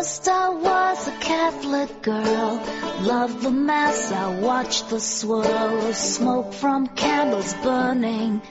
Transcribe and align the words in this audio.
First 0.00 0.28
I 0.28 0.48
was 0.50 1.08
a 1.08 1.12
Catholic 1.20 2.02
girl, 2.02 2.62
loved 3.02 3.42
the 3.42 3.50
mass, 3.50 4.12
I 4.12 4.38
watched 4.40 4.90
the 4.90 5.00
swirl 5.00 5.86
of 5.86 5.96
smoke 5.96 6.52
from 6.52 6.86
candles 6.88 7.54
burning, 7.62 8.42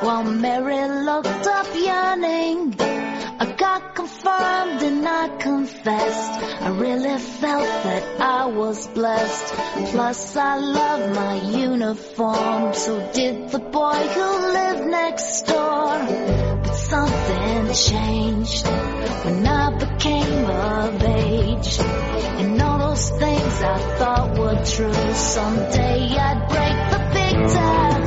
while 0.00 0.22
Mary 0.22 0.88
looked 1.04 1.46
up 1.46 1.66
yearning. 1.74 2.76
I 2.78 3.54
got 3.56 3.94
confirmed 3.94 4.82
and 4.82 5.06
I 5.06 5.28
confessed, 5.38 6.55
I 6.66 6.70
really 6.70 7.16
felt 7.20 7.84
that 7.84 8.20
I 8.20 8.46
was 8.46 8.88
blessed. 8.88 9.54
Plus 9.92 10.36
I 10.36 10.56
love 10.56 11.14
my 11.14 11.34
uniform, 11.58 12.74
so 12.74 13.12
did 13.12 13.50
the 13.50 13.60
boy 13.60 14.02
who 14.14 14.28
lived 14.52 14.86
next 14.88 15.42
door. 15.42 15.94
But 16.64 16.74
something 16.74 17.72
changed 17.72 18.66
when 18.66 19.46
I 19.46 19.78
became 19.78 20.44
of 20.44 21.02
age. 21.04 21.78
And 22.40 22.60
all 22.60 22.78
those 22.78 23.10
things 23.10 23.62
I 23.62 23.78
thought 23.98 24.36
were 24.36 24.64
true, 24.64 25.12
someday 25.14 26.16
I'd 26.18 26.48
break 26.48 26.78
the 26.90 27.00
big 27.14 27.48
taboo 27.48 28.05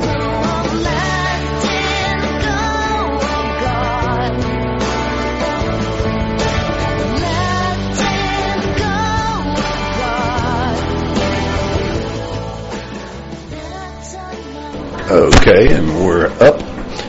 Okay, 15.10 15.74
and 15.74 15.88
we're 16.06 16.28
up. 16.40 16.60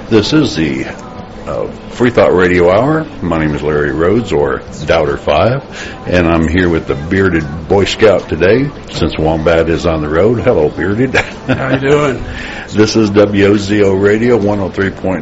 This 0.09 0.33
is 0.33 0.55
the 0.55 0.85
uh, 0.88 1.71
Free 1.91 2.09
Thought 2.09 2.33
Radio 2.33 2.71
Hour. 2.71 3.03
My 3.21 3.38
name 3.38 3.53
is 3.53 3.61
Larry 3.61 3.91
Rhodes, 3.91 4.33
or 4.33 4.63
Doubter 4.88 5.17
Five, 5.17 5.61
and 6.07 6.25
I'm 6.25 6.47
here 6.47 6.67
with 6.67 6.88
the 6.88 6.95
bearded 6.95 7.44
Boy 7.69 7.85
Scout 7.85 8.27
today. 8.27 8.72
Since 8.89 9.19
Wombat 9.19 9.69
is 9.69 9.85
on 9.85 10.02
the 10.02 10.09
road, 10.09 10.39
hello, 10.39 10.69
bearded. 10.69 11.13
How 11.13 11.75
you 11.75 11.79
doing? 11.79 12.16
this 12.73 12.95
is 12.95 13.11
WOZO 13.11 14.03
Radio 14.03 14.39
103.9 14.39 15.22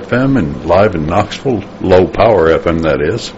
FM 0.00 0.38
and 0.38 0.66
live 0.66 0.94
in 0.94 1.06
Knoxville, 1.06 1.64
low 1.80 2.06
power 2.06 2.56
FM 2.56 2.82
that 2.82 3.00
is. 3.02 3.32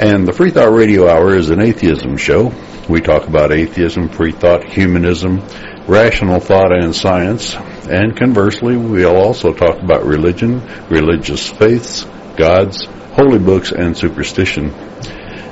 And 0.00 0.26
the 0.26 0.32
Free 0.32 0.52
Thought 0.52 0.72
Radio 0.72 1.06
Hour 1.06 1.36
is 1.36 1.50
an 1.50 1.60
atheism 1.60 2.16
show. 2.16 2.50
We 2.88 3.02
talk 3.02 3.28
about 3.28 3.52
atheism, 3.52 4.08
free 4.08 4.32
thought, 4.32 4.64
humanism, 4.64 5.42
rational 5.86 6.40
thought, 6.40 6.72
and 6.72 6.96
science. 6.96 7.54
And 7.90 8.16
conversely, 8.16 8.76
we'll 8.76 9.16
also 9.16 9.52
talk 9.52 9.82
about 9.82 10.04
religion, 10.04 10.62
religious 10.88 11.50
faiths, 11.50 12.04
gods, 12.36 12.86
holy 13.14 13.40
books, 13.40 13.72
and 13.72 13.96
superstition. 13.96 14.70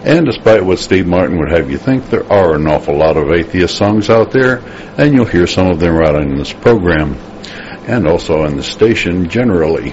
And 0.04 0.24
despite 0.24 0.64
what 0.64 0.78
Steve 0.78 1.08
Martin 1.08 1.36
would 1.38 1.50
have 1.50 1.68
you 1.68 1.78
think, 1.78 2.08
there 2.10 2.32
are 2.32 2.54
an 2.54 2.68
awful 2.68 2.96
lot 2.96 3.16
of 3.16 3.32
atheist 3.32 3.76
songs 3.76 4.08
out 4.08 4.30
there, 4.30 4.62
and 4.96 5.12
you'll 5.12 5.24
hear 5.24 5.48
some 5.48 5.66
of 5.66 5.80
them 5.80 5.96
right 5.96 6.14
on 6.14 6.36
this 6.36 6.52
program, 6.52 7.14
and 7.88 8.06
also 8.06 8.42
on 8.42 8.56
the 8.56 8.62
station 8.62 9.28
generally. 9.28 9.92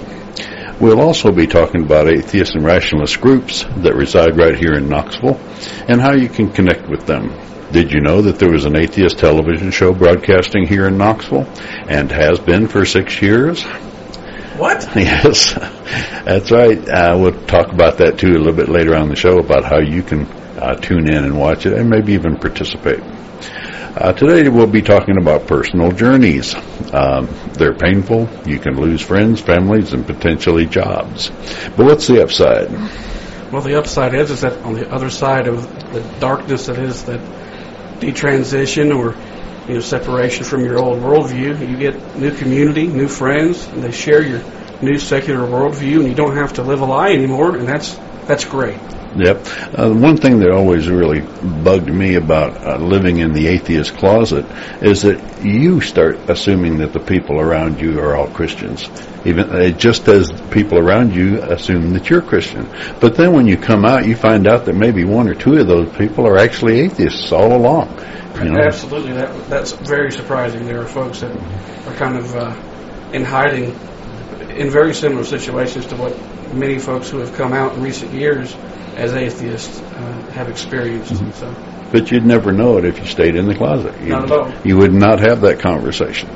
We'll 0.79 1.01
also 1.01 1.31
be 1.31 1.47
talking 1.47 1.83
about 1.83 2.07
atheist 2.07 2.53
and 2.53 2.63
rationalist 2.63 3.21
groups 3.21 3.63
that 3.63 3.95
reside 3.95 4.37
right 4.37 4.55
here 4.55 4.73
in 4.73 4.87
Knoxville 4.87 5.39
and 5.87 5.99
how 5.99 6.13
you 6.13 6.29
can 6.29 6.51
connect 6.51 6.87
with 6.87 7.07
them. 7.07 7.31
Did 7.71 7.91
you 7.91 8.01
know 8.01 8.21
that 8.21 8.39
there 8.39 8.51
was 8.51 8.65
an 8.65 8.77
atheist 8.77 9.19
television 9.19 9.71
show 9.71 9.93
broadcasting 9.93 10.67
here 10.67 10.87
in 10.87 10.97
Knoxville 10.97 11.47
and 11.89 12.11
has 12.11 12.39
been 12.39 12.67
for 12.67 12.85
six 12.85 13.21
years? 13.21 13.63
What? 14.57 14.87
Yes, 14.95 15.53
that's 16.23 16.51
right. 16.51 16.87
Uh, 16.87 17.17
we'll 17.19 17.45
talk 17.45 17.73
about 17.73 17.97
that 17.97 18.17
too 18.17 18.29
a 18.29 18.37
little 18.37 18.53
bit 18.53 18.69
later 18.69 18.95
on 18.95 19.09
the 19.09 19.15
show 19.15 19.39
about 19.39 19.65
how 19.65 19.79
you 19.79 20.03
can 20.03 20.25
uh, 20.57 20.75
tune 20.75 21.09
in 21.09 21.25
and 21.25 21.37
watch 21.37 21.65
it 21.65 21.73
and 21.73 21.89
maybe 21.89 22.13
even 22.13 22.37
participate. 22.37 23.01
Uh, 23.97 24.13
today 24.13 24.47
we'll 24.49 24.67
be 24.67 24.81
talking 24.81 25.17
about 25.17 25.47
personal 25.47 25.91
journeys. 25.91 26.53
Um, 26.93 27.27
they're 27.53 27.75
painful. 27.75 28.29
You 28.45 28.59
can 28.59 28.75
lose 28.75 29.01
friends, 29.01 29.41
families, 29.41 29.93
and 29.93 30.05
potentially 30.05 30.65
jobs. 30.65 31.29
But 31.75 31.85
what's 31.85 32.07
the 32.07 32.21
upside? 32.21 32.71
Well, 33.51 33.61
the 33.61 33.77
upside 33.77 34.13
is 34.13 34.31
is 34.31 34.41
that 34.41 34.61
on 34.63 34.73
the 34.73 34.89
other 34.89 35.09
side 35.09 35.47
of 35.47 35.93
the 35.93 36.01
darkness 36.19 36.65
that 36.65 36.77
is 36.77 37.03
that 37.05 37.21
detransition 37.99 38.95
or 38.95 39.15
you 39.67 39.75
know 39.75 39.79
separation 39.79 40.45
from 40.45 40.63
your 40.63 40.79
old 40.79 40.99
worldview, 40.99 41.67
you 41.67 41.77
get 41.77 42.15
new 42.15 42.31
community, 42.31 42.87
new 42.87 43.07
friends, 43.07 43.67
and 43.67 43.83
they 43.83 43.91
share 43.91 44.23
your 44.23 44.41
new 44.81 44.97
secular 44.99 45.47
worldview, 45.47 45.99
and 45.99 46.07
you 46.09 46.15
don't 46.15 46.35
have 46.37 46.53
to 46.53 46.63
live 46.63 46.81
a 46.81 46.85
lie 46.85 47.11
anymore, 47.11 47.55
and 47.55 47.67
that's 47.67 47.99
that's 48.25 48.45
great. 48.45 48.79
Yep. 49.15 49.47
Uh, 49.77 49.93
one 49.93 50.17
thing 50.17 50.39
that 50.39 50.51
always 50.51 50.89
really 50.89 51.21
bugged 51.21 51.87
me 51.87 52.15
about 52.15 52.65
uh, 52.65 52.77
living 52.77 53.19
in 53.19 53.31
the 53.31 53.47
atheist 53.47 53.95
closet 53.95 54.45
is 54.81 55.03
that 55.03 55.41
you 55.43 55.79
start 55.79 56.29
assuming 56.29 56.79
that 56.79 56.91
the 56.91 56.99
people 56.99 57.39
around 57.39 57.79
you 57.79 57.99
are 57.99 58.15
all 58.15 58.27
Christians. 58.27 58.89
Even 59.23 59.49
uh, 59.49 59.69
just 59.69 60.07
as 60.09 60.29
people 60.51 60.77
around 60.77 61.15
you 61.15 61.41
assume 61.41 61.93
that 61.93 62.09
you're 62.09 62.21
Christian. 62.21 62.67
But 62.99 63.15
then 63.15 63.31
when 63.31 63.47
you 63.47 63.55
come 63.55 63.85
out, 63.85 64.05
you 64.05 64.17
find 64.17 64.47
out 64.47 64.65
that 64.65 64.73
maybe 64.73 65.05
one 65.05 65.29
or 65.29 65.33
two 65.33 65.53
of 65.53 65.67
those 65.67 65.95
people 65.95 66.27
are 66.27 66.37
actually 66.37 66.81
atheists 66.81 67.31
all 67.31 67.55
along. 67.55 67.97
You 68.35 68.51
know? 68.51 68.59
Absolutely, 68.59 69.13
that 69.13 69.49
that's 69.49 69.71
very 69.71 70.11
surprising. 70.11 70.65
There 70.65 70.81
are 70.81 70.87
folks 70.87 71.21
that 71.21 71.31
are 71.31 71.95
kind 71.95 72.17
of 72.17 72.35
uh, 72.35 72.53
in 73.13 73.23
hiding 73.23 73.71
in 74.49 74.69
very 74.69 74.93
similar 74.93 75.23
situations 75.23 75.85
to 75.87 75.95
what 75.95 76.13
many 76.53 76.79
folks 76.79 77.09
who 77.09 77.19
have 77.19 77.33
come 77.35 77.53
out 77.53 77.75
in 77.75 77.81
recent 77.81 78.11
years 78.11 78.53
as 78.95 79.13
atheists 79.13 79.79
uh, 79.79 80.31
have 80.33 80.49
experienced. 80.49 81.13
Mm-hmm. 81.13 81.31
So, 81.31 81.91
But 81.91 82.11
you'd 82.11 82.25
never 82.25 82.51
know 82.51 82.77
it 82.77 82.85
if 82.85 82.99
you 82.99 83.05
stayed 83.05 83.35
in 83.35 83.45
the 83.45 83.55
closet. 83.55 83.99
You, 84.01 84.09
Not 84.09 84.23
at 84.23 84.31
all. 84.31 84.53
You 84.63 84.77
would 84.77 84.93
not 84.93 85.19
have 85.19 85.41
that 85.41 85.59
conversation. 85.59 86.29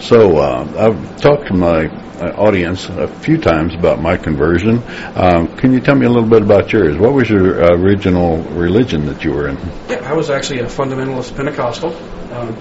So 0.00 0.38
uh, 0.38 0.66
I've 0.76 1.20
talked 1.20 1.46
to 1.48 1.54
my 1.54 1.86
uh, 1.86 2.32
audience 2.36 2.88
a 2.88 3.08
few 3.08 3.38
times 3.38 3.74
about 3.74 4.00
my 4.00 4.16
conversion. 4.16 4.82
Um, 5.14 5.56
can 5.56 5.72
you 5.72 5.80
tell 5.80 5.94
me 5.94 6.06
a 6.06 6.10
little 6.10 6.28
bit 6.28 6.42
about 6.42 6.72
yours? 6.72 6.96
What 6.96 7.12
was 7.12 7.30
your 7.30 7.64
original 7.74 8.38
religion 8.38 9.06
that 9.06 9.24
you 9.24 9.32
were 9.32 9.48
in? 9.48 9.56
yeah, 9.88 10.08
I 10.08 10.14
was 10.14 10.30
actually 10.30 10.60
a 10.60 10.66
fundamentalist 10.66 11.34
Pentecostal. 11.36 11.94
Um, 12.32 12.56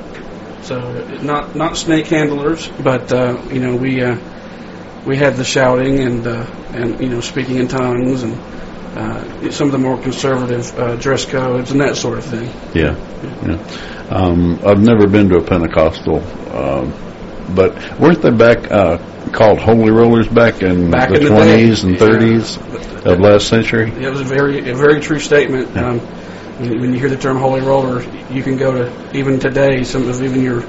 so 0.64 0.80
not 1.22 1.56
not 1.56 1.76
snake 1.76 2.08
handlers, 2.08 2.68
but 2.82 3.12
uh, 3.12 3.42
you 3.52 3.60
know 3.60 3.76
we 3.76 4.02
uh, 4.02 4.18
we 5.06 5.18
had 5.18 5.36
the 5.36 5.44
shouting 5.44 6.00
and 6.00 6.26
uh, 6.26 6.46
and 6.74 7.00
you 7.02 7.10
know 7.10 7.20
speaking 7.20 7.58
in 7.58 7.68
tongues 7.68 8.24
and 8.24 8.38
uh, 8.96 9.52
some 9.52 9.68
of 9.68 9.72
the 9.72 9.80
more 9.80 9.98
conservative 9.98 10.78
uh, 10.78 10.96
dress 10.98 11.26
codes 11.26 11.72
and 11.72 11.82
that 11.82 11.96
sort 11.96 12.18
of 12.18 12.26
thing. 12.26 12.50
Yeah, 12.74 12.96
yeah. 13.46 14.08
Um, 14.10 14.60
I've 14.66 14.82
never 14.82 15.08
been 15.08 15.30
to 15.30 15.38
a 15.38 15.44
Pentecostal, 15.44 16.20
um, 16.56 16.94
but 17.56 18.00
weren't 18.00 18.22
they 18.22 18.32
back 18.32 18.72
uh, 18.72 18.98
called 19.32 19.60
Holy 19.60 19.92
Rollers 19.92 20.28
back 20.28 20.62
in 20.62 20.92
Back 20.92 21.10
the 21.10 21.28
twenties 21.28 21.84
and 21.84 21.94
yeah. 21.94 22.00
thirties 22.00 22.58
of 22.58 23.20
last 23.20 23.48
century? 23.48 23.90
It 23.90 24.10
was 24.10 24.22
a 24.22 24.26
very 24.26 24.70
a 24.70 24.76
very 24.76 25.00
true 25.00 25.20
statement. 25.20 25.76
Um, 25.76 26.00
when 26.60 26.80
when 26.80 26.94
you 26.94 27.00
hear 27.00 27.10
the 27.10 27.18
term 27.18 27.38
holy 27.38 27.62
roller, 27.62 28.04
you 28.32 28.44
can 28.44 28.58
go 28.58 28.74
to 28.74 29.18
even 29.18 29.40
today 29.40 29.84
some 29.84 30.08
of 30.08 30.22
even 30.22 30.44
your 30.44 30.64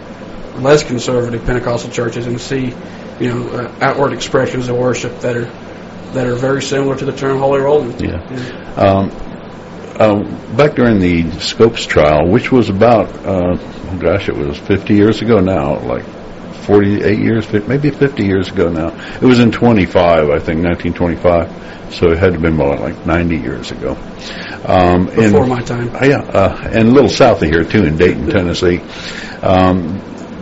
less 0.57 0.83
conservative 0.85 1.45
Pentecostal 1.45 1.91
churches 1.91 2.27
and 2.27 2.41
see 2.41 2.75
you 3.21 3.29
know 3.29 3.49
uh, 3.49 3.75
outward 3.81 4.13
expressions 4.13 4.69
of 4.69 4.77
worship 4.77 5.21
that 5.21 5.37
are 5.37 5.51
that 6.15 6.27
are 6.27 6.37
very 6.37 6.63
similar 6.63 6.97
to 6.97 7.05
the 7.05 7.13
term 7.13 7.39
holy 7.39 7.61
rolling. 7.61 7.99
Yeah. 8.01 8.21
Um, 8.77 9.11
uh, 9.97 10.57
back 10.57 10.75
during 10.75 10.99
the 10.99 11.31
Scopes 11.41 11.87
trial, 11.87 12.29
which 12.29 12.51
was 12.51 12.69
about, 12.69 13.09
uh, 13.25 13.57
oh 13.57 13.99
gosh, 14.01 14.29
it 14.29 14.37
was 14.37 14.59
50 14.59 14.95
years 14.95 15.23
ago 15.23 15.39
now, 15.41 15.79
like 15.81 16.05
48 16.65 17.19
years, 17.19 17.53
maybe 17.69 17.91
50 17.91 18.25
years 18.25 18.49
ago 18.51 18.69
now. 18.71 18.89
It 19.21 19.25
was 19.25 19.39
in 19.39 19.53
25, 19.53 20.31
I 20.31 20.39
think, 20.39 20.65
1925. 20.65 21.95
So 21.95 22.11
it 22.11 22.19
had 22.19 22.29
to 22.29 22.33
have 22.33 22.43
been 22.43 22.57
more 22.57 22.77
like 22.77 23.07
90 23.07 23.37
years 23.37 23.71
ago. 23.71 23.93
Um, 24.65 25.09
in- 25.11 25.31
Before 25.31 25.47
my 25.47 25.61
time. 25.63 25.95
uh, 25.95 26.05
yeah, 26.05 26.23
uh, 26.23 26.69
and 26.73 26.89
a 26.89 26.91
little 26.91 27.11
south 27.11 27.43
of 27.43 27.49
here 27.49 27.63
too, 27.65 27.85
in 27.85 27.97
Dayton, 27.97 28.31
Tennessee. 28.31 28.81
Um, 29.43 30.01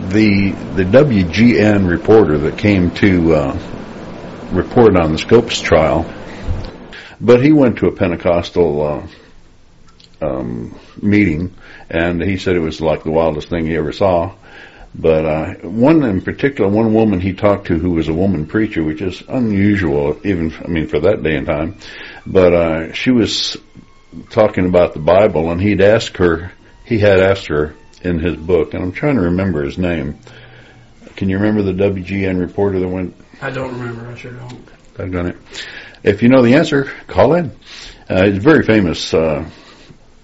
the 0.09 0.51
the 0.75 0.83
WGN 0.83 1.87
reporter 1.87 2.37
that 2.39 2.57
came 2.57 2.91
to 2.91 3.35
uh, 3.35 3.57
report 4.53 4.95
on 4.95 5.11
the 5.11 5.17
Scopes 5.17 5.59
trial, 5.59 6.05
but 7.19 7.43
he 7.43 7.51
went 7.51 7.79
to 7.79 7.87
a 7.87 7.91
Pentecostal 7.91 8.81
uh, 8.81 9.07
um, 10.21 10.79
meeting, 11.01 11.53
and 11.89 12.21
he 12.21 12.37
said 12.37 12.55
it 12.55 12.59
was 12.59 12.81
like 12.81 13.03
the 13.03 13.11
wildest 13.11 13.49
thing 13.49 13.65
he 13.65 13.75
ever 13.75 13.91
saw. 13.91 14.35
But 14.95 15.25
uh, 15.25 15.53
one 15.63 16.03
in 16.03 16.21
particular, 16.21 16.69
one 16.69 16.93
woman 16.93 17.19
he 17.19 17.33
talked 17.33 17.67
to 17.67 17.79
who 17.79 17.91
was 17.91 18.09
a 18.09 18.13
woman 18.13 18.45
preacher, 18.45 18.83
which 18.83 19.01
is 19.01 19.23
unusual, 19.27 20.19
even 20.23 20.53
I 20.63 20.67
mean 20.67 20.87
for 20.87 20.99
that 20.99 21.23
day 21.23 21.35
and 21.35 21.47
time. 21.47 21.77
But 22.27 22.53
uh, 22.53 22.93
she 22.93 23.09
was 23.09 23.57
talking 24.29 24.67
about 24.67 24.93
the 24.93 24.99
Bible, 24.99 25.49
and 25.49 25.59
he'd 25.59 25.81
asked 25.81 26.17
her 26.17 26.51
he 26.85 26.99
had 26.99 27.19
asked 27.19 27.47
her 27.47 27.75
in 28.01 28.19
his 28.19 28.35
book, 28.35 28.73
and 28.73 28.83
I'm 28.83 28.91
trying 28.91 29.15
to 29.15 29.21
remember 29.21 29.63
his 29.63 29.77
name. 29.77 30.19
Can 31.15 31.29
you 31.29 31.37
remember 31.37 31.61
the 31.61 31.71
WGN 31.71 32.39
reporter 32.39 32.79
that 32.79 32.87
went? 32.87 33.15
I 33.43 33.51
don't 33.51 33.77
remember. 33.77 34.09
I 34.09 34.15
sure 34.15 34.31
don't. 34.31 34.69
I've 34.97 35.11
done 35.11 35.27
it. 35.27 35.37
If 36.01 36.23
you 36.23 36.29
know 36.29 36.41
the 36.41 36.53
answer, 36.53 36.85
call 37.07 37.33
in. 37.33 37.51
Uh, 38.07 38.27
he's 38.27 38.37
a 38.37 38.39
very 38.39 38.63
famous 38.63 39.13
uh, 39.13 39.49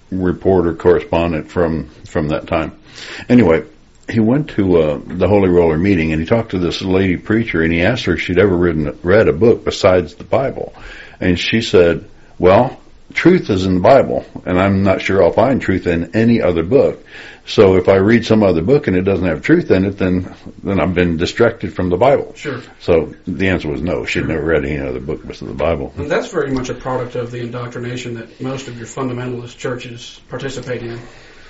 reporter 0.10 0.74
correspondent 0.74 1.52
from 1.52 1.90
from 2.06 2.30
that 2.30 2.48
time. 2.48 2.80
Anyway, 3.28 3.66
he 4.10 4.22
went 4.22 4.52
to 4.52 4.78
uh, 4.78 5.02
the 5.06 5.28
Holy 5.28 5.50
Roller 5.50 5.78
meeting 5.78 6.14
and 6.14 6.22
he 6.22 6.26
talked 6.26 6.52
to 6.52 6.60
this 6.60 6.82
lady 6.82 7.18
preacher 7.18 7.62
and 7.62 7.74
he 7.74 7.82
asked 7.82 8.06
her 8.06 8.14
if 8.14 8.22
she'd 8.22 8.40
ever 8.40 8.56
written 8.56 8.98
read 9.04 9.28
a 9.28 9.34
book 9.34 9.66
besides 9.66 10.16
the 10.16 10.24
Bible, 10.24 10.74
and 11.20 11.38
she 11.38 11.60
said, 11.60 12.10
"Well, 12.38 12.80
truth 13.14 13.50
is 13.50 13.66
in 13.66 13.76
the 13.76 13.82
Bible, 13.82 14.26
and 14.46 14.58
I'm 14.58 14.84
not 14.84 15.02
sure 15.02 15.22
I'll 15.22 15.34
find 15.34 15.62
truth 15.62 15.88
in 15.88 16.16
any 16.16 16.42
other 16.42 16.64
book. 16.64 17.04
So 17.50 17.78
if 17.78 17.90
I 17.90 17.96
read 17.96 18.26
some 18.26 18.44
other 18.44 18.62
book 18.62 18.86
and 18.86 18.96
it 18.96 19.02
doesn't 19.02 19.26
have 19.26 19.42
truth 19.42 19.72
in 19.72 19.84
it, 19.84 19.98
then 19.98 20.36
then 20.64 20.80
I've 20.80 20.94
been 20.94 21.18
distracted 21.18 21.74
from 21.74 21.90
the 21.90 21.98
Bible." 21.98 22.34
Sure. 22.36 22.62
So 22.80 23.14
the 23.26 23.50
answer 23.50 23.68
was 23.68 23.82
no. 23.82 24.06
She'd 24.06 24.28
never 24.28 24.46
read 24.46 24.66
any 24.66 24.78
other 24.78 25.00
book 25.00 25.26
besides 25.26 25.52
the 25.52 25.58
Bible. 25.58 25.92
And 25.98 26.10
that's 26.10 26.32
very 26.32 26.52
much 26.52 26.70
a 26.70 26.76
product 26.76 27.16
of 27.16 27.32
the 27.32 27.42
indoctrination 27.42 28.14
that 28.16 28.40
most 28.40 28.68
of 28.68 28.78
your 28.78 28.88
fundamentalist 28.88 29.58
churches 29.58 30.22
participate 30.30 30.84
in. 30.84 31.00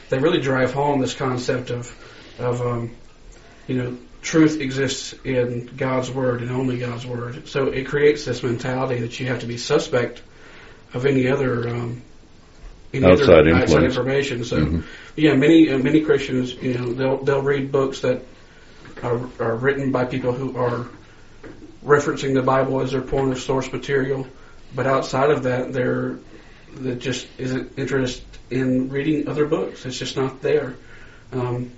They 0.08 0.20
really 0.20 0.40
drive 0.40 0.74
home 0.74 1.02
this 1.02 1.14
concept 1.14 1.70
of, 1.70 1.94
of 2.40 2.62
um, 2.62 2.96
you 3.68 3.76
know, 3.76 3.98
truth 4.22 4.60
exists 4.60 5.14
in 5.24 5.66
God's 5.78 6.10
Word 6.10 6.42
and 6.42 6.50
only 6.52 6.80
God's 6.80 7.06
Word. 7.06 7.48
So 7.48 7.68
it 7.68 7.88
creates 7.88 8.26
this 8.26 8.42
mentality 8.42 9.02
that 9.02 9.20
you 9.20 9.28
have 9.28 9.40
to 9.40 9.46
be 9.46 9.58
suspect 9.58 10.22
of 10.94 11.06
any 11.06 11.28
other 11.28 11.68
um, 11.70 12.02
any 12.94 13.06
Outside 13.06 13.30
other 13.30 13.56
outside 13.56 13.84
information. 13.84 14.44
So 14.44 14.58
Mhm. 14.58 14.84
yeah, 15.16 15.36
many 15.36 15.70
uh, 15.70 15.78
many 15.78 16.02
Christians, 16.02 16.54
you 16.56 16.74
know, 16.74 16.94
they'll 16.94 17.18
they'll 17.18 17.42
read 17.42 17.72
books 17.72 18.02
that 18.02 18.26
are 19.04 19.20
are 19.40 19.56
written 19.56 19.92
by 19.92 20.06
people 20.06 20.34
who 20.34 20.58
are 20.58 20.88
referencing 21.86 22.34
the 22.34 22.42
Bible 22.42 22.82
as 22.82 22.92
their 22.92 23.02
point 23.02 23.32
of 23.32 23.40
source 23.40 23.72
material, 23.72 24.28
but 24.76 24.88
outside 24.88 25.30
of 25.30 25.44
that, 25.44 25.72
they're 25.74 26.18
that 26.82 27.00
just 27.00 27.28
isn't 27.38 27.78
interest 27.78 28.22
in 28.50 28.90
reading 28.90 29.28
other 29.28 29.46
books. 29.46 29.86
It's 29.86 29.98
just 29.98 30.16
not 30.18 30.42
there. 30.42 30.76
Um, 31.32 31.72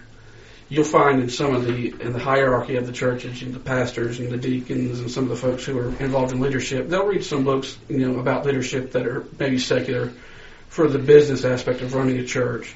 you'll 0.70 0.86
find 0.86 1.22
in 1.22 1.30
some 1.30 1.54
of 1.54 1.66
the 1.66 1.94
in 2.00 2.14
the 2.14 2.20
hierarchy 2.20 2.78
of 2.78 2.88
the 2.88 2.94
churches, 2.94 3.42
know, 3.42 3.54
the 3.54 3.60
pastors 3.60 4.20
and 4.20 4.30
the 4.30 4.38
deacons 4.38 5.00
and 5.00 5.12
some 5.12 5.26
of 5.26 5.30
the 5.30 5.36
folks 5.36 5.66
who 5.66 5.78
are 5.78 5.90
involved 6.00 6.32
in 6.32 6.40
leadership, 6.40 6.88
they'll 6.88 7.06
read 7.06 7.24
some 7.24 7.44
books, 7.44 7.78
you 7.90 8.08
know, 8.08 8.20
about 8.20 8.46
leadership 8.46 8.94
that 8.94 9.06
are 9.06 9.26
maybe 9.38 9.60
secular 9.60 10.12
for 10.72 10.88
the 10.88 10.98
business 10.98 11.44
aspect 11.46 11.82
of 11.82 11.94
running 11.94 12.18
a 12.18 12.26
church. 12.26 12.74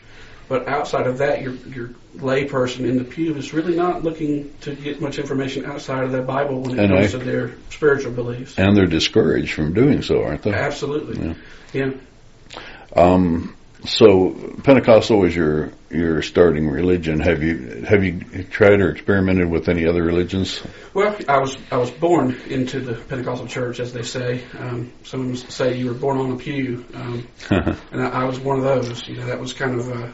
But 0.50 0.68
outside 0.68 1.08
of 1.08 1.18
that, 1.20 1.42
your 1.42 1.54
your 1.54 1.90
layperson 2.18 2.82
in 2.88 2.98
the 2.98 3.04
pew 3.04 3.36
is 3.36 3.52
really 3.54 3.76
not 3.76 4.04
looking 4.04 4.54
to 4.62 4.76
get 4.76 5.02
much 5.02 5.18
information 5.18 5.66
outside 5.66 6.04
of 6.04 6.12
the 6.12 6.22
Bible 6.22 6.62
when 6.62 6.78
it 6.78 6.84
And 6.84 6.94
comes 6.94 7.16
I- 7.16 7.18
to 7.20 7.26
their 7.26 7.52
spiritual 7.72 8.12
beliefs. 8.12 8.54
And 8.60 8.78
they're 8.78 8.86
discouraged 8.86 9.54
from 9.54 9.74
doing 9.74 10.02
so, 10.04 10.24
aren't 10.24 10.44
they? 10.44 10.54
Absolutely, 10.54 11.36
Yeah. 11.74 11.88
yeah. 11.88 11.92
Um, 12.96 13.56
so 13.86 14.32
Pentecostal 14.64 15.20
was 15.20 15.36
your 15.36 15.72
your 15.90 16.22
starting 16.22 16.68
religion. 16.70 17.20
Have 17.20 17.42
you 17.44 17.84
have 17.88 18.04
you 18.04 18.44
tried 18.44 18.82
or 18.82 18.90
experimented 18.90 19.50
with 19.50 19.70
any 19.70 19.86
other 19.88 20.04
religions? 20.04 20.62
Well, 20.94 21.16
I 21.28 21.40
was 21.40 21.58
I 21.72 21.78
was 21.78 21.92
born 21.92 22.36
into 22.50 22.80
the 22.80 22.94
Pentecostal 22.96 23.48
church, 23.48 23.80
as 23.80 23.94
they 23.94 24.04
say. 24.04 24.44
Um, 24.60 24.92
some 25.04 25.36
say 25.36 25.78
you 25.78 25.88
were 25.88 25.94
born 25.94 26.18
on 26.18 26.32
a 26.32 26.36
pew, 26.38 26.86
um, 26.94 27.28
and 27.50 28.02
I, 28.02 28.22
I 28.22 28.24
was 28.26 28.40
one 28.40 28.58
of 28.58 28.64
those. 28.64 29.08
You 29.08 29.18
know, 29.18 29.26
that 29.28 29.40
was 29.40 29.54
kind 29.54 29.80
of 29.80 29.90
uh, 29.92 30.12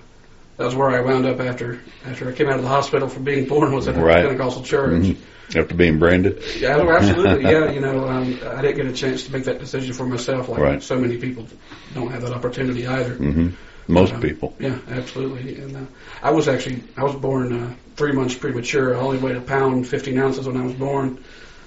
that 0.57 0.65
was 0.65 0.75
where 0.75 0.89
I 0.89 1.01
wound 1.01 1.25
up 1.25 1.39
after 1.39 1.81
after 2.05 2.29
I 2.29 2.33
came 2.33 2.47
out 2.47 2.57
of 2.57 2.63
the 2.63 2.67
hospital 2.69 3.07
from 3.07 3.23
being 3.23 3.47
born 3.47 3.73
was 3.73 3.87
at 3.87 3.97
a 3.97 4.01
Right. 4.01 4.23
Pentecostal 4.23 4.63
church. 4.63 5.01
Mhm. 5.03 5.17
After 5.55 5.75
being 5.75 5.99
branded, 5.99 6.41
Yeah, 6.59 6.77
oh, 6.77 6.89
absolutely. 6.89 7.43
Yeah, 7.43 7.69
you 7.71 7.81
know, 7.81 8.07
um, 8.07 8.39
I 8.45 8.61
didn't 8.61 8.77
get 8.77 8.85
a 8.85 8.93
chance 8.93 9.23
to 9.25 9.31
make 9.33 9.43
that 9.45 9.59
decision 9.59 9.93
for 9.93 10.05
myself, 10.05 10.47
like 10.49 10.59
Right. 10.59 10.83
so 10.83 10.97
many 10.97 11.17
people 11.17 11.45
don't 11.93 12.11
have 12.11 12.21
that 12.21 12.31
opportunity 12.33 12.87
either. 12.87 13.15
hmm 13.15 13.49
most 13.87 14.13
Um, 14.13 14.21
people. 14.21 14.55
Yeah, 14.59 14.77
absolutely. 14.89 15.55
And 15.55 15.75
uh, 15.75 15.79
I 16.23 16.31
was 16.31 16.47
actually 16.47 16.83
I 16.95 17.03
was 17.03 17.15
born 17.15 17.51
uh, 17.51 17.73
three 17.97 18.13
months 18.13 18.35
premature. 18.35 18.95
I 18.95 18.99
only 18.99 19.17
weighed 19.17 19.35
a 19.35 19.41
pound 19.41 19.87
fifteen 19.87 20.17
ounces 20.19 20.47
when 20.47 20.55
I 20.55 20.63
was 20.63 20.73
born. 20.73 21.17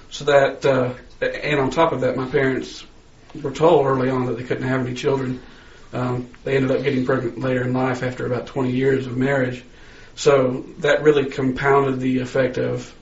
So 0.09 0.25
that 0.25 0.65
uh, 0.65 0.93
and 1.21 1.59
on 1.59 1.69
top 1.69 1.91
of 1.91 2.01
that, 2.01 2.15
my 2.15 2.25
parents 2.25 2.83
were 3.43 3.51
told 3.51 3.85
early 3.85 4.09
on 4.09 4.25
that 4.27 4.37
they 4.37 4.43
couldn't 4.43 4.67
have 4.67 4.79
any 4.85 4.95
children. 4.95 5.39
Um, 5.93 6.29
they 6.43 6.55
ended 6.55 6.71
up 6.71 6.83
getting 6.83 7.05
pregnant 7.05 7.39
later 7.39 7.63
in 7.63 7.73
life 7.73 8.01
after 8.01 8.25
about 8.25 8.47
20 8.47 8.71
years 8.71 9.05
of 9.07 9.15
marriage. 9.17 9.63
So 10.15 10.65
that 10.79 11.03
really 11.03 11.25
compounded 11.25 11.99
the 11.99 12.19
effect 12.19 12.57
of 12.57 12.93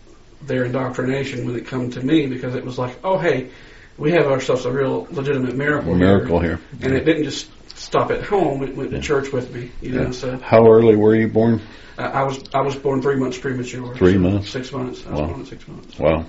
their 0.46 0.66
indoctrination 0.66 1.46
when 1.46 1.56
it 1.56 1.66
come 1.66 1.90
to 1.92 2.02
me 2.02 2.28
because 2.28 2.56
it 2.56 2.64
was 2.66 2.78
like, 2.78 2.98
oh 3.04 3.18
hey, 3.18 3.50
we 3.98 4.12
have 4.12 4.28
ourselves 4.28 4.66
a 4.66 4.72
real 4.72 5.08
legitimate 5.12 5.56
miracle. 5.56 5.96
here. 5.96 6.06
Miracle 6.08 6.40
here. 6.40 6.60
And 6.82 6.94
it 6.94 7.06
didn't 7.06 7.24
just 7.26 7.50
stop 7.78 8.12
at 8.12 8.24
home; 8.24 8.64
it 8.64 8.76
went 8.76 8.92
to 8.92 9.00
church 9.00 9.32
with 9.32 9.54
me. 9.54 9.72
You 9.82 9.92
know, 9.92 10.04
Yeah. 10.04 10.12
so 10.12 10.38
How 10.40 10.66
early 10.72 10.96
were 10.96 11.16
you 11.16 11.28
born? 11.28 11.62
I, 11.98 12.06
I 12.06 12.24
was 12.24 12.44
I 12.54 12.62
was 12.62 12.76
born 12.76 13.02
three 13.02 13.16
months 13.18 13.38
premature. 13.38 13.96
Three 13.96 14.14
so 14.14 14.20
months? 14.20 14.50
Six 14.50 14.72
months. 14.72 15.06
I 15.06 15.12
was 15.12 15.20
born 15.22 15.42
at 15.42 15.48
six 15.48 15.68
months. 15.68 16.00
Wow, 16.00 16.26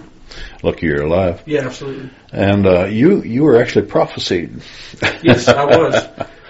lucky 0.63 0.87
you're 0.87 1.03
alive. 1.05 1.43
Yeah, 1.47 1.63
absolutely. 1.67 2.11
And 2.33 2.67
uh, 2.67 2.85
you 2.87 3.23
you 3.23 3.43
were 3.45 3.61
actually 3.61 3.87
prophesied. 3.87 4.61
Yes, 5.23 5.49
I 5.49 5.65
was. 5.79 5.95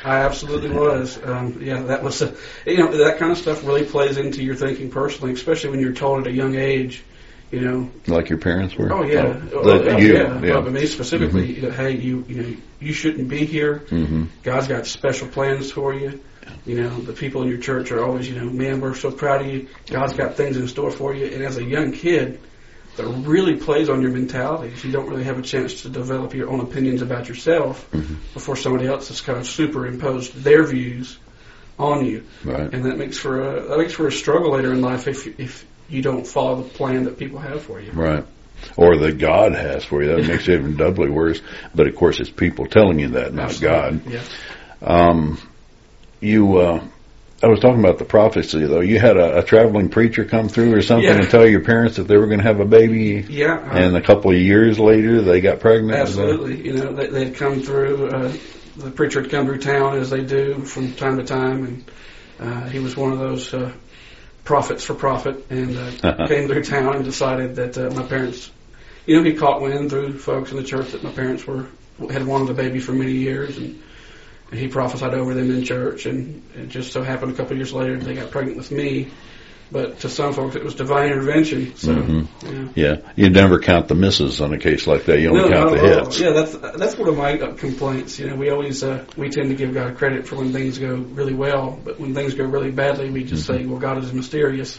I 0.05 0.17
absolutely 0.19 0.71
was. 0.71 1.19
Um, 1.25 1.59
yeah, 1.63 1.83
that 1.83 2.03
was. 2.03 2.21
Uh, 2.23 2.35
you 2.67 2.79
know, 2.79 2.91
that 2.97 3.19
kind 3.19 3.31
of 3.33 3.39
stuff 3.39 3.65
really 3.65 3.85
plays 3.85 4.19
into 4.19 4.43
your 4.43 4.55
thinking 4.57 4.91
personally, 4.91 5.33
especially 5.33 5.71
when 5.71 5.81
you're 5.81 5.93
told 5.93 6.23
at 6.23 6.27
a 6.27 6.33
young 6.33 6.57
age. 6.57 7.03
You 7.55 7.61
know, 7.61 7.91
like 8.09 8.29
your 8.31 8.39
parents 8.39 8.75
were. 8.77 8.93
oh 8.93 9.05
yeah, 9.05 9.23
Oh, 9.53 9.61
oh, 9.63 9.79
that 9.79 9.95
oh, 9.95 9.99
you, 9.99 10.15
yeah. 10.15 10.41
yeah. 10.43 10.61
But 10.61 10.73
me 10.73 10.87
specifically, 10.87 11.61
that, 11.61 11.73
hey, 11.75 11.93
you 11.97 12.25
you 12.29 12.37
know, 12.43 12.57
you 12.81 12.93
shouldn't 12.93 13.29
be 13.29 13.45
here. 13.47 13.79
hmm 13.91 14.25
God's 14.43 14.67
got 14.69 14.87
special 14.87 15.29
plans 15.29 15.71
for 15.71 15.95
you. 15.95 16.21
You 16.67 16.83
know, 16.83 16.99
the 17.01 17.13
people 17.13 17.43
in 17.43 17.49
your 17.49 17.59
church 17.59 17.91
are 17.93 18.03
always, 18.05 18.29
you 18.29 18.37
know, 18.39 18.47
man, 18.51 18.81
we're 18.81 18.95
so 18.95 19.11
proud 19.11 19.43
of 19.43 19.47
you. 19.47 19.69
God's 19.87 20.15
got 20.15 20.35
things 20.37 20.57
in 20.57 20.67
store 20.69 20.91
for 20.91 21.15
you. 21.15 21.27
And 21.27 21.43
as 21.43 21.57
a 21.59 21.65
young 21.65 21.93
kid, 21.93 22.41
that 22.97 23.07
really 23.07 23.57
plays 23.57 23.89
on 23.89 24.03
your 24.03 24.11
mentality. 24.11 24.73
You 24.87 24.93
don't 24.93 25.09
really 25.09 25.25
have 25.25 25.39
a 25.39 25.43
chance 25.43 25.83
to 25.83 25.89
develop 25.89 26.35
your 26.35 26.49
own 26.51 26.61
opinions 26.61 27.03
about 27.03 27.29
yourself 27.29 27.89
Mhm. 27.93 28.17
before 28.35 28.57
somebody 28.57 28.87
else 28.87 29.09
has 29.09 29.21
kind 29.21 29.39
of 29.39 29.47
superimposed 29.47 30.43
their 30.43 30.65
views 30.65 31.17
on 31.79 32.05
you. 32.05 32.23
Right. 32.45 32.73
And 32.73 32.85
that 32.85 32.99
makes 32.99 33.17
for 33.19 33.41
a 33.41 33.69
that 33.69 33.79
makes 33.79 33.93
for 33.95 34.07
a 34.07 34.13
struggle 34.13 34.53
later 34.53 34.73
in 34.73 34.81
life 34.81 35.09
if 35.09 35.27
if 35.41 35.65
you 35.89 36.03
don't 36.03 36.27
follow 36.27 36.63
the 36.63 36.69
plan 36.69 37.05
that 37.05 37.19
people 37.19 37.39
have 37.39 37.63
for 37.63 37.81
you. 37.81 37.93
Right. 37.93 38.25
Or 38.77 38.97
that 38.99 39.19
God 39.19 39.53
has 39.55 39.85
for 39.85 40.03
you. 40.03 40.09
That 40.17 40.27
makes 40.27 40.49
it 40.49 40.55
even 40.55 40.77
doubly 40.77 41.11
worse. 41.11 41.41
But 41.75 41.87
of 41.87 41.95
course, 41.97 42.21
it's 42.21 42.31
people 42.31 42.67
telling 42.67 42.99
you 42.99 43.09
that, 43.11 43.35
not 43.35 43.61
God. 43.61 44.01
Yeah. 44.07 44.23
Um, 44.81 45.39
you, 46.21 46.59
uh, 46.59 46.83
I 47.43 47.49
was 47.49 47.61
talking 47.61 47.81
about 47.81 47.99
the 47.99 48.07
prophecy 48.07 48.65
though. 48.65 48.81
You 48.81 48.99
had 48.99 49.19
a, 49.19 49.39
a 49.39 49.43
traveling 49.43 49.91
preacher 49.91 50.25
come 50.25 50.49
through 50.49 50.75
or 50.75 50.81
something 50.83 51.09
Yeah. 51.09 51.21
and 51.21 51.29
tell 51.31 51.47
your 51.47 51.63
parents 51.63 51.97
that 51.97 52.05
they 52.05 52.17
were 52.17 52.27
going 52.27 52.39
to 52.39 52.45
have 52.45 52.61
a 52.61 52.65
baby, 52.65 53.25
Yeah. 53.29 53.57
uh, 53.59 53.77
and 53.77 53.97
a 53.97 54.01
couple 54.01 54.31
of 54.31 54.39
years 54.39 54.79
later 54.79 55.21
they 55.21 55.41
got 55.43 55.61
pregnant. 55.61 55.99
Absolutely. 55.99 56.65
You 56.65 56.73
know, 56.75 56.93
they, 56.95 57.09
they'd 57.09 57.35
come 57.35 57.61
through, 57.61 58.09
uh, 58.09 58.33
the 58.77 58.91
preacher 58.91 59.21
would 59.21 59.31
come 59.31 59.45
through 59.47 59.59
town 59.59 59.99
as 59.99 60.09
they 60.11 60.23
do 60.25 60.61
from 60.65 60.95
time 60.95 61.19
to 61.19 61.25
time, 61.25 61.65
and 61.67 61.85
uh, 62.41 62.69
he 62.69 62.79
was 62.79 62.97
one 62.97 63.13
of 63.13 63.19
those 63.19 63.53
uh, 63.53 63.73
prophets 64.45 64.85
for 64.85 64.95
profit, 64.95 65.47
and 65.51 66.05
uh, 66.05 66.27
came 66.29 66.49
through 66.49 66.63
town 66.63 66.97
and 66.97 67.05
decided 67.05 67.57
that 67.57 67.77
uh, 67.79 67.91
my 67.91 68.03
parents, 68.03 68.51
you 69.07 69.17
know, 69.17 69.23
he 69.23 69.35
caught 69.35 69.61
wind 69.61 69.91
through 69.91 70.19
folks 70.19 70.51
in 70.51 70.59
the 70.59 70.63
church 70.63 70.93
that 70.93 71.03
my 71.03 71.11
parents 71.11 71.47
were 71.47 71.67
had 72.11 72.27
wanted 72.27 72.51
a 72.51 72.55
baby 72.55 72.81
for 72.81 72.93
many 72.93 73.13
years, 73.13 73.57
and, 73.57 73.81
and 74.51 74.61
he 74.61 74.69
prophesied 74.69 75.15
over 75.15 75.33
them 75.35 75.51
in 75.51 75.65
church, 75.65 76.07
and 76.07 76.43
it 76.55 76.69
just 76.69 76.93
so 76.93 77.03
happened 77.03 77.33
a 77.33 77.37
couple 77.37 77.53
of 77.53 77.59
years 77.59 77.73
later 77.73 77.99
they 77.99 78.15
got 78.15 78.31
pregnant 78.31 78.57
with 78.57 78.71
me. 78.71 79.11
But 79.73 80.01
to 80.01 80.09
some 80.09 80.33
folks, 80.33 80.57
it 80.57 80.65
was 80.65 80.75
divine 80.75 81.11
intervention. 81.11 81.75
So, 81.77 81.95
Mhm. 81.95 82.27
yeah. 82.43 82.69
Yeah, 82.75 82.97
you 83.17 83.31
never 83.31 83.59
count 83.59 83.89
the 83.89 83.95
misses 83.95 84.41
on 84.41 84.53
a 84.53 84.59
case 84.59 84.87
like 84.87 85.07
that. 85.07 85.21
You 85.21 85.31
only 85.31 85.49
No, 85.49 85.49
count 85.49 85.71
the 85.73 85.81
hits. 85.81 86.21
Yeah, 86.21 86.31
that's 86.31 86.53
that's 86.77 86.99
one 86.99 87.09
of 87.09 87.17
my 87.17 87.39
uh, 87.39 87.53
complaints. 87.55 88.19
You 88.19 88.29
know, 88.29 88.37
we 88.37 88.51
always 88.51 88.83
uh, 88.83 89.05
we 89.17 89.31
tend 89.31 89.49
to 89.49 89.55
give 89.55 89.75
God 89.75 89.97
credit 89.97 90.29
for 90.29 90.37
when 90.37 90.53
things 90.53 90.79
go 90.79 90.95
really 90.95 91.35
well, 91.35 91.79
but 91.85 91.99
when 91.99 92.15
things 92.15 92.35
go 92.35 92.45
really 92.45 92.71
badly, 92.71 93.11
we 93.11 93.25
just 93.25 93.47
say, 93.47 93.65
"Well, 93.65 93.79
God 93.81 94.03
is 94.05 94.13
mysterious," 94.13 94.79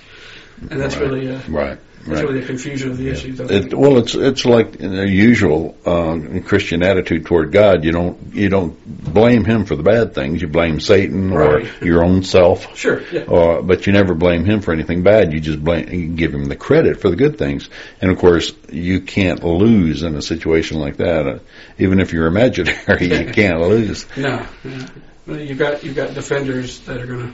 and 0.70 0.80
that's 0.82 0.96
Right. 0.96 1.04
really 1.10 1.30
uh, 1.34 1.40
Right. 1.50 1.78
that's 2.06 2.08
Right. 2.08 2.24
really 2.30 2.44
a 2.44 2.46
confusion 2.46 2.92
of 2.92 2.98
the 2.98 3.10
issues. 3.10 3.42
I 3.42 3.46
It, 3.46 3.74
well, 3.74 3.98
it's 3.98 4.14
it's 4.16 4.46
like 4.46 4.78
the 4.78 5.08
usual 5.10 5.76
uh, 5.86 6.18
Christian 6.46 6.84
attitude 6.84 7.26
toward 7.26 7.52
God. 7.52 7.84
You 7.84 7.92
don't 7.92 8.18
you 8.34 8.48
don't 8.50 8.76
blame 8.86 9.44
Him 9.44 9.66
for 9.66 9.76
the 9.76 9.82
bad 9.84 10.14
things. 10.14 10.42
You 10.42 10.48
blame 10.48 10.80
Satan 10.80 11.32
or 11.32 11.62
your 11.82 12.04
own 12.04 12.24
self. 12.24 12.78
Sure, 12.78 13.02
yeah, 13.12 13.24
Or, 13.28 13.62
but 13.64 13.88
you 13.88 13.94
never 13.94 14.14
blame 14.14 14.46
him 14.46 14.62
for 14.62 14.72
anything 14.74 15.02
bad. 15.04 15.34
You 15.34 15.40
just 15.40 15.64
blame, 15.64 15.90
you 15.92 16.08
give 16.10 16.34
him 16.34 16.46
the 16.46 16.56
credit 16.56 17.02
for 17.02 17.10
the 17.10 17.16
good 17.16 17.38
things. 17.40 17.70
And 18.02 18.12
of 18.12 18.18
course, 18.20 18.54
you 18.72 19.02
can't 19.02 19.44
lose 19.44 20.04
in 20.04 20.16
a 20.16 20.22
situation 20.22 20.80
like 20.80 20.98
that. 20.98 21.28
Uh, 21.28 21.40
even 21.80 22.00
if 22.00 22.14
you're 22.14 22.28
imaginary, 22.28 22.78
you 23.08 23.32
can't 23.34 23.62
lose. 23.62 24.06
no, 24.16 24.46
yeah. 24.64 24.88
Well, 25.26 25.40
you've 25.40 25.58
got 25.58 25.84
you've 25.84 25.96
got 25.96 26.14
defenders 26.14 26.80
that 26.82 27.02
are 27.02 27.08
going 27.08 27.32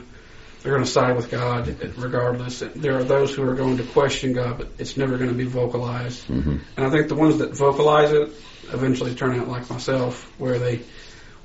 they're 0.62 0.72
going 0.72 0.84
to 0.84 0.90
side 0.90 1.16
with 1.16 1.30
God 1.30 1.66
regardless. 1.96 2.62
There 2.74 2.96
are 2.98 3.04
those 3.04 3.34
who 3.34 3.42
are 3.48 3.54
going 3.54 3.78
to 3.78 3.82
question 3.84 4.32
God, 4.32 4.58
but 4.58 4.68
it's 4.78 4.96
never 4.96 5.16
going 5.18 5.30
to 5.30 5.36
be 5.36 5.44
vocalized. 5.44 6.24
hmm 6.24 6.58
And 6.76 6.86
I 6.86 6.90
think 6.90 7.08
the 7.08 7.14
ones 7.16 7.38
that 7.38 7.56
vocalize 7.56 8.12
it 8.12 8.30
eventually 8.72 9.14
turn 9.14 9.38
out 9.38 9.48
like 9.48 9.68
myself, 9.68 10.32
where 10.38 10.58
they, 10.58 10.80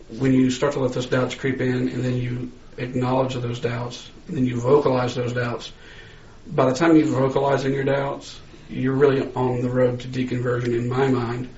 when 0.10 0.34
you 0.34 0.52
start 0.52 0.74
to 0.74 0.80
let 0.80 0.94
those 0.94 1.08
doubts 1.08 1.36
creep 1.36 1.62
in, 1.62 1.90
and 1.90 2.04
then 2.04 2.16
you 2.18 2.52
acknowledge 2.78 3.34
those 3.34 3.60
doubts, 3.60 4.10
and 4.28 4.38
then 4.38 4.46
you 4.46 4.60
vocalize 4.62 5.16
those 5.16 5.34
doubts. 5.34 5.72
By 6.46 6.70
the 6.70 6.76
time 6.76 6.96
you're 6.96 7.08
vocalizing 7.08 7.74
your 7.74 7.84
doubts, 7.84 8.40
you're 8.70 8.94
really 8.94 9.22
on 9.34 9.62
the 9.62 9.70
road 9.70 10.02
to 10.02 10.08
deconversion, 10.08 10.68
in 10.78 10.88
my 10.88 11.08
mind, 11.08 11.50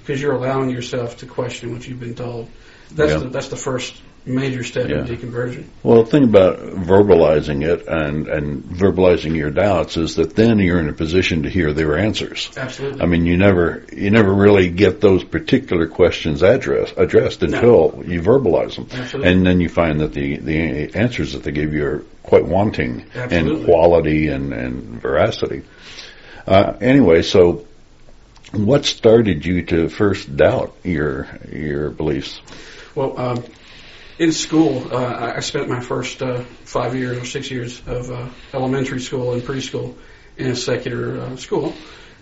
because 0.00 0.20
you're 0.20 0.34
allowing 0.34 0.70
yourself 0.70 1.18
to 1.18 1.26
question 1.26 1.72
what 1.72 1.86
you've 1.86 2.00
been 2.00 2.14
told. 2.14 2.48
That's 2.90 3.12
Yeah. 3.12 3.18
the, 3.18 3.28
that's 3.28 3.48
the 3.48 3.56
first 3.56 3.94
major 4.28 4.62
step 4.62 4.88
Yeah. 4.88 4.98
in 5.00 5.06
deconversion. 5.06 5.64
Well, 5.82 6.04
the 6.04 6.10
thing 6.10 6.24
about 6.24 6.58
verbalizing 6.58 7.64
it 7.64 7.86
and, 7.88 8.28
and 8.28 8.62
verbalizing 8.64 9.36
your 9.36 9.50
doubts 9.50 9.96
is 9.96 10.16
that 10.16 10.36
then 10.36 10.58
you're 10.58 10.78
in 10.80 10.88
a 10.88 10.92
position 10.92 11.42
to 11.44 11.50
hear 11.50 11.72
their 11.72 11.98
answers. 11.98 12.50
Absolutely. 12.56 13.00
I 13.02 13.06
mean, 13.06 13.26
you 13.26 13.36
never 13.36 13.84
you 13.92 14.10
never 14.10 14.32
really 14.32 14.68
get 14.70 15.00
those 15.00 15.24
particular 15.24 15.86
questions 15.86 16.42
address, 16.42 16.92
addressed 16.96 17.42
until 17.42 18.02
you 18.06 18.20
verbalize 18.22 18.76
them, 18.76 18.86
Absolutely. 18.92 19.32
and 19.32 19.46
then 19.46 19.60
you 19.60 19.68
find 19.68 20.00
that 20.00 20.12
the 20.12 20.36
the 20.36 20.94
answers 20.94 21.32
that 21.32 21.42
they 21.42 21.52
give 21.52 21.72
you 21.72 21.86
are 21.86 22.04
quite 22.22 22.44
wanting 22.46 23.04
in 23.30 23.64
quality 23.64 24.28
and 24.28 24.52
and 24.52 25.00
veracity. 25.00 25.62
Uh, 26.46 26.76
anyway, 26.80 27.22
so 27.22 27.66
what 28.52 28.84
started 28.84 29.44
you 29.44 29.62
to 29.66 29.88
first 29.88 30.34
doubt 30.36 30.74
your 30.84 31.28
your 31.52 31.90
beliefs? 31.90 32.40
Well, 32.94 33.18
um, 33.18 33.44
in 34.18 34.32
school, 34.32 34.92
uh, 34.92 35.32
I 35.36 35.40
spent 35.40 35.68
my 35.68 35.80
first 35.80 36.22
uh, 36.22 36.40
five 36.64 36.94
years 36.94 37.18
or 37.18 37.24
six 37.24 37.50
years 37.50 37.80
of 37.86 38.10
uh, 38.10 38.28
elementary 38.52 39.00
school 39.00 39.32
and 39.32 39.42
preschool 39.42 39.96
in 40.36 40.48
a 40.48 40.56
secular 40.56 41.20
uh, 41.20 41.36
school, 41.36 41.72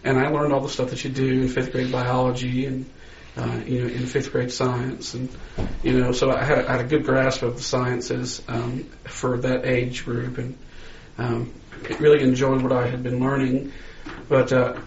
and 0.05 0.19
I 0.19 0.29
learned 0.29 0.53
all 0.53 0.61
the 0.61 0.69
stuff 0.69 0.91
that 0.91 1.03
you 1.05 1.11
do 1.11 1.43
in 1.43 1.49
fifth 1.49 1.73
grade 1.73 1.91
biology 1.91 2.67
and 2.67 2.91
uh, 3.37 3.61
you 3.67 3.83
know 3.83 3.89
in 3.89 4.07
fifth 4.07 4.33
grade 4.33 4.53
science, 4.53 5.15
and 5.15 5.29
you 5.83 5.99
know 5.99 6.13
so 6.13 6.31
I 6.31 6.45
had, 6.45 6.67
I 6.67 6.73
had 6.73 6.81
a 6.83 6.89
good 6.89 7.05
grasp 7.05 7.43
of 7.43 7.57
the 7.57 7.63
sciences 7.63 8.43
um, 8.47 8.85
for 9.05 9.39
that 9.39 9.65
age 9.65 10.05
group, 10.05 10.37
and 10.39 10.59
um, 11.17 11.53
really 11.99 12.23
enjoyed 12.23 12.63
what 12.63 12.73
I 12.73 12.89
had 12.89 13.03
been 13.03 13.21
learning, 13.21 13.73
but 14.29 14.53
uh, 14.53 14.79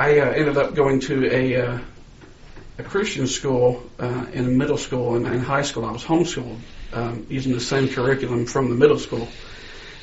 I 0.00 0.18
uh, 0.18 0.30
ended 0.30 0.56
up 0.56 0.74
going 0.74 1.00
to 1.00 1.32
a 1.32 1.56
uh, 1.56 1.78
a 2.78 2.82
Christian 2.82 3.26
school 3.26 3.82
uh, 3.98 4.26
in 4.32 4.58
middle 4.58 4.78
school 4.78 5.14
and 5.14 5.42
high 5.42 5.62
school. 5.62 5.84
I 5.84 5.92
was 5.92 6.04
homeschooled 6.04 6.58
um, 6.92 7.26
using 7.28 7.52
the 7.52 7.60
same 7.60 7.88
curriculum 7.88 8.46
from 8.46 8.68
the 8.68 8.74
middle 8.74 8.98
school. 8.98 9.28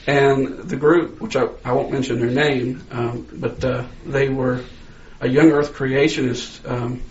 And 0.08 0.58
the 0.60 0.78
group, 0.78 1.22
which 1.22 1.36
I, 1.36 1.48
I 1.64 1.74
won't 1.74 1.92
mention 1.92 2.20
their 2.20 2.32
name, 2.32 2.84
um, 2.92 3.28
but 3.32 3.64
uh, 3.64 3.86
they 4.06 4.30
were 4.30 4.64
a 5.20 5.28
young 5.28 5.52
earth 5.52 5.74
creationist 5.74 6.68
um, 6.70 7.02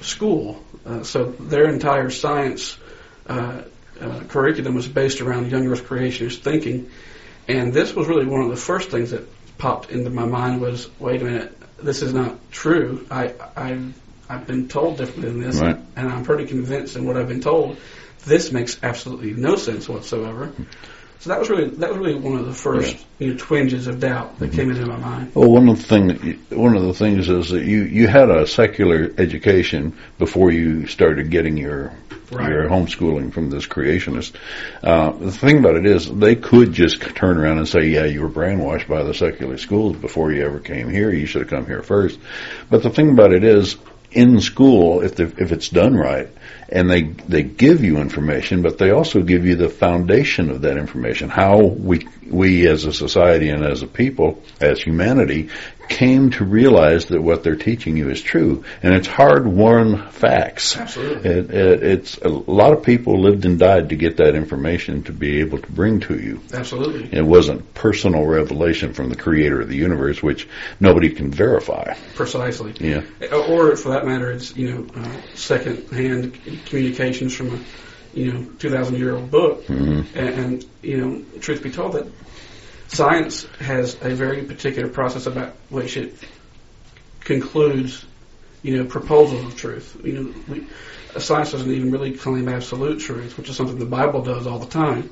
school. 0.00 0.62
Uh, 0.84 1.02
so 1.02 1.24
their 1.24 1.70
entire 1.70 2.10
science 2.10 2.76
uh, 3.26 3.62
uh, 4.00 4.20
curriculum 4.28 4.74
was 4.74 4.86
based 4.86 5.20
around 5.20 5.50
young 5.50 5.66
earth 5.68 5.84
creationist 5.84 6.40
thinking. 6.40 6.90
And 7.48 7.72
this 7.72 7.94
was 7.94 8.06
really 8.06 8.26
one 8.26 8.42
of 8.42 8.50
the 8.50 8.56
first 8.56 8.90
things 8.90 9.12
that 9.12 9.26
popped 9.56 9.90
into 9.90 10.10
my 10.10 10.26
mind 10.26 10.60
was, 10.60 10.90
wait 10.98 11.22
a 11.22 11.24
minute, 11.24 11.58
this 11.82 12.02
is 12.02 12.12
not 12.12 12.36
true. 12.50 13.06
I, 13.10 13.32
I've, 13.56 13.94
I've 14.34 14.46
been 14.46 14.68
told 14.68 14.98
differently 14.98 15.30
than 15.30 15.40
this, 15.40 15.60
Right. 15.60 15.76
and 15.96 16.08
I'm 16.08 16.24
pretty 16.24 16.46
convinced 16.46 16.96
in 16.96 17.06
what 17.06 17.16
I've 17.16 17.28
been 17.28 17.40
told. 17.40 17.76
This 18.26 18.52
makes 18.52 18.78
absolutely 18.82 19.32
no 19.32 19.56
sense 19.56 19.88
whatsoever. 19.88 20.50
So 21.20 21.30
that 21.30 21.38
was 21.38 21.48
really 21.48 21.70
that 21.70 21.88
was 21.90 21.98
really 21.98 22.14
one 22.16 22.38
of 22.38 22.44
the 22.44 22.52
first 22.52 22.96
you 23.18 23.28
know, 23.28 23.36
twinges 23.38 23.86
of 23.86 24.00
doubt 24.00 24.38
that 24.40 24.52
came 24.52 24.70
into 24.70 24.84
my 24.84 24.96
mind. 24.96 25.30
Well, 25.34 25.50
one 25.50 25.68
of 25.70 25.78
the 25.78 25.82
thing 25.84 26.38
you, 26.50 26.58
one 26.58 26.76
of 26.76 26.82
the 26.82 26.92
things 26.92 27.28
is 27.30 27.50
that 27.50 27.64
you 27.64 27.82
you 27.84 28.08
had 28.08 28.30
a 28.30 28.46
secular 28.46 29.10
education 29.16 29.94
before 30.18 30.50
you 30.50 30.86
started 30.86 31.30
getting 31.30 31.56
your 31.56 31.92
Right. 32.32 32.48
your 32.50 32.68
homeschooling 32.68 33.32
from 33.32 33.50
this 33.50 33.66
creationist. 33.66 34.32
Uh, 34.82 35.12
the 35.12 35.30
thing 35.30 35.58
about 35.58 35.76
it 35.76 35.86
is 35.86 36.10
they 36.10 36.34
could 36.34 36.72
just 36.72 37.00
turn 37.14 37.36
around 37.38 37.58
and 37.58 37.68
say, 37.68 37.88
"Yeah, 37.88 38.06
you 38.06 38.22
were 38.22 38.30
brainwashed 38.30 38.88
by 38.88 39.02
the 39.02 39.14
secular 39.14 39.56
schools 39.58 39.96
before 39.96 40.32
you 40.32 40.42
ever 40.44 40.58
came 40.58 40.88
here. 40.90 41.10
You 41.10 41.26
should 41.26 41.42
have 41.42 41.50
come 41.50 41.66
here 41.66 41.82
first. 41.82 42.18
But 42.70 42.82
the 42.82 42.90
thing 42.90 43.10
about 43.10 43.32
it 43.32 43.44
is, 43.44 43.76
in 44.14 44.40
school, 44.40 45.02
if 45.02 45.16
the, 45.16 45.24
if 45.38 45.52
it's 45.52 45.68
done 45.68 45.94
right, 45.94 46.28
and 46.68 46.90
they 46.90 47.02
they 47.02 47.42
give 47.42 47.84
you 47.84 47.98
information, 47.98 48.62
but 48.62 48.78
they 48.78 48.90
also 48.90 49.22
give 49.22 49.44
you 49.44 49.56
the 49.56 49.68
foundation 49.68 50.50
of 50.50 50.62
that 50.62 50.76
information. 50.76 51.28
How 51.28 51.60
we 51.62 52.06
we 52.26 52.66
as 52.68 52.84
a 52.84 52.92
society 52.92 53.50
and 53.50 53.64
as 53.64 53.82
a 53.82 53.86
people, 53.86 54.42
as 54.60 54.80
humanity, 54.80 55.50
came 55.88 56.30
to 56.30 56.44
realize 56.44 57.06
that 57.06 57.22
what 57.22 57.42
they're 57.42 57.56
teaching 57.56 57.96
you 57.96 58.10
is 58.10 58.20
true, 58.20 58.64
and 58.82 58.94
it's 58.94 59.06
hard 59.06 59.46
won 59.46 60.10
facts. 60.10 60.76
Absolutely. 60.76 61.30
It, 61.30 61.50
it, 61.50 61.82
it's 61.82 62.18
a 62.18 62.28
lot 62.28 62.72
of 62.72 62.82
people 62.82 63.20
lived 63.20 63.44
and 63.44 63.58
died 63.58 63.90
to 63.90 63.96
get 63.96 64.16
that 64.18 64.34
information 64.34 65.02
to 65.04 65.12
be 65.12 65.40
able 65.40 65.58
to 65.58 65.72
bring 65.72 66.00
to 66.00 66.18
you. 66.18 66.40
Absolutely. 66.52 67.16
It 67.16 67.24
wasn't 67.24 67.74
personal 67.74 68.24
revelation 68.26 68.92
from 68.92 69.08
the 69.08 69.16
creator 69.16 69.60
of 69.60 69.68
the 69.68 69.76
universe, 69.76 70.22
which 70.22 70.48
nobody 70.80 71.10
can 71.10 71.30
verify. 71.30 71.94
Precisely. 72.14 72.74
Yeah. 72.80 73.02
Or 73.32 73.76
for 73.76 73.90
that 73.90 74.06
matter, 74.06 74.30
it's 74.30 74.56
you 74.56 74.72
know 74.72 75.00
uh, 75.00 75.20
second-hand 75.34 76.38
communications 76.66 77.34
from 77.34 77.54
a 77.54 77.58
you 78.18 78.32
know 78.32 78.40
2,000-year-old 78.40 79.30
book, 79.30 79.64
hmm 79.64 80.02
and, 80.14 80.28
and 80.28 80.64
you 80.82 80.96
know 80.98 81.40
truth 81.40 81.62
be 81.62 81.70
told 81.70 81.92
that 81.94 82.06
science 82.88 83.44
has 83.60 83.94
a 84.02 84.14
very 84.14 84.42
particular 84.42 84.88
process 84.88 85.26
about 85.26 85.54
which 85.70 85.96
it 85.96 86.14
concludes 87.20 88.04
you 88.62 88.76
know 88.76 88.84
proposals 88.84 89.44
of 89.44 89.56
truth. 89.56 89.96
You 90.04 90.12
know, 90.12 90.34
we, 90.48 90.66
science 91.20 91.52
doesn't 91.52 91.70
even 91.70 91.90
really 91.90 92.12
claim 92.12 92.48
absolute 92.48 93.00
truth, 93.00 93.36
which 93.36 93.48
is 93.48 93.56
something 93.56 93.78
the 93.78 93.84
Bible 93.86 94.22
does 94.22 94.46
all 94.46 94.58
the 94.58 94.66
time. 94.66 95.10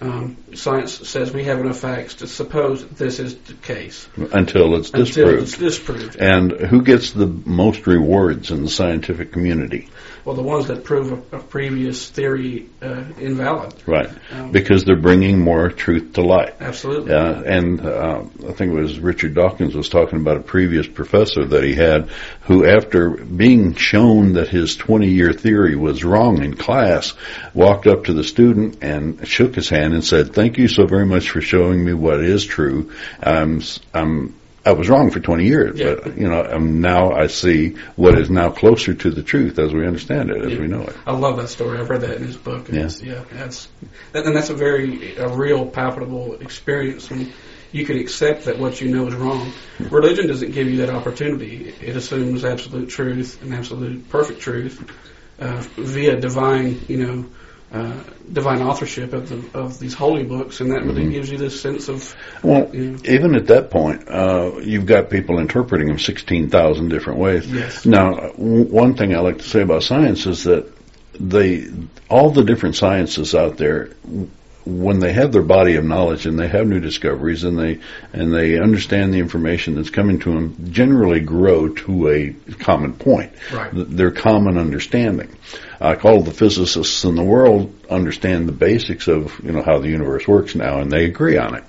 Um, 0.00 0.36
science 0.54 1.08
says 1.08 1.32
we 1.32 1.42
have 1.44 1.58
enough 1.58 1.80
facts 1.80 2.16
to 2.16 2.28
suppose 2.28 2.86
this 2.86 3.18
is 3.18 3.36
the 3.36 3.54
case 3.54 4.08
Until 4.16 4.76
it's 4.76 4.90
until 4.90 5.04
disproved. 5.04 5.42
it's 5.42 5.58
disproved. 5.58 6.16
And 6.16 6.52
who 6.52 6.82
gets 6.82 7.10
the 7.10 7.26
most 7.26 7.84
rewards 7.88 8.52
in 8.52 8.62
the 8.62 8.70
scientific 8.70 9.32
community? 9.32 9.88
Well, 10.28 10.36
the 10.36 10.42
ones 10.42 10.66
that 10.66 10.84
prove 10.84 11.32
a, 11.32 11.36
a 11.36 11.40
previous 11.40 12.10
theory 12.10 12.68
uh, 12.82 13.02
invalid. 13.18 13.72
Right. 13.86 14.10
Um, 14.30 14.52
Because 14.52 14.84
they're 14.84 15.00
bringing 15.00 15.40
more 15.40 15.70
truth 15.70 16.12
to 16.12 16.20
light. 16.20 16.54
absolutely. 16.60 17.12
Yeah, 17.12 17.40
and 17.46 17.80
uh, 17.80 18.24
I 18.46 18.52
think 18.52 18.72
it 18.72 18.78
was 18.78 18.98
Richard 18.98 19.32
Dawkins 19.32 19.74
was 19.74 19.88
talking 19.88 20.20
about 20.20 20.36
a 20.36 20.40
previous 20.42 20.86
professor 20.86 21.46
that 21.46 21.64
he 21.64 21.72
had 21.72 22.10
who, 22.42 22.66
after 22.66 23.08
being 23.08 23.74
shown 23.74 24.34
that 24.34 24.48
his 24.48 24.76
20 24.76 25.08
year 25.08 25.32
theory 25.32 25.76
was 25.76 26.04
wrong 26.04 26.44
in 26.44 26.52
class, 26.52 27.14
walked 27.54 27.86
up 27.86 28.04
to 28.04 28.12
the 28.12 28.22
student 28.22 28.82
and 28.82 29.26
shook 29.26 29.54
his 29.54 29.70
hand 29.70 29.94
and 29.94 30.04
said, 30.04 30.34
Thank 30.34 30.58
you 30.58 30.68
so 30.68 30.84
very 30.84 31.06
much 31.06 31.30
for 31.30 31.40
showing 31.40 31.82
me 31.82 31.94
what 31.94 32.20
is 32.20 32.44
true. 32.44 32.92
I'm, 33.22 33.62
I'm, 33.94 34.34
I 34.68 34.72
was 34.72 34.90
wrong 34.90 35.10
for 35.10 35.18
20 35.18 35.46
years, 35.46 35.78
Yeah. 35.78 35.94
but 35.94 36.18
you 36.18 36.28
know, 36.28 36.44
um, 36.44 36.82
now 36.82 37.12
I 37.12 37.28
see 37.28 37.76
what 37.96 38.18
is 38.18 38.28
now 38.28 38.50
closer 38.50 38.92
to 38.92 39.10
the 39.10 39.22
truth 39.22 39.58
as 39.58 39.72
we 39.72 39.86
understand 39.86 40.28
it, 40.28 40.44
as 40.44 40.52
Yeah. 40.52 40.60
we 40.60 40.66
know 40.66 40.82
it. 40.82 40.94
I 41.06 41.12
love 41.12 41.38
that 41.38 41.48
story. 41.48 41.78
I've 41.78 41.88
read 41.88 42.02
that 42.02 42.16
in 42.18 42.24
his 42.24 42.36
book. 42.36 42.68
And 42.68 42.76
Yeah. 42.76 42.90
yeah, 43.02 43.20
that's 43.32 43.68
that, 44.12 44.26
and 44.26 44.36
that's 44.36 44.50
a 44.50 44.54
very 44.54 45.14
a 45.16 45.28
real 45.28 45.64
palpable 45.64 46.36
experience 46.42 47.08
when 47.08 47.32
you 47.72 47.86
can 47.86 47.96
accept 47.98 48.44
that 48.44 48.58
what 48.58 48.82
you 48.82 48.88
know 48.90 49.06
is 49.08 49.14
wrong. 49.14 49.50
Religion 49.90 50.26
doesn't 50.26 50.52
give 50.52 50.68
you 50.68 50.76
that 50.78 50.90
opportunity. 50.90 51.72
It 51.80 51.96
assumes 51.96 52.44
absolute 52.44 52.90
truth 52.90 53.38
and 53.42 53.54
absolute 53.54 54.06
perfect 54.10 54.40
truth 54.40 54.84
uh, 55.40 55.62
via 55.78 56.20
divine, 56.20 56.78
you 56.88 56.98
know, 56.98 57.24
uh, 57.72 57.92
divine 58.32 58.62
authorship 58.62 59.12
of 59.12 59.28
the 59.28 59.58
of 59.58 59.78
these 59.78 59.92
holy 59.94 60.24
books, 60.24 60.60
and 60.60 60.70
that 60.72 60.82
really 60.84 61.04
Mhm. 61.04 61.10
gives 61.12 61.30
you 61.30 61.36
this 61.36 61.60
sense 61.60 61.88
of 61.88 62.14
Well, 62.42 62.70
you 62.72 62.92
know, 62.92 62.98
even 63.04 63.34
at 63.34 63.46
that 63.48 63.70
point, 63.70 64.08
uh, 64.08 64.52
you've 64.62 64.86
got 64.86 65.10
people 65.10 65.38
interpreting 65.38 65.88
them 65.88 65.98
16,000 65.98 66.88
different 66.88 67.18
ways. 67.18 67.46
yes, 67.46 67.84
Now, 67.84 68.14
w- 68.14 68.64
one 68.64 68.94
thing 68.94 69.14
I 69.14 69.18
like 69.20 69.38
to 69.38 69.44
say 69.48 69.60
about 69.60 69.82
science 69.82 70.26
is 70.26 70.44
that 70.44 70.64
they, 71.20 71.66
all 72.08 72.30
the 72.30 72.44
different 72.44 72.76
sciences 72.76 73.34
out 73.34 73.58
there, 73.58 73.90
when 74.64 75.00
they 75.00 75.12
have 75.12 75.32
their 75.32 75.42
body 75.42 75.76
of 75.76 75.84
knowledge 75.84 76.26
and 76.26 76.38
they 76.38 76.48
have 76.48 76.66
new 76.66 76.78
discoveries 76.80 77.42
and 77.44 77.58
they 77.58 77.78
and 78.12 78.32
they 78.34 78.58
understand 78.58 79.14
the 79.14 79.18
information 79.18 79.74
that's 79.74 79.88
coming 79.90 80.18
to 80.20 80.32
them, 80.32 80.54
generally 80.70 81.20
grow 81.20 81.68
to 81.68 82.08
a 82.08 82.34
common 82.58 82.92
point, 82.92 83.32
right, 83.52 83.72
th- 83.74 83.86
their 83.88 84.10
common 84.10 84.58
understanding. 84.58 85.28
Like 85.80 86.04
all 86.04 86.22
the 86.22 86.32
physicists 86.32 87.04
in 87.04 87.14
the 87.14 87.22
world 87.22 87.74
understand 87.88 88.48
the 88.48 88.52
basics 88.52 89.08
of 89.08 89.38
you 89.44 89.52
know 89.52 89.62
how 89.62 89.78
the 89.78 89.88
universe 89.88 90.26
works 90.26 90.54
now, 90.54 90.80
and 90.80 90.90
they 90.90 91.04
agree 91.04 91.38
on 91.38 91.54
it. 91.54 91.64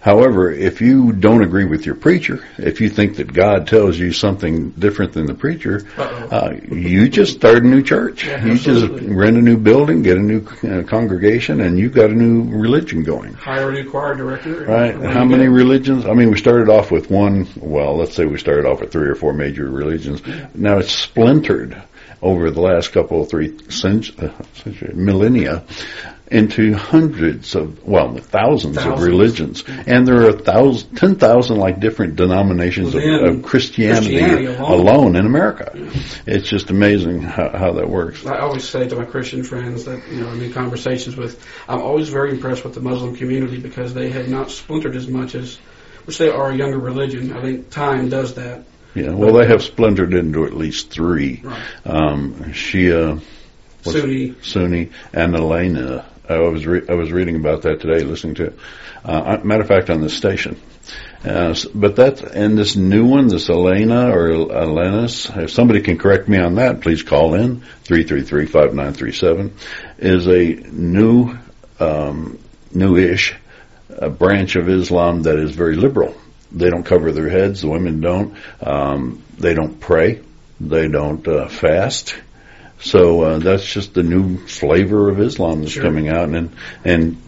However, 0.00 0.52
if 0.52 0.82
you 0.82 1.12
don't 1.12 1.42
agree 1.42 1.64
with 1.64 1.86
your 1.86 1.94
preacher, 1.94 2.44
if 2.58 2.82
you 2.82 2.90
think 2.90 3.16
that 3.16 3.32
God 3.32 3.66
tells 3.66 3.98
you 3.98 4.12
something 4.12 4.70
different 4.72 5.14
than 5.14 5.24
the 5.24 5.34
preacher, 5.34 5.86
uh, 5.96 6.52
you 6.70 7.08
just 7.08 7.36
start 7.36 7.64
a 7.64 7.66
new 7.66 7.82
church. 7.82 8.26
Yeah, 8.26 8.44
you 8.44 8.52
absolutely. 8.52 9.00
just 9.00 9.10
rent 9.10 9.38
a 9.38 9.40
new 9.40 9.56
building, 9.56 10.02
get 10.02 10.18
a 10.18 10.20
new 10.20 10.46
uh, 10.62 10.82
congregation, 10.82 11.62
and 11.62 11.78
you've 11.78 11.94
got 11.94 12.10
a 12.10 12.14
new 12.14 12.54
religion 12.54 13.02
going. 13.02 13.32
Hire 13.32 13.70
a 13.70 13.72
new 13.72 13.90
choir 13.90 14.14
director. 14.14 14.66
Right. 14.66 14.94
How 14.94 15.24
many 15.24 15.48
religions? 15.48 16.04
I 16.04 16.12
mean, 16.12 16.30
we 16.30 16.36
started 16.36 16.68
off 16.68 16.90
with 16.90 17.10
one. 17.10 17.48
Well, 17.56 17.96
let's 17.96 18.14
say 18.14 18.26
we 18.26 18.38
started 18.38 18.66
off 18.66 18.80
with 18.80 18.92
three 18.92 19.08
or 19.08 19.14
four 19.14 19.32
major 19.32 19.70
religions. 19.70 20.20
Now 20.54 20.78
it's 20.78 20.92
splintered 20.92 21.82
over 22.24 22.50
the 22.50 22.60
last 22.60 22.92
couple 22.92 23.22
of 23.22 23.28
three 23.28 23.54
uh, 23.54 23.70
century, 23.70 24.92
millennia 24.94 25.62
into 26.28 26.72
hundreds 26.72 27.54
of, 27.54 27.84
well, 27.86 28.16
thousands, 28.16 28.78
of 28.78 29.02
religions, 29.02 29.62
and 29.68 30.06
there 30.08 30.26
are 30.26 30.32
thousand, 30.32 30.96
ten 30.96 31.16
thousand 31.16 31.58
like 31.58 31.80
different 31.80 32.16
denominations 32.16 32.94
of, 32.94 33.02
of 33.02 33.42
Christianity, 33.42 34.18
Christianity 34.18 34.46
alone. 34.46 35.16
in 35.16 35.26
America. 35.26 35.70
It's 36.26 36.48
just 36.48 36.70
amazing 36.70 37.20
how, 37.20 37.50
how 37.50 37.72
that 37.74 37.90
works. 37.90 38.24
I 38.24 38.38
always 38.38 38.66
say 38.66 38.88
to 38.88 38.96
my 38.96 39.04
Christian 39.04 39.44
friends 39.44 39.84
that 39.84 40.08
you 40.08 40.22
know 40.22 40.30
I'm 40.30 40.40
in 40.40 40.52
conversations 40.52 41.14
with. 41.14 41.46
I'm 41.68 41.82
always 41.82 42.08
very 42.08 42.30
impressed 42.30 42.64
with 42.64 42.74
the 42.74 42.80
Muslim 42.80 43.14
community 43.14 43.60
because 43.60 43.92
they 43.92 44.08
have 44.10 44.28
not 44.28 44.50
splintered 44.50 44.96
as 44.96 45.06
much 45.06 45.34
as, 45.34 45.56
which 46.06 46.16
they 46.16 46.30
are 46.30 46.50
a 46.50 46.56
younger 46.56 46.78
religion. 46.78 47.36
I 47.36 47.42
think 47.42 47.68
time 47.68 48.08
does 48.08 48.34
that. 48.34 48.64
Yeah. 48.94 49.10
Well, 49.10 49.34
they 49.34 49.46
have 49.46 49.62
splintered 49.62 50.14
into 50.14 50.44
at 50.44 50.52
least 50.54 50.90
three: 50.90 51.40
Right. 51.42 51.62
um, 51.84 52.34
Shia. 52.52 53.20
Sunni. 53.82 54.34
Sunni, 54.42 54.90
and 55.12 55.34
Elena. 55.34 56.06
I 56.28 56.38
was 56.38 56.66
re- 56.66 56.86
I 56.88 56.94
was 56.94 57.12
reading 57.12 57.36
about 57.36 57.62
that 57.62 57.80
today, 57.80 58.02
listening 58.04 58.36
to 58.36 58.44
it. 58.46 58.58
Uh, 59.04 59.38
matter 59.44 59.60
of 59.62 59.68
fact, 59.68 59.90
on 59.90 60.00
the 60.00 60.08
station. 60.08 60.58
Uh, 61.22 61.54
but 61.74 61.96
that 61.96 62.22
and 62.22 62.56
this 62.56 62.76
new 62.76 63.06
one, 63.06 63.28
this 63.28 63.50
Elena 63.50 64.10
or 64.10 64.28
Elenis, 64.28 65.34
if 65.42 65.50
somebody 65.50 65.80
can 65.80 65.98
correct 65.98 66.28
me 66.28 66.38
on 66.38 66.54
that, 66.54 66.80
please 66.80 67.02
call 67.02 67.34
in 67.34 67.60
three 67.82 68.04
three 68.04 68.22
three 68.22 68.46
five 68.46 68.74
nine 68.74 68.94
three 68.94 69.12
seven. 69.12 69.54
Is 69.98 70.26
a 70.26 70.54
new, 70.70 71.36
um, 71.80 72.38
newish 72.72 73.34
uh, 73.98 74.08
branch 74.08 74.56
of 74.56 74.68
Islam 74.68 75.22
that 75.22 75.38
is 75.38 75.52
very 75.52 75.76
liberal. 75.76 76.14
They 76.54 76.70
don't 76.70 76.84
cover 76.84 77.12
their 77.12 77.28
heads. 77.28 77.62
The 77.62 77.68
women 77.68 78.00
don't. 78.00 78.36
Um, 78.62 79.22
they 79.38 79.54
don't 79.54 79.80
pray. 79.80 80.20
They 80.60 80.88
don't 80.88 81.26
uh, 81.26 81.48
fast. 81.48 82.14
So 82.80 83.22
uh, 83.22 83.38
that's 83.38 83.64
just 83.64 83.94
the 83.94 84.02
new 84.02 84.38
flavor 84.46 85.10
of 85.10 85.20
Islam 85.20 85.60
that's 85.60 85.72
Sure. 85.72 85.82
coming 85.82 86.08
out, 86.08 86.28
and 86.28 86.50
and 86.84 87.20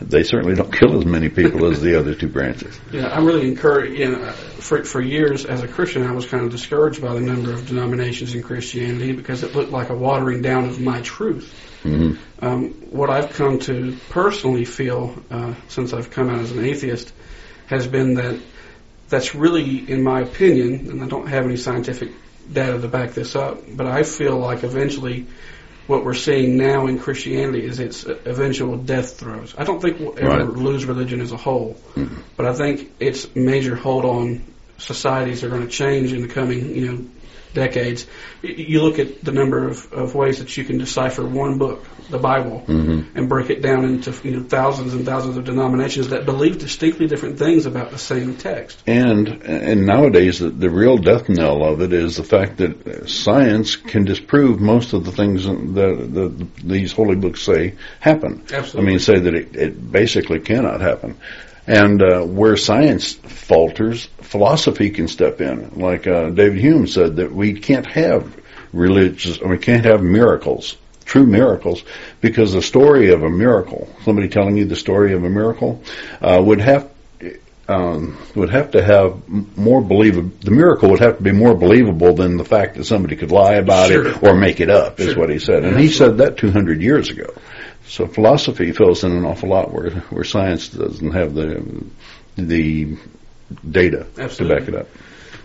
they 0.00 0.22
certainly 0.22 0.54
don't 0.54 0.72
kill 0.72 0.98
as 0.98 1.04
many 1.04 1.28
people 1.28 1.70
as 1.70 1.80
the 1.80 1.98
other 1.98 2.14
two 2.14 2.28
branches. 2.28 2.78
Yeah, 2.92 3.08
I'm 3.08 3.24
really 3.24 3.48
encouraged. 3.48 3.98
You 3.98 4.10
know, 4.12 4.30
for 4.32 4.84
for 4.84 5.00
years 5.00 5.44
as 5.44 5.62
a 5.62 5.68
Christian, 5.68 6.02
I 6.06 6.12
was 6.12 6.26
kind 6.26 6.44
of 6.44 6.50
discouraged 6.50 7.00
by 7.02 7.14
the 7.14 7.20
number 7.20 7.52
of 7.52 7.66
denominations 7.68 8.34
in 8.34 8.42
Christianity 8.42 9.12
because 9.12 9.42
it 9.42 9.54
looked 9.54 9.70
like 9.72 9.90
a 9.90 9.96
watering 9.96 10.42
down 10.42 10.64
of 10.64 10.80
my 10.80 11.00
truth. 11.02 11.52
hmm 11.82 12.14
Um, 12.40 12.70
what 12.90 13.08
I've 13.10 13.30
come 13.32 13.58
to 13.60 13.96
personally 14.10 14.64
feel 14.64 15.14
uh, 15.30 15.54
since 15.68 15.92
I've 15.92 16.10
come 16.10 16.28
out 16.30 16.40
as 16.40 16.52
an 16.52 16.64
atheist 16.64 17.12
has 17.66 17.86
been 17.86 18.14
that 18.14 18.38
that's 19.08 19.34
really, 19.34 19.90
in 19.90 20.02
my 20.02 20.20
opinion, 20.20 20.90
and 20.90 21.02
I 21.02 21.06
don't 21.06 21.28
have 21.28 21.44
any 21.44 21.56
scientific 21.56 22.10
data 22.52 22.80
to 22.80 22.88
back 22.88 23.12
this 23.12 23.36
up, 23.36 23.58
but 23.74 23.86
I 23.86 24.02
feel 24.02 24.38
like 24.38 24.64
eventually 24.64 25.26
what 25.86 26.04
we're 26.04 26.14
seeing 26.14 26.56
now 26.56 26.86
in 26.86 26.98
Christianity 26.98 27.64
is 27.64 27.78
its 27.78 28.04
eventual 28.04 28.76
death 28.76 29.18
throes. 29.18 29.54
I 29.56 29.64
don't 29.64 29.80
think 29.80 30.00
we'll 30.00 30.18
ever 30.18 30.44
Right. 30.44 30.56
lose 30.56 30.84
religion 30.84 31.20
as 31.20 31.30
a 31.30 31.36
whole, 31.36 31.76
Mhm. 31.94 32.10
but 32.36 32.46
I 32.46 32.52
think 32.54 32.90
its 32.98 33.28
major 33.36 33.76
hold 33.76 34.04
on 34.04 34.42
societies 34.78 35.44
are 35.44 35.48
going 35.48 35.62
to 35.62 35.68
change 35.68 36.12
in 36.12 36.22
the 36.22 36.28
coming, 36.28 36.74
you 36.74 36.86
know, 36.86 36.98
decades. 37.56 38.06
You 38.42 38.82
look 38.82 39.00
at 39.00 39.24
the 39.24 39.32
number 39.32 39.66
of, 39.66 39.92
of 39.92 40.14
ways 40.14 40.38
that 40.38 40.56
you 40.56 40.64
can 40.64 40.78
decipher 40.78 41.26
one 41.26 41.58
book, 41.58 41.84
the 42.10 42.18
Bible, 42.18 42.60
hmm 42.60 43.00
and 43.16 43.28
break 43.28 43.50
it 43.50 43.62
down 43.62 43.84
into 43.84 44.12
you 44.22 44.36
know 44.36 44.42
thousands 44.42 44.92
and 44.94 45.06
thousands 45.06 45.36
of 45.36 45.44
denominations 45.44 46.08
that 46.08 46.26
believe 46.26 46.58
distinctly 46.58 47.06
different 47.06 47.38
things 47.38 47.66
about 47.66 47.90
the 47.90 47.98
same 47.98 48.36
text. 48.36 48.82
And 48.86 49.42
and 49.42 49.86
nowadays 49.86 50.38
the, 50.38 50.50
the 50.50 50.70
real 50.70 50.98
death 50.98 51.28
knell 51.28 51.64
of 51.64 51.80
it 51.80 51.92
is 51.92 52.16
the 52.16 52.24
fact 52.24 52.58
that 52.58 53.08
science 53.08 53.76
can 53.76 54.04
disprove 54.04 54.60
most 54.60 54.92
of 54.92 55.04
the 55.04 55.12
things 55.12 55.44
that 55.44 56.08
the, 56.18 56.46
these 56.62 56.92
holy 56.92 57.16
books 57.16 57.42
say 57.42 57.74
happen. 58.00 58.44
Absolutely. 58.52 58.80
I 58.80 58.84
mean, 58.84 58.98
say 58.98 59.18
that 59.18 59.34
it, 59.34 59.56
it 59.56 59.92
basically 59.92 60.40
cannot 60.40 60.80
happen. 60.80 61.16
And 61.66 62.02
uh, 62.02 62.22
where 62.22 62.56
science 62.56 63.14
falters, 63.14 64.08
philosophy 64.20 64.90
can 64.90 65.08
step 65.08 65.40
in. 65.40 65.70
Like 65.80 66.06
uh, 66.06 66.30
David 66.30 66.58
Hume 66.58 66.86
said, 66.86 67.16
that 67.16 67.32
we 67.32 67.54
can't 67.54 67.86
have 67.86 68.36
religious, 68.72 69.40
we 69.40 69.58
can't 69.58 69.84
have 69.84 70.02
miracles, 70.02 70.76
true 71.04 71.26
miracles, 71.26 71.82
because 72.20 72.52
the 72.52 72.62
story 72.62 73.12
of 73.12 73.22
a 73.22 73.30
miracle, 73.30 73.88
somebody 74.04 74.28
telling 74.28 74.56
you 74.56 74.64
the 74.64 74.76
story 74.76 75.12
of 75.14 75.24
a 75.24 75.30
miracle, 75.30 75.82
uh, 76.20 76.40
would 76.44 76.60
have 76.60 76.90
um, 77.68 78.16
would 78.36 78.50
have 78.50 78.72
to 78.72 78.82
have 78.82 79.28
more 79.56 79.80
believable. 79.82 80.30
The 80.40 80.52
miracle 80.52 80.90
would 80.90 81.00
have 81.00 81.16
to 81.16 81.22
be 81.22 81.32
more 81.32 81.54
believable 81.54 82.14
than 82.14 82.36
the 82.36 82.44
fact 82.44 82.76
that 82.76 82.84
somebody 82.84 83.16
could 83.16 83.32
lie 83.32 83.54
about 83.54 83.88
Sure. 83.88 84.06
it 84.06 84.22
or 84.22 84.36
make 84.36 84.60
it 84.60 84.70
up. 84.70 85.00
Is 85.00 85.16
what 85.16 85.30
he 85.30 85.40
said, 85.40 85.64
and 85.64 85.78
he 85.78 85.88
said 85.88 86.18
that 86.18 86.36
200 86.36 86.80
years 86.80 87.10
ago. 87.10 87.34
So 87.86 88.06
philosophy 88.06 88.72
fills 88.72 89.04
in 89.04 89.12
an 89.12 89.24
awful 89.24 89.48
lot 89.48 89.72
where 89.72 89.90
where 89.90 90.24
science 90.24 90.68
doesn't 90.68 91.12
have 91.12 91.34
the 91.34 91.84
the 92.36 92.96
data 93.68 94.06
Absolutely. 94.18 94.56
to 94.56 94.60
back 94.60 94.68
it 94.68 94.74
up. 94.74 94.88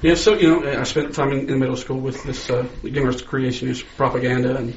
Yeah, 0.02 0.16
so 0.16 0.34
you 0.34 0.48
know, 0.48 0.80
I 0.80 0.84
spent 0.84 1.14
time 1.14 1.32
in, 1.32 1.50
in 1.50 1.60
middle 1.60 1.76
school 1.76 2.00
with 2.00 2.24
this 2.24 2.50
uh, 2.50 2.68
universe 2.82 3.22
creationist 3.22 3.86
propaganda, 3.96 4.58
and 4.58 4.74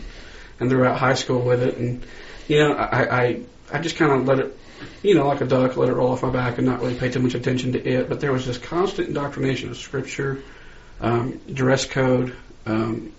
and 0.61 0.68
throughout 0.68 0.98
high 0.98 1.14
school 1.14 1.40
with 1.40 1.62
it, 1.62 1.79
and 1.79 2.05
you 2.46 2.59
know, 2.59 2.74
I 2.74 3.22
I, 3.22 3.40
I 3.72 3.79
just 3.79 3.96
kind 3.96 4.12
of 4.12 4.27
let 4.27 4.40
it, 4.40 4.59
you 5.03 5.14
know, 5.14 5.27
like 5.27 5.40
a 5.40 5.46
duck, 5.46 5.79
let 5.79 5.88
it 5.88 5.94
roll 5.94 6.12
off 6.12 6.22
my 6.22 6.31
back, 6.31 6.59
and 6.59 6.66
not 6.66 6.81
really 6.81 6.94
pay 6.94 7.11
too 7.11 7.20
much 7.20 7.35
attention 7.35 7.72
to 7.72 7.88
it. 7.88 8.11
But 8.11 8.20
there 8.20 8.33
was 8.33 8.44
this 8.44 8.59
constant 8.59 9.09
indoctrination 9.09 9.70
of 9.70 9.79
scripture, 9.79 10.42
um, 11.00 11.40
dress 11.50 11.87
code. 11.87 12.37
Um, 12.66 13.12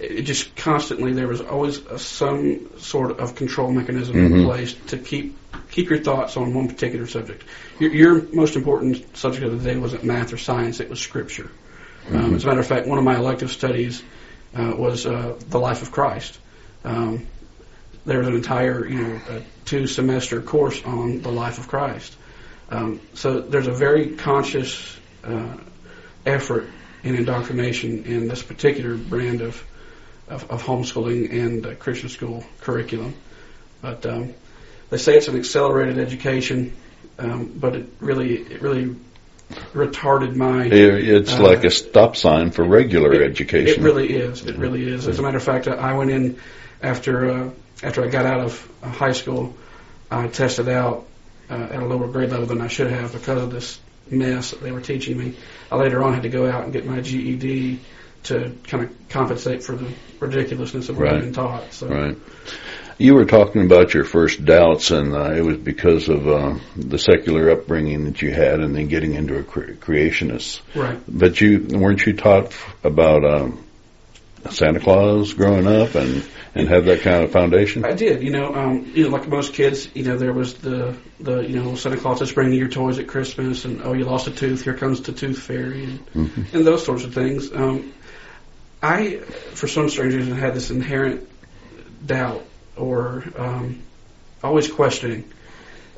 it 0.00 0.22
just 0.22 0.54
constantly 0.56 1.12
there 1.12 1.28
was 1.28 1.40
always 1.40 1.78
a, 1.86 1.98
some 1.98 2.78
sort 2.78 3.18
of 3.18 3.34
control 3.34 3.70
mechanism 3.70 4.16
in 4.18 4.32
Mhm. 4.32 4.44
place 4.44 4.74
to 4.88 4.96
keep 4.98 5.36
keep 5.70 5.88
your 5.88 5.98
thoughts 5.98 6.36
on 6.36 6.52
one 6.54 6.68
particular 6.68 7.06
subject. 7.06 7.44
Your, 7.78 7.92
your 7.92 8.22
most 8.32 8.56
important 8.56 9.16
subject 9.16 9.44
of 9.44 9.62
the 9.62 9.72
day 9.72 9.78
wasn't 9.78 10.04
math 10.04 10.32
or 10.32 10.36
science; 10.36 10.80
it 10.80 10.90
was 10.90 10.98
scripture. 11.00 11.50
Um, 12.12 12.34
as 12.34 12.44
a 12.44 12.46
matter 12.48 12.60
of 12.60 12.66
fact, 12.66 12.86
one 12.86 12.98
of 12.98 13.04
my 13.04 13.16
elective 13.16 13.52
studies 13.52 14.02
uh, 14.56 14.74
was 14.76 15.06
uh, 15.06 15.36
the 15.48 15.58
life 15.60 15.82
of 15.82 15.92
Christ. 15.92 16.38
Um, 16.84 17.26
there 18.06 18.18
was 18.18 18.28
an 18.28 18.34
entire, 18.34 18.86
you 18.86 19.00
know, 19.00 19.20
two 19.64 19.86
semester 19.86 20.40
course 20.40 20.82
on 20.84 21.20
the 21.20 21.30
life 21.30 21.58
of 21.58 21.68
Christ. 21.68 22.16
Um, 22.70 23.00
so 23.14 23.40
there's 23.40 23.66
a 23.66 23.72
very 23.72 24.16
conscious 24.16 24.96
uh, 25.22 25.56
effort 26.24 26.68
in 27.04 27.14
indoctrination 27.14 28.04
in 28.04 28.28
this 28.28 28.42
particular 28.42 28.96
brand 28.96 29.40
of 29.40 29.62
of, 30.30 30.50
of 30.50 30.62
homeschooling 30.62 31.32
and 31.32 31.66
uh, 31.66 31.74
Christian 31.74 32.08
school 32.08 32.44
curriculum. 32.60 33.14
But 33.82 34.06
um, 34.06 34.34
they 34.90 34.96
say 34.98 35.16
it's 35.16 35.28
an 35.28 35.36
accelerated 35.36 35.98
education, 35.98 36.76
um, 37.18 37.52
but 37.56 37.76
it 37.76 37.86
really 38.00 38.36
it 38.36 38.62
really 38.62 38.96
retarded 39.72 40.36
my 40.36 40.64
It, 40.64 40.72
it's 40.72 41.32
Uh, 41.34 41.42
like 41.42 41.64
a 41.64 41.70
stop 41.70 42.16
sign 42.16 42.50
for 42.50 42.64
regular 42.64 43.12
it, 43.12 43.22
education. 43.22 43.82
It 43.82 43.84
really 43.84 44.12
is. 44.14 44.46
It 44.46 44.56
really 44.56 44.88
is. 44.88 45.08
As 45.08 45.18
a 45.18 45.22
matter 45.22 45.38
of 45.38 45.42
fact, 45.42 45.66
I 45.68 45.74
I 45.74 45.92
went 45.94 46.10
in 46.10 46.38
after 46.82 47.30
uh, 47.30 47.50
after 47.82 48.04
I 48.04 48.08
got 48.08 48.26
out 48.26 48.40
of 48.40 48.72
uh, 48.82 48.88
high 48.88 49.12
school. 49.12 49.54
I 50.10 50.26
tested 50.28 50.68
out 50.68 51.06
uh, 51.50 51.54
at 51.54 51.82
a 51.82 51.86
lower 51.86 52.08
grade 52.08 52.30
level 52.30 52.46
than 52.46 52.60
I 52.60 52.68
should 52.68 52.90
have 52.90 53.12
because 53.12 53.42
of 53.42 53.50
this 53.50 53.78
mess 54.10 54.50
that 54.50 54.60
they 54.60 54.72
were 54.72 54.80
teaching 54.80 55.16
me. 55.16 55.34
I 55.70 55.76
later 55.76 56.02
on 56.02 56.14
had 56.14 56.24
to 56.24 56.28
go 56.28 56.50
out 56.50 56.64
and 56.64 56.72
get 56.72 56.84
my 56.84 57.00
GED 57.00 57.78
to 58.24 58.54
kind 58.66 58.84
of 58.84 59.08
compensate 59.08 59.62
for 59.62 59.74
the 59.76 59.88
ridiculousness 60.20 60.88
of 60.88 60.98
what 60.98 61.04
Right. 61.06 61.20
Been 61.20 61.32
taught. 61.32 61.72
So 61.72 61.88
Right. 61.88 62.16
You 62.98 63.14
were 63.14 63.24
talking 63.24 63.64
about 63.64 63.94
your 63.94 64.04
first 64.04 64.44
doubts, 64.44 64.90
and 64.90 65.14
uh, 65.14 65.32
it 65.32 65.40
was 65.42 65.56
because 65.56 66.10
of 66.10 66.28
uh, 66.28 66.58
the 66.76 66.98
secular 66.98 67.50
upbringing 67.50 68.04
that 68.04 68.20
you 68.20 68.30
had, 68.30 68.60
and 68.60 68.76
then 68.76 68.88
getting 68.88 69.14
into 69.14 69.38
a 69.38 69.42
cre- 69.42 69.72
creationist. 69.72 70.60
right. 70.74 70.98
But 71.08 71.40
you 71.40 71.66
weren't 71.70 72.04
you 72.04 72.12
taught 72.12 72.46
f- 72.48 72.76
about 72.84 73.24
um, 73.24 73.64
Santa 74.50 74.80
Claus 74.80 75.32
growing 75.32 75.66
up, 75.66 75.94
and 75.94 76.22
and 76.54 76.68
have 76.68 76.86
that 76.86 77.00
kind 77.02 77.22
of 77.24 77.30
foundation? 77.30 77.84
I 77.84 77.92
did, 77.92 78.22
you 78.24 78.30
know, 78.32 78.52
um, 78.54 78.90
you 78.94 79.04
know, 79.04 79.10
like 79.16 79.28
most 79.28 79.54
kids, 79.54 79.88
you 79.94 80.02
know, 80.02 80.16
there 80.18 80.32
was 80.32 80.54
the, 80.54 80.96
the, 81.20 81.42
you 81.42 81.54
know, 81.60 81.76
Santa 81.76 81.96
Claus 81.96 82.20
is 82.22 82.32
bringing 82.32 82.58
your 82.58 82.66
toys 82.68 82.98
at 82.98 83.06
Christmas, 83.06 83.64
and 83.64 83.80
oh, 83.82 83.92
you 83.92 84.04
lost 84.04 84.26
a 84.26 84.32
tooth, 84.32 84.64
here 84.64 84.74
comes 84.74 85.00
the 85.02 85.12
tooth 85.12 85.38
fairy, 85.38 85.84
and, 85.84 86.06
Mhm. 86.12 86.52
and 86.52 86.66
those 86.66 86.84
sorts 86.84 87.04
of 87.04 87.14
things. 87.14 87.52
Um, 87.52 87.92
I, 88.82 89.16
for 89.18 89.68
some 89.68 89.88
strange 89.88 90.14
reason, 90.14 90.34
had 90.34 90.54
this 90.54 90.70
inherent 90.70 91.28
doubt 92.04 92.44
or 92.76 93.24
um, 93.36 93.82
always 94.42 94.70
questioning. 94.70 95.30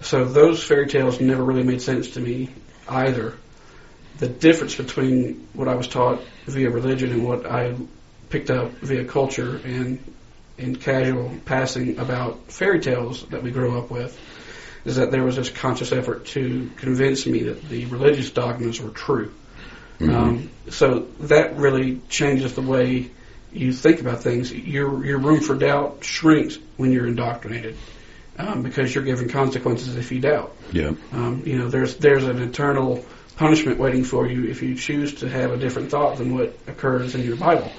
So 0.00 0.24
those 0.24 0.62
fairy 0.62 0.88
tales 0.88 1.20
never 1.20 1.44
really 1.44 1.62
made 1.62 1.80
sense 1.80 2.10
to 2.10 2.20
me 2.20 2.50
either. 2.88 3.34
The 4.18 4.28
difference 4.28 4.74
between 4.74 5.48
what 5.52 5.68
I 5.68 5.74
was 5.74 5.86
taught 5.86 6.22
via 6.46 6.70
religion 6.70 7.12
and 7.12 7.24
what 7.24 7.46
I 7.46 7.74
picked 8.30 8.50
up 8.50 8.72
via 8.72 9.04
culture 9.04 9.60
and 9.64 10.02
in 10.58 10.76
casual 10.76 11.32
passing 11.44 11.98
about 11.98 12.50
fairy 12.50 12.80
tales 12.80 13.24
that 13.26 13.42
we 13.42 13.50
grew 13.50 13.78
up 13.78 13.90
with 13.90 14.18
is 14.84 14.96
that 14.96 15.10
there 15.10 15.22
was 15.22 15.36
this 15.36 15.50
conscious 15.50 15.92
effort 15.92 16.26
to 16.26 16.70
convince 16.76 17.26
me 17.26 17.44
that 17.44 17.68
the 17.68 17.86
religious 17.86 18.30
dogmas 18.30 18.80
were 18.80 18.90
true. 18.90 19.32
Mm-hmm. 20.02 20.14
Um, 20.14 20.50
so 20.70 21.00
that 21.20 21.56
really 21.56 22.00
changes 22.08 22.54
the 22.54 22.62
way 22.62 23.10
you 23.52 23.72
think 23.72 24.00
about 24.00 24.22
things. 24.22 24.52
Your 24.52 25.04
your 25.04 25.18
room 25.18 25.40
for 25.40 25.54
doubt 25.54 26.04
shrinks 26.04 26.58
when 26.76 26.92
you're 26.92 27.06
indoctrinated 27.06 27.76
um, 28.38 28.62
because 28.62 28.94
you're 28.94 29.04
given 29.04 29.28
consequences 29.28 29.96
if 29.96 30.10
you 30.12 30.20
doubt. 30.20 30.54
Yeah. 30.72 30.92
Um, 31.12 31.42
you 31.44 31.58
know, 31.58 31.68
there's 31.68 31.96
there's 31.96 32.24
an 32.24 32.40
eternal 32.40 33.04
punishment 33.36 33.78
waiting 33.78 34.04
for 34.04 34.26
you 34.26 34.44
if 34.48 34.62
you 34.62 34.74
choose 34.74 35.16
to 35.16 35.28
have 35.28 35.52
a 35.52 35.56
different 35.56 35.90
thought 35.90 36.18
than 36.18 36.34
what 36.34 36.56
occurs 36.66 37.14
in 37.14 37.22
your 37.22 37.36
Bible. 37.36 37.70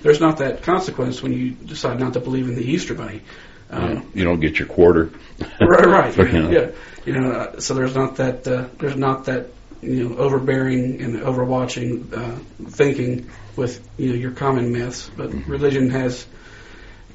There's 0.00 0.20
not 0.20 0.38
that 0.38 0.62
consequence 0.62 1.22
when 1.22 1.32
you 1.32 1.50
decide 1.52 2.00
not 2.00 2.14
to 2.14 2.20
believe 2.20 2.48
in 2.48 2.56
the 2.56 2.64
Easter 2.64 2.94
Bunny. 2.94 3.22
Um, 3.70 4.10
You 4.14 4.24
don't 4.24 4.40
get 4.40 4.58
your 4.58 4.68
quarter. 4.68 5.10
right, 5.60 5.86
right. 5.86 6.16
You 6.32 6.42
know. 6.42 6.50
Yeah, 6.50 6.70
you 7.06 7.12
know. 7.18 7.32
Uh, 7.32 7.60
so 7.60 7.74
there's 7.74 7.94
not 7.94 8.16
that. 8.16 8.46
Uh, 8.46 8.68
there's 8.78 8.96
not 8.96 9.26
that. 9.26 9.46
You 9.82 10.08
know, 10.08 10.16
overbearing 10.16 11.02
and 11.02 11.16
overwatching 11.20 12.16
uh, 12.16 12.38
thinking 12.70 13.28
with 13.56 13.86
you 13.98 14.10
know 14.10 14.14
your 14.14 14.30
common 14.30 14.72
myths, 14.72 15.10
but 15.16 15.30
Mm-hmm. 15.30 15.50
religion 15.50 15.90
has 15.90 16.24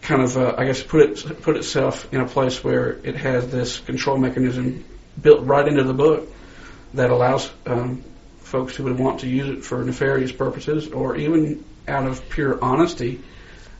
kind 0.01 0.21
of, 0.21 0.38
uh, 0.38 0.56
I 0.58 0.65
guess, 0.65 0.84
put 0.84 1.01
it 1.01 1.41
put 1.41 1.56
itself 1.58 2.13
in 2.13 2.19
a 2.21 2.27
place 2.27 2.63
where 2.63 2.99
it 3.03 3.15
has 3.15 3.49
this 3.49 3.80
control 3.80 4.17
mechanism 4.17 4.84
built 5.21 5.45
right 5.45 5.67
into 5.67 5.84
the 5.84 5.93
book 5.93 6.30
that 6.93 7.10
allows 7.10 7.49
um, 7.65 8.03
folks 8.39 8.75
who 8.75 8.84
would 8.86 8.99
want 8.99 9.21
to 9.21 9.27
use 9.27 9.47
it 9.49 9.63
for 9.63 9.84
nefarious 9.84 10.32
purposes 10.32 10.89
or 10.89 11.15
even 11.15 11.63
out 11.88 12.06
of 12.06 12.27
pure 12.30 12.62
honesty, 12.63 13.21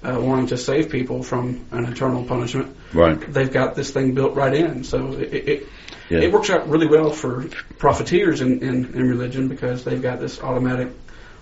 uh, 0.04 0.18
wanting 0.20 0.48
to 0.48 0.58
save 0.58 0.90
people 0.90 1.24
from 1.24 1.66
an 1.72 1.86
eternal 1.86 2.24
punishment 2.24 2.76
Right. 2.94 3.20
they've 3.34 3.52
got 3.52 3.76
this 3.76 3.92
thing 3.92 4.14
built 4.14 4.34
right 4.36 4.54
in. 4.54 4.84
So 4.86 5.12
it 5.14 5.34
it, 5.34 5.68
Yeah. 6.10 6.20
it 6.20 6.32
works 6.32 6.50
out 6.50 6.70
really 6.70 6.88
well 6.88 7.10
for 7.12 7.48
profiteers 7.78 8.42
in, 8.42 8.62
in, 8.64 8.86
in 8.94 9.10
religion 9.10 9.48
because 9.48 9.84
they've 9.84 10.02
got 10.02 10.20
this 10.20 10.42
automatic. 10.42 10.90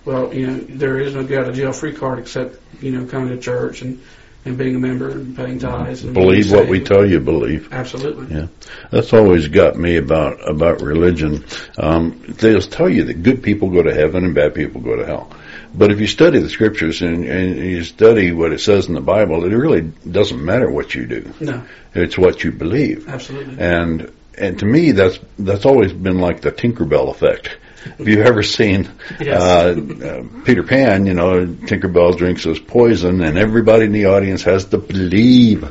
Well, 0.04 0.32
you 0.32 0.46
know, 0.46 0.58
there 0.58 0.98
is 1.00 1.14
no 1.14 1.24
get 1.24 1.40
out 1.40 1.48
of 1.48 1.54
jail 1.56 1.72
free 1.72 1.92
card 1.94 2.18
except 2.18 2.60
you 2.80 2.92
know 2.92 3.06
coming 3.06 3.28
to 3.30 3.38
church 3.38 3.82
and 3.82 4.00
and 4.44 4.56
being 4.56 4.76
a 4.76 4.78
member 4.78 5.10
and 5.10 5.34
paying 5.36 5.58
tithes. 5.58 6.04
And 6.04 6.14
Believe 6.14 6.52
what 6.52 6.68
we 6.68 6.80
tell 6.80 7.04
you 7.04 7.18
believe. 7.18 7.72
Absolutely. 7.72 8.36
Yeah, 8.36 8.46
that's 8.90 9.12
always 9.12 9.48
got 9.48 9.76
me 9.76 9.96
about 9.96 10.48
about 10.48 10.80
religion. 10.82 11.44
Um, 11.76 12.22
they'll 12.28 12.60
tell 12.60 12.88
you 12.88 13.04
that 13.04 13.22
good 13.24 13.42
people 13.42 13.70
go 13.70 13.82
to 13.82 13.92
heaven 13.92 14.24
and 14.24 14.34
bad 14.34 14.54
people 14.54 14.80
go 14.80 14.94
to 14.96 15.04
hell. 15.04 15.30
But 15.74 15.90
if 15.90 16.00
you 16.00 16.06
study 16.06 16.38
the 16.38 16.48
scriptures 16.48 17.02
and, 17.02 17.24
and 17.24 17.56
you 17.56 17.82
study 17.84 18.32
what 18.32 18.52
it 18.52 18.60
says 18.60 18.86
in 18.86 18.94
the 18.94 19.00
Bible, 19.00 19.44
it 19.44 19.54
really 19.54 19.82
doesn't 20.10 20.42
matter 20.42 20.70
what 20.70 20.94
you 20.94 21.06
do. 21.06 21.34
No, 21.40 21.64
It's 21.92 22.16
what 22.16 22.44
you 22.44 22.52
believe. 22.52 23.08
absolutely. 23.08 23.58
And 23.58 24.10
and 24.38 24.58
to 24.58 24.66
me, 24.66 24.92
that's 24.92 25.18
that's 25.38 25.64
always 25.64 25.92
been 25.92 26.18
like 26.18 26.40
the 26.40 26.52
Tinkerbell 26.52 27.10
effect. 27.10 27.56
Have 27.98 28.08
you've 28.08 28.26
ever 28.26 28.42
seen 28.42 28.90
Yes. 29.20 29.40
uh, 29.40 30.04
uh, 30.04 30.42
Peter 30.44 30.62
Pan? 30.64 31.06
You 31.06 31.14
know, 31.14 31.46
Tinkerbell 31.46 32.16
drinks 32.16 32.42
his 32.44 32.58
poison, 32.58 33.20
and 33.22 33.38
everybody 33.38 33.84
in 33.84 33.92
the 33.92 34.06
audience 34.06 34.42
has 34.42 34.64
to 34.66 34.78
believe 34.78 35.70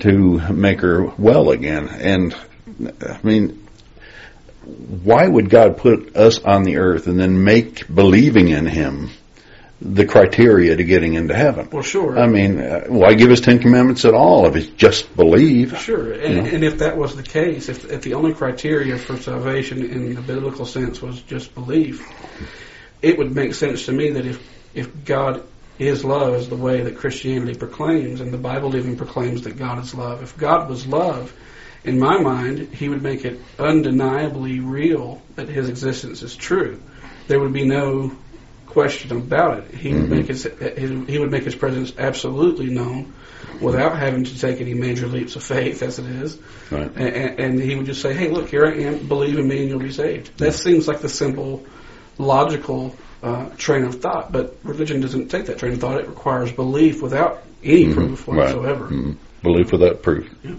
to 0.00 0.52
make 0.52 0.80
her 0.80 1.04
well 1.04 1.50
again. 1.50 1.88
And 1.88 2.34
I 3.06 3.18
mean, 3.22 3.66
why 4.64 5.26
would 5.26 5.50
God 5.50 5.76
put 5.76 6.16
us 6.16 6.38
on 6.40 6.64
the 6.64 6.78
earth 6.78 7.06
and 7.06 7.18
then 7.18 7.44
make 7.44 7.92
believing 7.92 8.48
in 8.48 8.66
Him 8.66 9.10
the 9.84 10.06
criteria 10.06 10.76
to 10.76 10.84
getting 10.84 11.14
into 11.14 11.34
heaven? 11.34 11.68
well, 11.70 11.82
sure. 11.82 12.18
I 12.18 12.26
mean, 12.26 12.60
uh, 12.60 12.84
why 12.88 13.14
give 13.14 13.30
us 13.30 13.40
Ten 13.40 13.58
Commandments 13.58 14.04
at 14.04 14.14
all 14.14 14.46
if 14.46 14.56
it's 14.56 14.68
just 14.68 15.14
believe? 15.16 15.78
Sure, 15.78 16.12
and, 16.12 16.34
You 16.34 16.42
know? 16.42 16.48
and 16.48 16.64
if 16.64 16.78
that 16.78 16.96
was 16.96 17.16
the 17.16 17.22
case, 17.22 17.68
if, 17.68 17.90
if 17.90 18.02
the 18.02 18.14
only 18.14 18.34
criteria 18.34 18.96
for 18.98 19.16
salvation 19.16 19.84
in 19.84 20.14
the 20.14 20.22
biblical 20.22 20.66
sense 20.66 21.02
was 21.02 21.20
just 21.22 21.54
belief, 21.54 22.06
it 23.00 23.18
would 23.18 23.34
make 23.34 23.54
sense 23.54 23.86
to 23.86 23.92
me 23.92 24.10
that 24.10 24.26
if 24.26 24.52
if 24.74 25.04
God 25.04 25.42
is 25.78 26.04
love 26.04 26.34
is 26.34 26.48
the 26.48 26.56
way 26.56 26.82
that 26.82 26.96
Christianity 26.96 27.54
proclaims, 27.58 28.20
and 28.20 28.32
the 28.32 28.38
Bible 28.38 28.76
even 28.76 28.96
proclaims 28.96 29.42
that 29.42 29.56
God 29.56 29.82
is 29.82 29.94
love. 29.94 30.22
If 30.22 30.36
God 30.36 30.68
was 30.68 30.86
love, 30.86 31.32
in 31.84 31.98
my 31.98 32.18
mind, 32.18 32.74
He 32.74 32.88
would 32.88 33.02
make 33.02 33.24
it 33.24 33.40
undeniably 33.58 34.60
real 34.60 35.20
that 35.34 35.48
His 35.48 35.68
existence 35.68 36.22
is 36.22 36.36
true. 36.36 36.80
There 37.26 37.40
would 37.40 37.52
be 37.52 37.64
no 37.64 38.16
question 38.72 39.16
about 39.16 39.58
it. 39.58 39.74
He 39.74 39.92
would 39.94 40.08
make 40.08 40.26
his, 40.26 40.44
his 40.44 40.90
he 41.08 41.18
would 41.18 41.30
make 41.30 41.44
His 41.44 41.54
presence 41.54 41.92
absolutely 41.98 42.66
known 42.70 43.12
without 43.60 43.96
having 43.96 44.24
to 44.24 44.38
take 44.38 44.60
any 44.60 44.74
major 44.74 45.06
leaps 45.06 45.36
of 45.36 45.42
faith, 45.42 45.82
as 45.82 45.98
it 45.98 46.06
is. 46.06 46.38
Right. 46.70 46.90
And, 46.96 47.40
and 47.40 47.60
he 47.60 47.74
would 47.76 47.86
just 47.86 48.00
say, 48.00 48.14
"Hey, 48.14 48.28
look, 48.30 48.48
here 48.48 48.66
I 48.66 48.74
am. 48.88 49.06
Believe 49.06 49.38
in 49.38 49.46
me, 49.46 49.60
and 49.60 49.68
you'll 49.68 49.78
be 49.78 49.92
saved." 49.92 50.38
That 50.38 50.54
seems 50.54 50.88
like 50.88 51.00
the 51.00 51.08
simple, 51.08 51.64
logical 52.18 52.96
uh, 53.22 53.50
train 53.56 53.84
of 53.84 54.00
thought. 54.00 54.32
But 54.32 54.56
religion 54.62 55.00
doesn't 55.00 55.28
take 55.28 55.46
that 55.46 55.58
train 55.58 55.74
of 55.74 55.80
thought. 55.80 56.00
It 56.00 56.08
requires 56.08 56.50
belief 56.52 57.02
without 57.02 57.42
any 57.62 57.92
proof 57.92 58.26
Mhm. 58.26 58.28
Right. 58.28 58.36
whatsoever, 58.36 58.86
Mhm. 58.88 59.16
Belief 59.42 59.72
without 59.72 60.02
proof. 60.02 60.28
Yeah. 60.42 60.54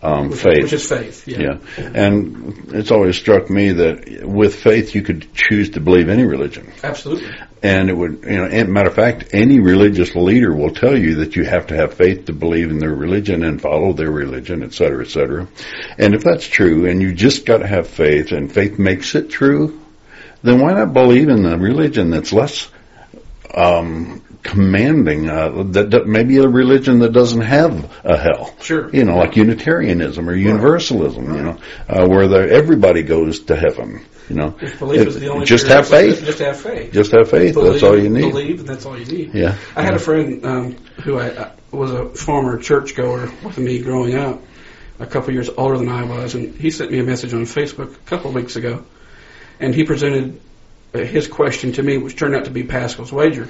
Um, 0.00 0.30
which, 0.30 0.40
faith. 0.40 0.62
which 0.62 0.72
is 0.72 0.88
faith. 0.88 1.26
Yeah. 1.26 1.58
yeah. 1.76 1.90
And 1.92 2.70
it's 2.72 2.92
always 2.92 3.16
struck 3.16 3.50
me 3.50 3.72
that 3.72 4.24
with 4.24 4.54
faith 4.54 4.94
you 4.94 5.02
could 5.02 5.34
choose 5.34 5.70
to 5.70 5.80
believe 5.80 6.08
any 6.08 6.24
religion. 6.24 6.72
absolutely. 6.84 7.28
And 7.64 7.90
it 7.90 7.96
would, 7.96 8.22
you 8.22 8.36
know, 8.36 8.44
and 8.44 8.72
matter 8.72 8.90
of 8.90 8.94
fact, 8.94 9.30
any 9.32 9.58
religious 9.58 10.14
leader 10.14 10.54
will 10.54 10.72
tell 10.72 10.96
you 10.96 11.16
that 11.16 11.34
you 11.34 11.44
have 11.44 11.66
to 11.68 11.76
have 11.76 11.94
faith 11.94 12.26
to 12.26 12.32
believe 12.32 12.70
in 12.70 12.78
their 12.78 12.94
religion 12.94 13.42
and 13.42 13.60
follow 13.60 13.92
their 13.92 14.10
religion, 14.12 14.62
et 14.62 14.72
cetera, 14.72 15.04
et 15.04 15.10
cetera. 15.10 15.48
And 15.98 16.14
if 16.14 16.22
that's 16.22 16.46
true, 16.46 16.88
and 16.88 17.02
you 17.02 17.12
just 17.12 17.44
got 17.44 17.58
to 17.58 17.66
have 17.66 17.88
faith, 17.88 18.30
and 18.30 18.52
faith 18.52 18.78
makes 18.78 19.16
it 19.16 19.30
true, 19.30 19.80
then 20.42 20.60
why 20.60 20.74
not 20.74 20.92
believe 20.92 21.28
in 21.28 21.44
a 21.44 21.58
religion 21.58 22.10
that's 22.10 22.32
less 22.32 22.70
um, 23.52 24.22
commanding? 24.42 25.28
Uh, 25.28 25.64
that, 25.72 25.90
that 25.90 26.06
maybe 26.06 26.38
a 26.38 26.48
religion 26.48 27.00
that 27.00 27.12
doesn't 27.12 27.42
have 27.42 27.90
a 28.04 28.16
hell. 28.16 28.54
Sure. 28.60 28.90
You 28.94 29.04
know, 29.04 29.16
like 29.16 29.36
Unitarianism 29.36 30.28
or 30.28 30.34
Universalism. 30.34 31.34
You 31.34 31.42
know, 31.42 31.58
uh, 31.88 32.06
where 32.06 32.28
the, 32.28 32.50
everybody 32.50 33.02
goes 33.02 33.40
to 33.44 33.56
heaven. 33.56 34.04
You 34.28 34.36
know, 34.36 34.56
If 34.60 34.78
belief 34.78 35.06
is 35.06 35.20
the 35.20 35.28
only 35.28 35.46
just 35.46 35.68
have 35.68 35.88
faith. 35.88 36.22
Just 36.22 36.40
have 36.40 36.60
faith. 36.60 36.92
Just 36.92 37.12
have 37.12 37.30
faith. 37.30 37.54
believe, 37.54 37.72
that's 37.72 37.82
all 37.82 37.98
you 37.98 38.10
need. 38.10 38.30
Believe, 38.30 38.60
and 38.60 38.68
that's 38.68 38.84
all 38.84 38.98
you 38.98 39.06
need. 39.06 39.34
Yeah. 39.34 39.56
I 39.74 39.82
had 39.82 39.94
a 39.94 39.98
friend 39.98 40.44
um, 40.44 40.76
who 41.02 41.18
I, 41.18 41.30
uh, 41.30 41.52
was 41.70 41.92
a 41.92 42.10
former 42.10 42.58
churchgoer 42.58 43.32
with 43.42 43.58
me 43.58 43.80
growing 43.80 44.16
up, 44.16 44.42
a 44.98 45.06
couple 45.06 45.32
years 45.32 45.48
older 45.48 45.78
than 45.78 45.88
I 45.88 46.04
was, 46.04 46.34
and 46.34 46.54
he 46.54 46.70
sent 46.70 46.90
me 46.90 46.98
a 46.98 47.04
message 47.04 47.32
on 47.32 47.42
Facebook 47.42 47.94
a 47.94 47.98
couple 48.00 48.28
of 48.28 48.34
weeks 48.34 48.56
ago, 48.56 48.84
and 49.60 49.74
he 49.74 49.84
presented 49.84 50.40
uh, 50.94 50.98
his 50.98 51.26
question 51.26 51.72
to 51.72 51.82
me, 51.82 51.96
which 51.96 52.16
turned 52.16 52.34
out 52.34 52.44
to 52.44 52.50
be 52.50 52.64
Pascal's 52.64 53.12
wager, 53.12 53.48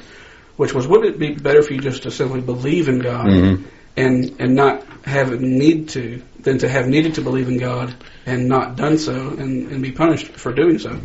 which 0.59 0.75
was, 0.75 0.87
wouldn't 0.87 1.15
it 1.15 1.19
be 1.19 1.35
better 1.35 1.63
for 1.63 1.73
you 1.73 1.81
just 1.81 2.03
to 2.03 2.11
simply 2.11 2.43
believe 2.43 2.89
in 2.89 2.99
God 2.99 3.27
Mhm. 3.27 3.63
and 3.97 4.35
and 4.39 4.55
not 4.55 4.85
have 5.05 5.33
a 5.33 5.37
need 5.37 5.89
to 5.91 6.21
than 6.43 6.59
to 6.59 6.69
have 6.69 6.87
needed 6.87 7.15
to 7.15 7.23
believe 7.23 7.49
in 7.49 7.59
God 7.59 7.95
and 8.27 8.49
not 8.49 8.77
done 8.77 8.99
so 8.99 9.15
and, 9.15 9.71
and 9.73 9.83
be 9.83 9.93
punished 9.93 10.27
for 10.27 10.53
doing 10.53 10.79
so? 10.79 11.01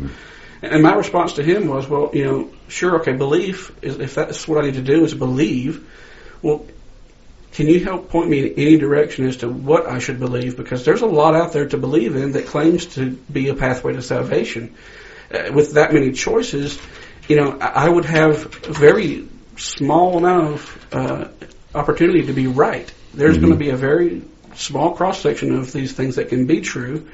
And 0.62 0.82
my 0.82 0.94
response 0.94 1.34
to 1.34 1.42
him 1.42 1.68
was, 1.68 1.88
well, 1.88 2.10
you 2.12 2.24
know, 2.24 2.50
sure, 2.68 2.96
okay, 3.00 3.12
belief 3.12 3.72
is 3.82 3.98
if 3.98 4.14
that's 4.14 4.46
what 4.48 4.62
I 4.62 4.66
need 4.66 4.74
to 4.74 4.82
do 4.82 5.04
is 5.04 5.14
believe. 5.14 5.84
Well, 6.42 6.66
can 7.52 7.68
you 7.68 7.84
help 7.84 8.10
point 8.10 8.28
me 8.28 8.40
in 8.40 8.54
any 8.58 8.76
direction 8.78 9.26
as 9.26 9.36
to 9.38 9.48
what 9.48 9.86
I 9.86 9.98
should 10.00 10.18
believe? 10.18 10.56
Because 10.56 10.84
there's 10.84 11.02
a 11.02 11.06
lot 11.06 11.34
out 11.36 11.52
there 11.52 11.66
to 11.66 11.76
believe 11.76 12.16
in 12.16 12.32
that 12.32 12.46
claims 12.46 12.86
to 12.96 13.10
be 13.10 13.48
a 13.48 13.54
pathway 13.54 13.92
to 13.92 14.02
salvation. 14.02 14.74
Uh, 15.32 15.52
with 15.52 15.74
that 15.74 15.92
many 15.92 16.12
choices, 16.12 16.78
you 17.28 17.36
know, 17.36 17.56
I 17.60 17.88
would 17.88 18.04
have 18.06 18.52
very 18.64 19.28
small 19.56 20.18
amount 20.18 20.54
of 20.54 20.86
uh, 20.92 21.28
opportunity 21.74 22.26
to 22.26 22.32
be 22.32 22.46
right. 22.46 22.92
There's 23.12 23.38
going 23.38 23.52
to 23.52 23.58
be 23.58 23.70
a 23.70 23.76
very 23.76 24.22
small 24.54 24.94
cross 24.94 25.20
section 25.20 25.54
of 25.54 25.72
these 25.72 25.92
things 25.92 26.16
that 26.16 26.28
can 26.28 26.46
be 26.46 26.60
true. 26.60 27.08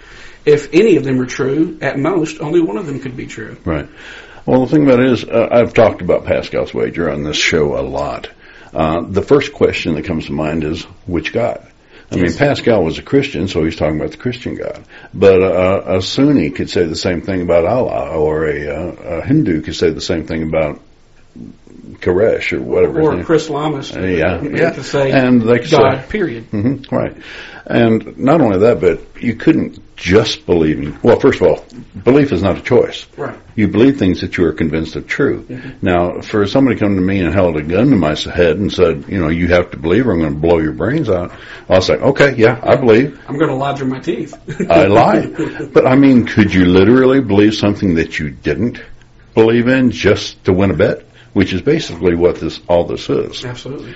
If 0.44 0.72
any 0.72 0.96
of 0.96 1.04
them 1.04 1.20
are 1.20 1.26
true, 1.26 1.78
at 1.82 1.98
most, 1.98 2.40
only 2.40 2.60
one 2.60 2.78
of 2.78 2.86
them 2.86 3.00
could 3.00 3.16
be 3.16 3.26
true. 3.26 3.56
Right. 3.64 3.88
Well, 4.46 4.64
the 4.64 4.70
thing 4.70 4.84
about 4.84 5.00
it 5.00 5.10
is, 5.12 5.24
uh, 5.24 5.48
I've 5.50 5.74
talked 5.74 6.00
about 6.00 6.24
Pascal's 6.24 6.72
wager 6.72 7.10
on 7.10 7.22
this 7.22 7.36
show 7.36 7.78
a 7.78 7.82
lot. 7.82 8.30
Uh, 8.72 9.02
the 9.02 9.22
first 9.22 9.52
question 9.52 9.94
that 9.94 10.04
comes 10.04 10.26
to 10.26 10.32
mind 10.32 10.64
is, 10.64 10.84
which 11.06 11.32
God? 11.32 11.66
I 12.12 12.16
mean, 12.16 12.34
Pascal 12.34 12.82
was 12.82 12.98
a 12.98 13.02
Christian, 13.02 13.46
so 13.46 13.62
he's 13.62 13.76
talking 13.76 13.96
about 13.96 14.10
the 14.10 14.16
Christian 14.16 14.56
God. 14.56 14.84
But 15.14 15.42
uh, 15.42 15.98
a 15.98 16.02
Sunni 16.02 16.50
could 16.50 16.68
say 16.68 16.84
the 16.84 16.96
same 16.96 17.20
thing 17.20 17.42
about 17.42 17.64
Allah, 17.66 18.16
or 18.16 18.48
a, 18.48 18.66
uh, 18.66 19.18
a 19.18 19.24
Hindu 19.24 19.62
could 19.62 19.76
say 19.76 19.90
the 19.90 20.00
same 20.00 20.26
thing 20.26 20.42
about 20.42 20.80
Koresh 22.00 22.52
or 22.52 22.60
whatever. 22.62 23.00
Or 23.00 23.24
Chris 23.24 23.48
Lamas. 23.50 23.94
Uh, 23.94 24.00
yeah, 24.00 24.72
could 24.72 24.84
say 24.84 25.10
And 25.12 25.42
they 25.42 25.58
could 25.60 25.70
God, 25.70 26.00
say- 26.02 26.06
period. 26.10 26.44
hmm 26.44 26.76
right. 26.90 27.16
And 27.66 28.18
not 28.18 28.40
only 28.40 28.58
that, 28.60 28.80
but 28.80 29.22
you 29.22 29.36
couldn't 29.36 29.78
just 29.96 30.44
believe 30.46 30.78
in, 30.78 30.98
well, 31.02 31.20
first 31.20 31.40
of 31.40 31.46
all, 31.46 31.64
belief 32.02 32.32
is 32.32 32.42
not 32.42 32.56
a 32.58 32.62
choice. 32.62 33.06
Right. 33.16 33.38
You 33.54 33.68
believe 33.68 33.96
things 33.98 34.22
that 34.22 34.36
you 34.36 34.46
are 34.46 34.52
convinced 34.52 34.96
are 34.96 35.02
true. 35.02 35.46
Now, 35.82 36.20
for 36.20 36.46
somebody 36.46 36.76
to 36.76 36.80
come 36.84 36.96
to 36.96 37.02
me 37.02 37.20
and 37.20 37.32
held 37.32 37.56
a 37.56 37.62
gun 37.62 37.90
to 37.90 37.96
my 37.96 38.16
head 38.16 38.56
and 38.56 38.72
said, 38.72 39.04
you 39.08 39.20
know, 39.20 39.28
you 39.28 39.48
have 39.48 39.70
to 39.70 39.76
believe 39.76 40.08
or 40.08 40.12
I'm 40.14 40.20
going 40.20 40.32
to 40.34 40.38
blow 40.40 40.58
your 40.58 40.72
brains 40.72 41.08
out, 41.08 41.32
I'll 41.68 41.82
say, 41.82 41.94
okay, 41.94 42.34
yeah, 42.34 42.58
I 42.62 42.74
believe. 42.76 43.20
I'm 43.28 43.36
going 43.36 43.50
to 43.50 43.56
lodge 43.56 43.80
in 43.82 43.88
my 43.88 44.00
teeth. 44.00 44.34
I 44.70 44.86
lied. 44.86 45.36
But 45.72 45.86
I 45.86 45.94
mean, 45.94 46.24
could 46.26 46.52
you 46.52 46.64
literally 46.64 47.20
believe 47.20 47.54
something 47.54 47.94
that 47.96 48.18
you 48.18 48.30
didn't 48.30 48.82
believe 49.34 49.68
in 49.68 49.90
just 49.92 50.42
to 50.46 50.52
win 50.52 50.70
a 50.72 50.74
bet? 50.74 51.04
Which 51.32 51.52
is 51.52 51.62
basically 51.62 52.16
what 52.16 52.40
this 52.40 52.60
all 52.68 52.84
this 52.84 53.08
is. 53.08 53.44
Absolutely. 53.44 53.94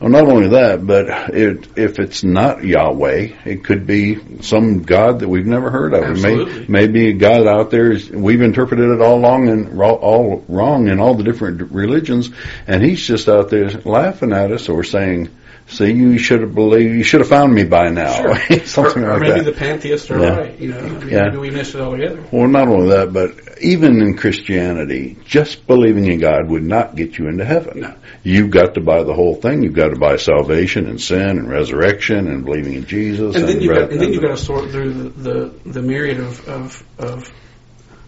Well, 0.00 0.10
not 0.10 0.28
only 0.28 0.48
that, 0.48 0.86
but 0.86 1.34
it, 1.34 1.68
if 1.76 1.98
it's 1.98 2.22
not 2.22 2.62
Yahweh, 2.62 3.32
it 3.46 3.64
could 3.64 3.86
be 3.86 4.42
some 4.42 4.82
God 4.82 5.20
that 5.20 5.28
we've 5.28 5.46
never 5.46 5.70
heard 5.70 5.94
of. 5.94 6.02
It 6.02 6.10
Absolutely. 6.10 6.60
may, 6.60 6.66
maybe 6.68 7.08
a 7.08 7.12
God 7.14 7.46
out 7.46 7.70
there. 7.70 7.92
Is, 7.92 8.10
we've 8.10 8.42
interpreted 8.42 8.90
it 8.90 9.00
all 9.00 9.18
long 9.18 9.48
and 9.48 9.80
all 9.80 10.44
wrong 10.48 10.88
in 10.88 11.00
all 11.00 11.14
the 11.14 11.24
different 11.24 11.72
religions, 11.72 12.30
and 12.66 12.82
he's 12.82 13.06
just 13.06 13.26
out 13.28 13.48
there 13.48 13.70
laughing 13.84 14.32
at 14.32 14.52
us 14.52 14.68
or 14.68 14.84
saying, 14.84 15.30
"See, 15.68 15.92
you 15.92 16.18
should 16.18 16.40
have 16.42 16.54
believed. 16.54 16.94
You 16.94 17.02
should 17.02 17.20
have 17.20 17.28
found 17.28 17.54
me 17.54 17.64
by 17.64 17.88
now." 17.90 18.34
Something 18.64 19.04
or, 19.04 19.10
or 19.10 19.12
like 19.14 19.20
maybe 19.20 19.40
that. 19.40 19.44
the 19.44 19.52
pantheists 19.52 20.10
are 20.10 20.20
Yeah. 20.20 20.36
right. 20.36 20.58
You 20.58 20.68
know, 20.70 20.80
maybe 20.82 21.10
Yeah. 21.12 21.36
we 21.36 21.50
missed 21.50 21.74
it 21.74 21.80
altogether. 21.80 22.22
Well, 22.30 22.48
not 22.48 22.68
only 22.68 22.90
that, 22.90 23.12
but 23.12 23.58
even 23.60 24.00
in 24.00 24.16
Christianity, 24.16 25.16
just 25.24 25.66
believing 25.66 26.06
in 26.06 26.20
God 26.20 26.48
would 26.48 26.62
not 26.62 26.94
get 26.94 27.18
you 27.18 27.28
into 27.28 27.44
heaven. 27.44 27.80
No. 27.80 27.94
You've 28.22 28.50
got 28.50 28.74
to 28.74 28.80
buy 28.80 29.02
the 29.02 29.14
whole 29.14 29.34
thing. 29.34 29.62
You've 29.62 29.74
got 29.74 29.88
to 29.88 29.98
buy 29.98 30.16
salvation 30.16 30.86
and 30.88 31.00
sin 31.00 31.20
and 31.38 31.48
resurrection 31.48 32.28
and 32.28 32.44
believing 32.44 32.74
in 32.74 32.86
Jesus. 32.86 33.34
and 33.34 33.48
then 33.48 33.60
you 33.60 33.70
re- 33.70 33.76
got 33.80 33.90
and 33.92 34.00
then 34.00 34.12
you 34.12 34.20
got 34.20 34.36
to 34.36 34.36
sort 34.36 34.70
through 34.70 34.92
the, 34.92 35.08
the, 35.08 35.70
the 35.70 35.82
myriad 35.82 36.18
of, 36.20 36.48
of 36.48 36.84
of 36.98 37.30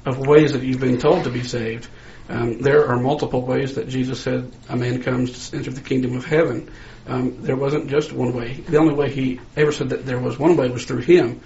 of 0.06 0.18
ways 0.18 0.52
that 0.52 0.62
you've 0.62 0.80
been 0.80 0.98
told 0.98 1.24
to 1.24 1.30
be 1.30 1.42
saved. 1.42 1.88
Um, 2.30 2.60
there 2.60 2.86
are 2.88 2.98
multiple 2.98 3.42
ways 3.42 3.74
that 3.76 3.88
Jesus 3.88 4.20
said 4.20 4.52
a 4.68 4.76
man 4.76 5.02
comes 5.02 5.50
to 5.50 5.56
enter 5.56 5.70
the 5.70 5.80
kingdom 5.80 6.14
of 6.16 6.24
heaven. 6.26 6.70
Um, 7.08 7.42
there 7.42 7.56
wasn't 7.56 7.88
just 7.88 8.12
one 8.12 8.34
way. 8.34 8.52
The 8.54 8.76
only 8.78 8.94
way 8.94 9.10
he 9.10 9.40
ever 9.56 9.72
said 9.72 9.90
that 9.90 10.04
there 10.06 10.18
was 10.18 10.38
one 10.38 10.56
way 10.56 10.68
was 10.68 10.84
through 10.84 10.98
him. 11.02 11.40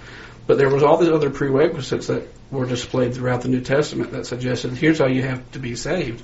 But 0.46 0.58
there 0.58 0.68
was 0.68 0.82
all 0.82 0.96
these 0.96 1.08
other 1.10 1.30
prerequisites 1.30 2.08
that 2.08 2.28
were 2.50 2.66
displayed 2.66 3.14
throughout 3.14 3.42
the 3.42 3.48
New 3.48 3.60
Testament 3.60 4.10
that 4.12 4.26
suggested 4.26 4.72
here's 4.72 4.98
how 4.98 5.06
you 5.06 5.22
have 5.22 5.48
to 5.52 5.60
be 5.60 5.76
saved. 5.76 6.22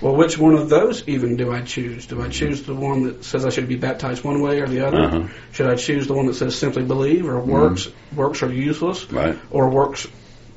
Well, 0.00 0.14
which 0.16 0.38
one 0.38 0.54
of 0.54 0.68
those 0.70 1.06
even 1.08 1.36
do 1.36 1.52
I 1.52 1.60
choose? 1.60 2.06
Do 2.06 2.22
I 2.22 2.28
choose 2.28 2.62
the 2.62 2.74
one 2.74 3.02
that 3.04 3.24
says 3.24 3.44
I 3.44 3.50
should 3.50 3.68
be 3.68 3.76
baptized 3.76 4.24
one 4.24 4.40
way 4.40 4.60
or 4.60 4.68
the 4.68 4.86
other? 4.86 5.00
Uh-huh. 5.00 5.28
Should 5.52 5.66
I 5.66 5.74
choose 5.74 6.06
the 6.06 6.14
one 6.14 6.26
that 6.26 6.34
says 6.34 6.56
simply 6.56 6.84
believe 6.84 7.28
or 7.28 7.38
works 7.40 7.88
works 8.14 8.42
are 8.42 8.50
useless 8.52 9.10
Right. 9.12 9.36
or 9.50 9.68
works 9.70 10.06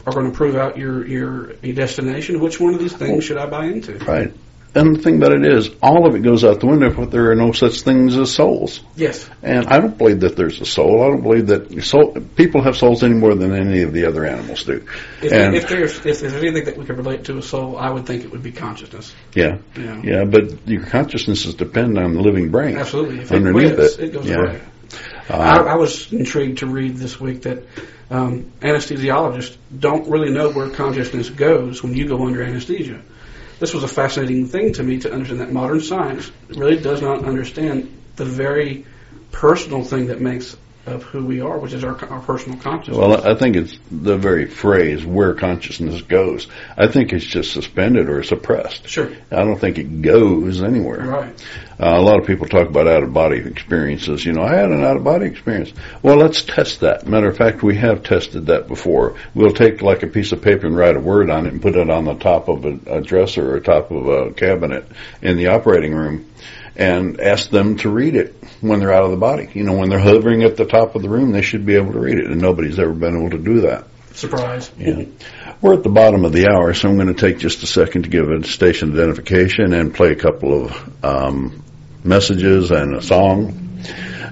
are 0.06 0.14
going 0.14 0.32
to 0.32 0.38
prove 0.38 0.56
out 0.56 0.78
your, 0.78 1.06
your 1.06 1.54
your 1.64 1.74
destination? 1.76 2.40
Which 2.40 2.60
one 2.60 2.76
of 2.76 2.80
these 2.80 2.94
things 2.94 3.24
should 3.24 3.38
I 3.38 3.48
buy 3.48 3.66
into? 3.66 3.98
Right. 3.98 4.32
And 4.74 4.96
the 4.96 5.02
thing 5.02 5.18
about 5.18 5.34
it 5.34 5.46
is, 5.46 5.70
all 5.82 6.08
of 6.08 6.16
it 6.16 6.22
goes 6.22 6.46
out 6.46 6.62
the 6.62 6.68
window 6.68 6.88
if 6.88 7.10
there 7.10 7.32
are 7.32 7.36
no 7.36 7.52
such 7.52 7.82
things 7.82 8.18
as 8.18 8.34
souls. 8.34 8.80
Yes. 8.96 9.30
And 9.44 9.68
I 9.68 9.80
don't 9.80 9.98
believe 9.98 10.22
that 10.22 10.38
there's 10.38 10.62
a 10.62 10.66
soul. 10.66 11.04
I 11.04 11.08
don't 11.08 11.24
believe 11.24 11.48
that 11.48 11.84
soul, 11.84 12.16
people 12.38 12.64
have 12.64 12.78
souls 12.78 13.04
any 13.04 13.16
more 13.16 13.36
than 13.36 13.54
any 13.54 13.82
of 13.82 13.92
the 13.92 14.06
other 14.06 14.26
animals 14.26 14.64
do. 14.64 14.86
If, 15.22 15.34
and 15.34 15.56
if 15.56 15.68
there's 15.68 15.98
if 16.06 16.22
there's 16.22 16.34
anything 16.34 16.64
that 16.66 16.78
we 16.78 16.86
could 16.86 16.98
relate 16.98 17.26
to 17.26 17.38
a 17.38 17.42
soul, 17.42 17.78
I 17.78 17.90
would 17.90 18.06
think 18.06 18.24
it 18.24 18.32
would 18.32 18.44
be 18.44 18.54
consciousness. 18.54 19.14
yeah, 19.34 19.58
know? 19.76 20.02
yeah, 20.06 20.24
but 20.24 20.66
your 20.66 20.86
consciousnesses 20.86 21.56
depend 21.56 21.98
on 21.98 22.14
the 22.14 22.22
living 22.22 22.50
brain. 22.50 22.78
Absolutely. 22.78 23.20
If 23.20 23.32
it 23.32 23.36
Underneath 23.36 23.76
quits, 23.76 23.96
it, 23.98 24.06
it 24.06 24.14
goes 24.14 24.26
yeah. 24.26 24.36
away. 24.38 24.62
Uh, 25.30 25.34
I, 25.38 25.74
I 25.74 25.76
was 25.76 26.12
intrigued 26.14 26.60
to 26.60 26.68
read 26.68 26.96
this 26.96 27.20
week 27.20 27.44
that 27.44 27.64
um, 28.10 28.52
anesthesiologists 28.62 29.58
don't 29.78 30.10
really 30.10 30.32
know 30.32 30.50
where 30.52 30.70
consciousness 30.70 31.30
goes 31.30 31.84
when 31.84 31.94
you 31.94 32.08
go 32.08 32.26
under 32.26 32.42
anesthesia. 32.42 33.02
This 33.62 33.76
was 33.76 33.84
a 33.84 33.88
fascinating 33.88 34.48
thing 34.48 34.74
to 34.74 34.84
me 34.84 34.98
to 35.02 35.14
understand 35.14 35.42
that 35.42 35.54
modern 35.54 35.82
science 35.82 36.32
really 36.50 36.80
does 36.80 37.00
not 37.00 37.26
understand 37.26 37.96
the 38.16 38.26
very 38.26 38.88
personal 39.32 39.84
thing 39.84 40.08
that 40.08 40.20
makes 40.20 40.58
of 40.86 41.04
who 41.04 41.24
we 41.26 41.42
are, 41.42 41.60
which 41.60 41.74
is 41.74 41.84
our, 41.84 41.96
our 42.06 42.22
personal 42.22 42.58
consciousness. 42.58 42.98
Well, 42.98 43.28
I 43.28 43.36
think 43.36 43.56
it's 43.56 43.78
the 43.92 44.18
very 44.18 44.48
phrase 44.48 45.06
where 45.06 45.34
consciousness 45.36 46.02
goes. 46.02 46.48
I 46.76 46.88
think 46.88 47.14
it's 47.14 47.26
just 47.26 47.52
suspended 47.52 48.10
or 48.10 48.24
suppressed. 48.24 48.88
sure. 48.88 49.12
I 49.32 49.44
don't 49.44 49.60
think 49.60 49.78
it 49.78 50.02
goes 50.02 50.64
anywhere. 50.64 51.06
Right. 51.06 51.46
Uh, 51.80 51.98
a 51.98 52.02
lot 52.02 52.20
of 52.20 52.26
people 52.26 52.48
talk 52.48 52.68
about 52.68 52.88
out 52.88 53.04
of 53.04 53.14
body 53.14 53.38
experiences. 53.38 54.26
You 54.26 54.34
know, 54.34 54.42
I 54.42 54.56
had 54.56 54.72
an 54.72 54.84
out 54.84 54.98
of 54.98 55.04
body 55.04 55.28
experience. 55.28 55.72
Well, 56.02 56.18
let's 56.18 56.42
test 56.42 56.80
that. 56.80 57.06
Matter 57.08 57.30
of 57.30 57.38
fact, 57.38 57.62
we 57.62 57.78
have 57.78 58.02
tested 58.04 58.48
that 58.48 58.68
before. 58.68 59.18
We'll 59.36 59.54
take 59.54 59.84
like 59.84 60.02
a 60.02 60.08
piece 60.08 60.32
of 60.32 60.42
paper 60.42 60.66
and 60.66 60.76
write 60.76 60.96
a 60.96 61.00
word 61.00 61.30
on 61.30 61.46
it 61.46 61.54
and 61.54 61.62
put 61.62 61.76
it 61.76 61.90
on 61.90 62.06
the 62.06 62.16
top 62.16 62.48
of 62.50 62.66
a, 62.66 62.80
a 62.88 63.02
dresser 63.02 63.56
or 63.56 63.60
top 63.60 63.92
of 63.92 64.08
a 64.08 64.32
cabinet 64.34 64.86
in 65.22 65.38
the 65.38 65.48
operating 65.48 65.94
room 65.94 66.28
and 66.76 67.20
ask 67.20 67.50
them 67.50 67.78
to 67.78 67.90
read 67.90 68.16
it 68.16 68.36
when 68.62 68.80
they're 68.80 68.94
out 68.94 69.04
of 69.04 69.12
the 69.12 69.18
body. 69.18 69.50
You 69.54 69.64
know, 69.64 69.74
when 69.74 69.90
they're 69.90 70.00
hovering 70.00 70.44
at 70.44 70.58
the 70.58 70.66
top 70.66 70.96
of 70.96 71.02
the 71.02 71.10
room, 71.10 71.32
they 71.32 71.42
should 71.42 71.66
be 71.66 71.76
able 71.76 71.94
to 71.94 72.00
read 72.00 72.18
it, 72.18 72.26
and 72.26 72.42
nobody's 72.42 72.80
ever 72.80 72.94
been 72.94 73.18
able 73.18 73.32
to 73.32 73.44
do 73.44 73.62
that. 73.62 73.88
Surprise. 74.14 74.72
Yeah. 74.78 75.06
We're 75.62 75.74
at 75.74 75.84
the 75.84 75.90
bottom 75.90 76.26
of 76.26 76.34
the 76.34 76.48
hour, 76.48 76.74
so 76.74 76.90
I'm 76.90 76.96
going 76.96 77.14
to 77.14 77.14
take 77.14 77.40
just 77.40 77.64
a 77.64 77.68
second 77.68 78.04
to 78.04 78.10
give 78.10 78.30
a 78.30 78.44
station 78.44 78.94
identification 78.94 79.74
and 79.74 79.94
play 79.94 80.12
a 80.12 80.16
couple 80.16 80.66
of 80.66 81.04
um, 81.04 81.64
messages 82.04 82.72
and 82.72 82.96
a 82.96 83.02
song. 83.02 83.71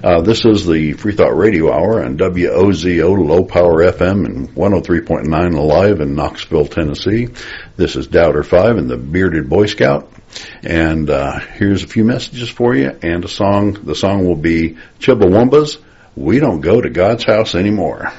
Uh, 0.02 0.22
this 0.22 0.46
is 0.46 0.64
the 0.66 0.94
Free 0.94 1.12
Thought 1.12 1.36
Radio 1.36 1.70
Hour 1.70 2.02
on 2.02 2.16
WOZO 2.16 3.18
Low 3.18 3.44
Power 3.44 3.82
FM 3.82 4.24
and 4.24 4.48
103.9 4.48 5.54
Alive 5.54 6.00
in 6.00 6.14
Knoxville, 6.14 6.68
Tennessee. 6.68 7.28
This 7.76 7.96
is 7.96 8.06
Doubter 8.06 8.42
5 8.42 8.78
and 8.78 8.88
the 8.88 8.96
Bearded 8.96 9.50
Boy 9.50 9.66
Scout. 9.66 10.10
And 10.62 11.10
uh, 11.10 11.40
here's 11.40 11.82
a 11.82 11.86
few 11.86 12.04
messages 12.04 12.48
for 12.48 12.74
you 12.74 12.98
and 13.02 13.22
a 13.26 13.28
song. 13.28 13.74
The 13.84 13.94
song 13.94 14.26
will 14.26 14.36
be 14.36 14.78
Chumbawamba's 15.00 15.76
We 16.16 16.38
Don't 16.38 16.62
Go 16.62 16.80
to 16.80 16.88
God's 16.88 17.24
House 17.24 17.54
Anymore. 17.54 18.10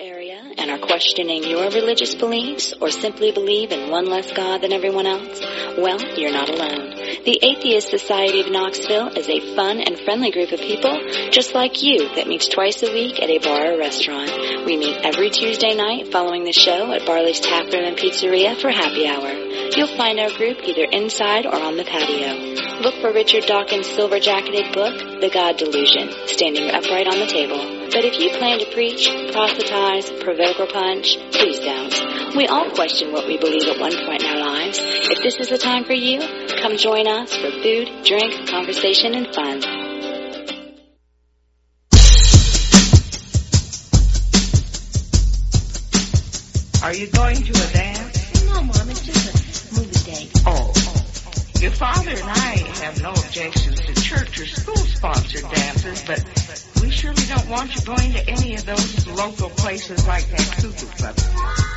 Area 0.00 0.42
and 0.56 0.70
are 0.70 0.78
questioning 0.78 1.44
your 1.44 1.70
religious 1.70 2.14
beliefs 2.14 2.72
or 2.80 2.90
simply 2.90 3.30
believe 3.30 3.72
in 3.72 3.90
one 3.90 4.06
less 4.06 4.32
God 4.32 4.62
than 4.62 4.72
everyone 4.72 5.06
else, 5.06 5.40
well, 5.76 6.00
you're 6.16 6.32
not 6.32 6.48
alone. 6.48 6.94
The 7.24 7.38
Atheist 7.42 7.90
Society 7.90 8.40
of 8.40 8.50
Knoxville 8.50 9.08
is 9.08 9.28
a 9.28 9.54
fun 9.54 9.80
and 9.80 9.98
friendly 10.00 10.30
group 10.30 10.52
of 10.52 10.60
people 10.60 10.98
just 11.30 11.54
like 11.54 11.82
you 11.82 12.08
that 12.14 12.26
meets 12.26 12.48
twice 12.48 12.82
a 12.82 12.92
week 12.92 13.22
at 13.22 13.28
a 13.28 13.38
bar 13.38 13.74
or 13.74 13.78
restaurant. 13.78 14.30
We 14.64 14.76
meet 14.76 15.04
every 15.04 15.30
Tuesday 15.30 15.74
night 15.74 16.10
following 16.10 16.44
the 16.44 16.52
show 16.52 16.92
at 16.92 17.04
Barley's 17.04 17.40
Tap 17.40 17.70
Room 17.70 17.84
and 17.84 17.96
Pizzeria 17.96 18.58
for 18.60 18.70
happy 18.70 19.06
hour. 19.06 19.30
You'll 19.76 19.96
find 19.96 20.18
our 20.18 20.30
group 20.30 20.58
either 20.64 20.84
inside 20.90 21.44
or 21.44 21.56
on 21.56 21.76
the 21.76 21.84
patio. 21.84 22.65
Look 22.80 23.00
for 23.00 23.10
Richard 23.10 23.46
Dawkins' 23.46 23.86
silver 23.86 24.20
jacketed 24.20 24.74
book, 24.74 25.20
The 25.20 25.30
God 25.32 25.56
Delusion, 25.56 26.12
standing 26.26 26.70
upright 26.70 27.08
on 27.08 27.18
the 27.18 27.26
table. 27.26 27.56
But 27.88 28.04
if 28.04 28.20
you 28.20 28.28
plan 28.36 28.58
to 28.58 28.66
preach, 28.72 29.08
proselytize, 29.32 30.10
provoke, 30.20 30.60
or 30.60 30.66
punch, 30.66 31.16
please 31.32 31.58
don't. 31.58 32.36
We 32.36 32.46
all 32.46 32.68
question 32.70 33.12
what 33.12 33.26
we 33.26 33.38
believe 33.38 33.64
at 33.64 33.80
one 33.80 33.96
point 34.04 34.22
in 34.22 34.28
our 34.28 34.38
lives. 34.38 34.78
If 34.82 35.22
this 35.22 35.36
is 35.40 35.48
the 35.48 35.56
time 35.56 35.84
for 35.84 35.94
you, 35.94 36.20
come 36.60 36.76
join 36.76 37.08
us 37.08 37.34
for 37.34 37.50
food, 37.50 37.88
drink, 38.04 38.46
conversation, 38.46 39.14
and 39.14 39.34
fun. 39.34 39.64
Are 46.84 46.94
you 46.94 47.06
going 47.08 47.36
to 47.36 47.52
a 47.52 47.72
dance? 47.72 48.44
No, 48.44 48.62
Mom, 48.62 48.90
it's 48.90 49.00
just 49.00 49.72
a 49.72 49.80
movie 49.80 50.10
date. 50.10 50.30
Oh. 50.44 50.72
oh. 50.76 50.95
Your 51.60 51.70
father 51.70 52.10
and 52.10 52.20
I 52.22 52.56
have 52.82 53.02
no 53.02 53.12
objections 53.12 53.80
to 53.80 53.94
church 53.94 54.40
or 54.40 54.46
school 54.46 54.76
sponsored 54.76 55.50
dances, 55.50 56.04
but 56.04 56.22
we 56.82 56.90
surely 56.90 57.24
don't 57.26 57.48
want 57.48 57.74
you 57.74 57.82
going 57.82 58.12
to 58.12 58.28
any 58.28 58.56
of 58.56 58.66
those 58.66 59.06
local 59.06 59.48
places 59.50 60.06
like 60.06 60.28
that 60.28 60.56
cuckoo 60.60 60.86
club. 60.86 61.75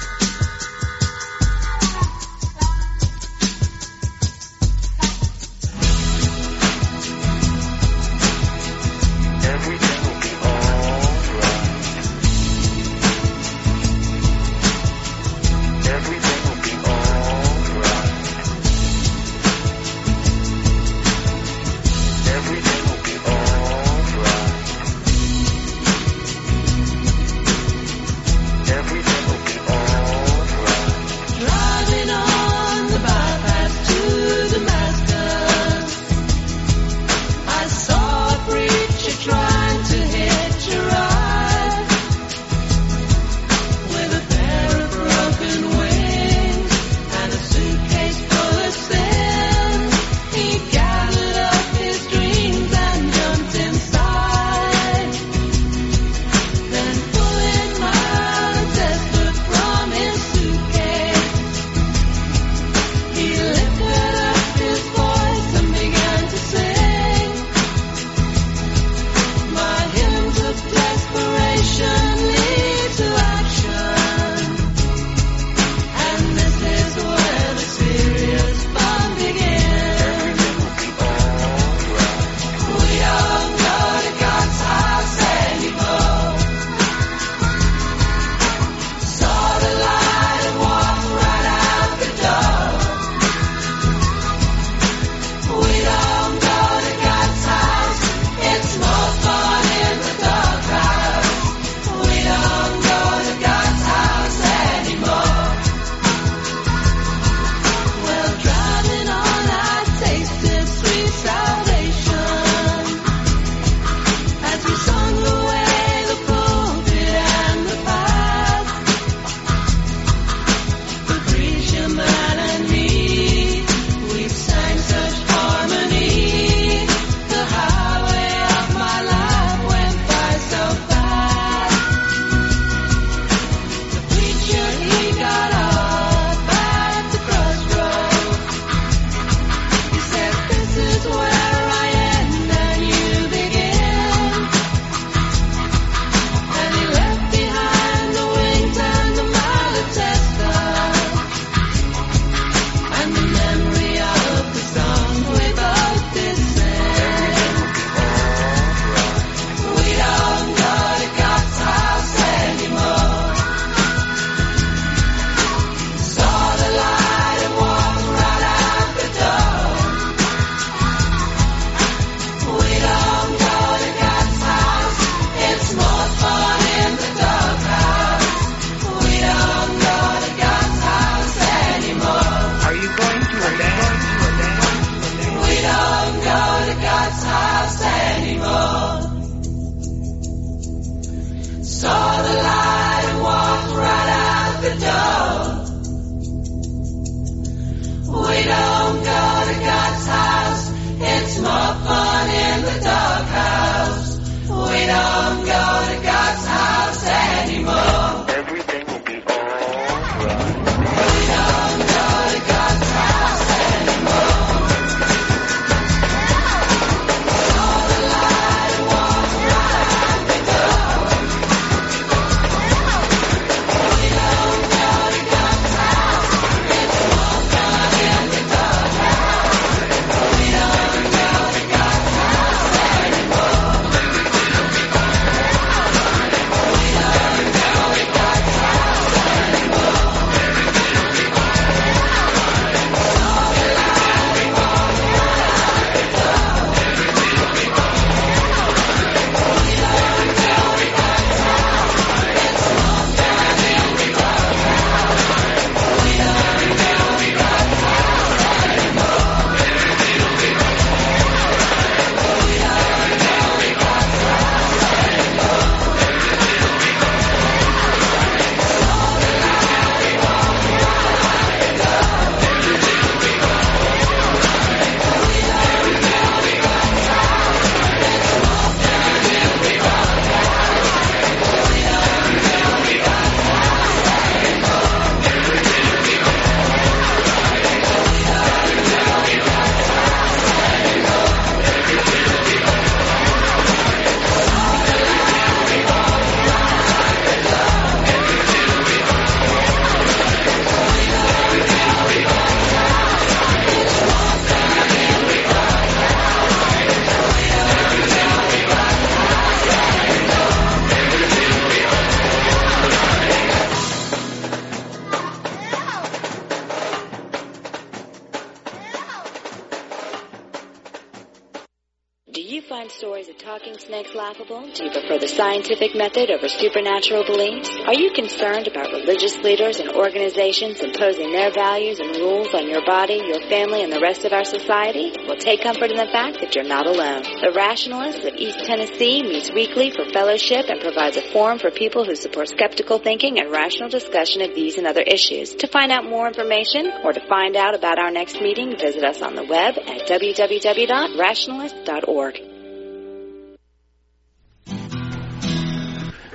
Scientific 325.40 325.96
method 325.96 326.30
over 326.30 326.50
supernatural 326.50 327.24
beliefs? 327.24 327.70
Are 327.88 327.94
you 327.94 328.12
concerned 328.12 328.68
about 328.68 328.92
religious 328.92 329.38
leaders 329.38 329.80
and 329.80 329.90
organizations 329.92 330.82
imposing 330.82 331.32
their 331.32 331.50
values 331.50 332.02
and 332.02 332.14
rules 332.18 332.54
on 332.54 332.68
your 332.68 332.86
body, 332.86 333.22
your 333.26 333.40
family, 333.48 333.82
and 333.82 333.90
the 333.90 334.02
rest 334.02 334.26
of 334.26 334.34
our 334.34 334.44
society? 334.44 335.14
Well, 335.26 335.38
take 335.38 335.64
comfort 335.64 335.92
in 335.92 335.98
the 335.98 336.10
fact 336.12 336.42
that 336.42 336.56
you're 336.56 336.66
not 336.66 336.88
alone. 336.88 337.24
The 337.24 337.54
Rationalists 337.56 338.26
of 338.26 338.36
East 338.36 338.66
Tennessee 338.66 339.24
meets 339.24 339.50
weekly 339.50 339.92
for 339.92 340.04
fellowship 340.12 340.66
and 340.68 340.82
provides 340.82 341.16
a 341.16 341.22
forum 341.32 341.58
for 341.58 341.72
people 341.72 342.04
who 342.04 342.16
support 342.16 342.50
skeptical 342.50 343.00
thinking 343.00 343.40
and 343.40 343.50
rational 343.50 343.88
discussion 343.88 344.42
of 344.42 344.54
these 344.54 344.78
and 344.78 344.88
other 344.88 345.04
issues. 345.04 345.56
To 345.56 345.68
find 345.68 345.94
out 345.94 346.04
more 346.04 346.28
information 346.28 346.92
or 347.06 347.14
to 347.14 347.26
find 347.30 347.56
out 347.56 347.76
about 347.76 347.98
our 347.98 348.12
next 348.12 348.42
meeting, 348.42 348.78
visit 348.78 349.06
us 349.06 349.22
on 349.22 349.36
the 349.36 349.46
web 349.46 349.78
at 349.78 350.06
www.rationalist.org. 350.06 352.49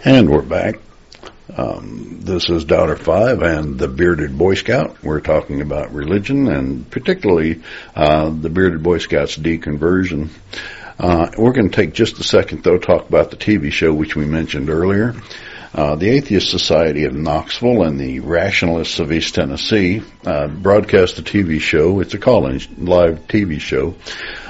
And 0.06 0.28
we're 0.28 0.42
back. 0.42 0.74
Um, 1.56 2.18
this 2.20 2.50
is 2.50 2.66
Doubter 2.66 2.94
5 2.94 3.40
and 3.40 3.78
the 3.78 3.88
Bearded 3.88 4.36
Boy 4.36 4.52
Scout. 4.52 5.02
We're 5.02 5.22
talking 5.22 5.62
about 5.62 5.94
religion 5.94 6.46
and 6.46 6.90
particularly 6.90 7.62
uh, 7.96 8.28
the 8.28 8.50
Bearded 8.50 8.82
Boy 8.82 8.98
Scout's 8.98 9.38
deconversion. 9.38 10.28
Uh, 10.98 11.30
we're 11.38 11.54
going 11.54 11.70
to 11.70 11.74
take 11.74 11.94
just 11.94 12.20
a 12.20 12.22
second, 12.22 12.62
though, 12.62 12.76
talk 12.76 13.08
about 13.08 13.30
the 13.30 13.38
TV 13.38 13.72
show 13.72 13.94
which 13.94 14.14
we 14.14 14.26
mentioned 14.26 14.68
earlier. 14.68 15.14
Uh, 15.72 15.94
the 15.96 16.10
Atheist 16.10 16.50
Society 16.50 17.04
of 17.04 17.14
Knoxville 17.14 17.84
and 17.84 17.98
the 17.98 18.20
Rationalists 18.20 19.00
of 19.00 19.10
East 19.10 19.34
Tennessee 19.34 20.02
uh, 20.26 20.48
broadcast 20.48 21.18
a 21.18 21.22
TV 21.22 21.58
show. 21.58 22.00
It's 22.00 22.12
a 22.12 22.18
call-in 22.18 22.60
live 22.76 23.26
TV 23.26 23.58
show 23.58 23.94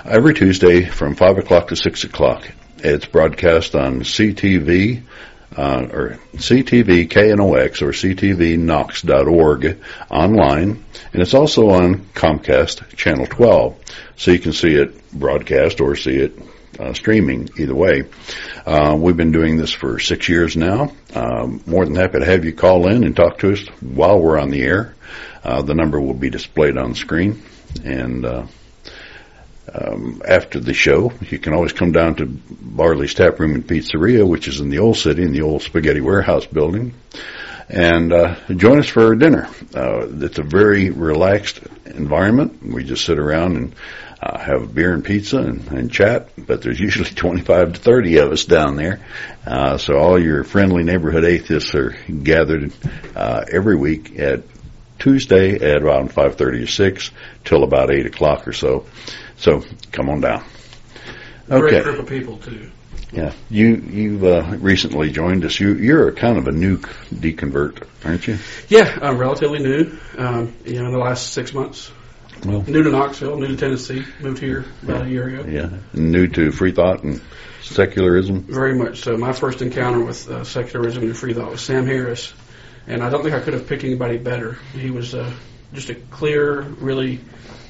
every 0.05 0.35
Tuesday 0.35 0.85
from 0.85 1.15
5 1.15 1.39
o'clock 1.39 1.69
to 1.69 1.77
6 1.77 2.03
o'clock. 2.03 2.51
It's 2.79 3.07
broadcast 3.07 3.77
on 3.77 4.01
CTV, 4.01 5.05
uh, 5.57 5.86
or 5.90 6.18
CTV 6.34 7.09
KNOX 7.09 7.82
or 7.82 7.92
CTVKnox.org 7.92 9.78
online, 10.11 10.84
and 11.12 11.22
it's 11.22 11.34
also 11.34 11.70
on 11.70 12.07
Comcast 12.14 12.97
Channel 12.97 13.26
12, 13.26 13.78
so 14.16 14.30
you 14.30 14.38
can 14.38 14.53
see 14.53 14.74
it 14.74 15.11
broadcast 15.12 15.80
or 15.80 15.97
see 15.97 16.16
it 16.16 16.38
uh, 16.78 16.92
streaming 16.92 17.49
either 17.59 17.74
way. 17.74 18.05
Uh, 18.66 18.97
we've 18.99 19.16
been 19.16 19.32
doing 19.32 19.57
this 19.57 19.70
for 19.70 19.99
six 19.99 20.28
years 20.28 20.57
now. 20.57 20.92
Um, 21.14 21.62
more 21.66 21.84
than 21.84 21.95
happy 21.95 22.18
to 22.18 22.24
have 22.24 22.45
you 22.45 22.53
call 22.53 22.88
in 22.88 23.05
and 23.05 23.14
talk 23.14 23.38
to 23.38 23.53
us 23.53 23.64
while 23.80 24.20
we're 24.20 24.38
on 24.38 24.51
the 24.51 24.62
air. 24.62 24.95
Uh, 25.45 25.62
the 25.62 25.74
number 25.74 26.01
will 26.01 26.14
be 26.14 26.30
displayed 26.30 26.76
on 26.76 26.90
the 26.90 26.97
screen, 26.97 27.42
and 27.84 28.24
uh, 28.24 28.47
um, 29.73 30.23
after 30.27 30.61
the 30.61 30.75
show, 30.75 31.12
you 31.21 31.39
can 31.39 31.55
always 31.55 31.73
come 31.73 31.93
down 31.93 32.17
to 32.17 32.27
Barley's 32.27 33.15
Tap 33.15 33.39
Room 33.39 33.55
and 33.55 33.67
Pizzeria, 33.67 34.27
which 34.27 34.49
is 34.49 34.61
in 34.61 34.71
the 34.71 34.79
old 34.79 34.97
city, 34.97 35.23
in 35.23 35.33
the 35.33 35.43
old 35.43 35.62
Spaghetti 35.62 36.01
Warehouse 36.01 36.47
building, 36.47 36.95
and 37.69 38.12
uh, 38.12 38.37
join 38.57 38.79
us 38.79 38.89
for 38.89 39.15
dinner. 39.15 39.49
Uh, 39.75 40.07
it's 40.21 40.39
a 40.39 40.43
very 40.43 40.91
relaxed 40.91 41.61
environment. 41.87 42.62
We 42.62 42.85
just 42.85 43.05
sit 43.05 43.19
around 43.19 43.57
and 43.57 43.75
uh, 44.21 44.39
have 44.39 44.75
beer 44.75 44.93
and 44.93 45.05
pizza 45.05 45.39
and, 45.39 45.67
and 45.69 45.93
chat, 45.93 46.29
but 46.39 46.62
there's 46.62 46.81
usually 46.81 47.11
25 47.15 47.75
to 47.75 47.81
30 47.81 48.19
of 48.19 48.33
us 48.33 48.45
down 48.45 48.77
there. 48.77 49.01
Uh, 49.47 49.79
so 49.79 49.97
all 49.97 50.23
your 50.23 50.45
friendly 50.45 50.83
neighborhood 50.83 51.25
atheists 51.25 51.75
are 51.75 51.91
gathered 52.23 52.73
uh, 53.17 53.45
every 53.51 53.77
week 53.77 54.19
at 54.19 54.43
Tuesday 54.99 55.57
at 55.57 55.83
around 55.83 56.11
5:30 56.11 56.62
or 56.62 56.67
6 56.67 57.11
till 57.45 57.65
about 57.65 57.93
8 57.93 58.07
o'clock 58.07 58.49
or 58.49 58.53
so. 58.53 58.87
So 59.37 59.62
come 59.93 60.09
on 60.09 60.20
down. 60.20 60.45
Okay. 61.51 61.61
Great 61.61 61.85
group 61.85 61.99
of 61.99 62.07
people 62.07 62.39
too. 62.39 62.70
Yeah, 63.12 63.32
you 63.51 63.76
you've 63.76 64.24
uh, 64.24 64.57
recently 64.59 65.11
joined 65.12 65.45
us. 65.45 65.61
You 65.61 65.74
you're 65.74 66.11
kind 66.12 66.37
of 66.39 66.49
a 66.49 66.53
new 66.53 66.78
deconvert, 66.78 67.87
aren't 68.05 68.26
you? 68.26 68.39
Yeah, 68.68 68.99
I'm 69.01 69.18
relatively 69.18 69.61
new. 69.61 69.97
Um, 70.18 70.55
you 70.64 70.80
know, 70.80 70.87
in 70.87 70.93
the 70.93 70.99
last 70.99 71.32
six 71.32 71.53
months, 71.55 71.93
Well, 72.45 72.62
new 72.66 72.82
to 72.82 72.91
Knoxville, 72.91 73.37
new 73.39 73.49
to 73.49 73.57
Tennessee, 73.57 74.05
moved 74.20 74.41
here 74.41 74.64
about 74.82 75.07
a 75.07 75.09
year 75.09 75.28
ago. 75.28 75.49
yeah, 75.49 75.70
new 75.93 76.26
to 76.28 76.51
free 76.51 76.72
thought 76.72 77.05
and 77.05 77.20
secularism. 77.62 78.43
Very 78.43 78.74
much 78.74 79.01
so. 79.03 79.16
My 79.16 79.32
first 79.32 79.62
encounter 79.62 80.03
with 80.05 80.28
uh, 80.28 80.43
secularism 80.43 81.05
and 81.05 81.16
free 81.16 81.35
thought 81.35 81.51
was 81.53 81.61
Sam 81.61 81.87
Harris, 81.87 82.32
and 82.89 83.01
I 83.03 83.11
don't 83.11 83.22
think 83.22 83.35
I 83.35 83.41
could 83.41 83.55
have 83.55 83.68
picked 83.68 83.85
anybody 83.85 84.18
better. 84.18 84.59
He 84.72 84.91
was 84.91 85.14
uh, 85.14 85.30
just 85.72 85.89
a 85.89 85.95
clear, 85.95 86.62
really 86.62 87.20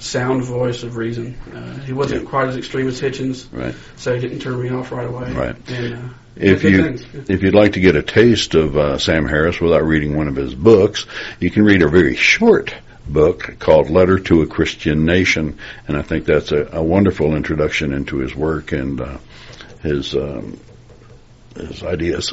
sound 0.05 0.45
voice 0.45 0.83
of 0.83 0.97
reason. 0.97 1.35
Uh, 1.55 1.79
he 1.81 1.93
wasn't 1.93 2.23
Yeah. 2.23 2.29
quite 2.29 2.49
as 2.49 2.57
extreme 2.57 2.89
as 2.89 3.01
Hitchens, 3.01 3.47
Right. 3.53 3.75
so 3.97 4.15
he 4.15 4.21
didn't 4.21 4.41
turn 4.41 4.61
me 4.63 4.71
off 4.71 4.93
right 4.93 5.07
away. 5.07 5.33
Right. 5.33 5.57
And, 5.69 5.95
uh, 5.95 5.99
If 6.37 6.65
you 6.65 6.99
if 7.29 7.43
you'd 7.43 7.55
like 7.55 7.73
to 7.75 7.81
get 7.81 7.95
a 7.97 8.03
taste 8.03 8.55
of 8.55 8.77
uh, 8.77 8.99
Sam 8.99 9.27
Harris 9.27 9.61
without 9.61 9.85
reading 9.87 10.17
one 10.17 10.27
of 10.29 10.35
his 10.37 10.55
books, 10.55 11.07
you 11.41 11.51
can 11.51 11.65
read 11.65 11.83
a 11.83 11.89
very 11.89 12.17
short 12.17 12.75
book 13.09 13.57
called 13.61 13.89
Letter 13.91 14.19
to 14.19 14.43
a 14.43 14.47
Christian 14.47 15.05
Nation, 15.05 15.59
and 15.87 15.97
I 15.97 16.03
think 16.03 16.25
that's 16.25 16.51
a, 16.53 16.69
a 16.73 16.83
wonderful 16.83 17.37
introduction 17.37 17.93
into 17.93 18.19
his 18.19 18.35
work 18.35 18.73
and 18.73 19.01
uh, 19.01 19.19
his 19.83 20.15
um, 20.15 20.59
his 21.57 21.83
ideas. 21.85 22.33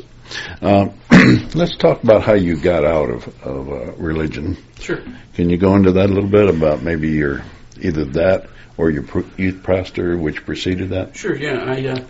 Um, 0.62 0.94
let's 1.54 1.76
talk 1.78 2.04
about 2.04 2.24
how 2.24 2.34
you 2.36 2.56
got 2.58 2.84
out 2.86 3.10
of 3.10 3.28
of 3.44 3.70
uh, 3.70 3.92
religion. 3.98 4.58
Sure. 4.80 5.00
Can 5.36 5.50
you 5.50 5.58
go 5.58 5.76
into 5.76 5.92
that 5.94 6.10
a 6.10 6.14
little 6.14 6.30
bit 6.30 6.50
about 6.50 6.82
maybe 6.82 7.10
your 7.10 7.44
either 7.82 8.06
that 8.06 8.48
or 8.78 8.90
your 8.90 9.06
youth 9.38 9.64
pastor, 9.64 10.18
which 10.18 10.46
preceded 10.46 10.90
that? 10.90 11.16
Sure, 11.16 11.36
yeah. 11.36 11.64
I 11.64 11.88
uh, 11.88 12.04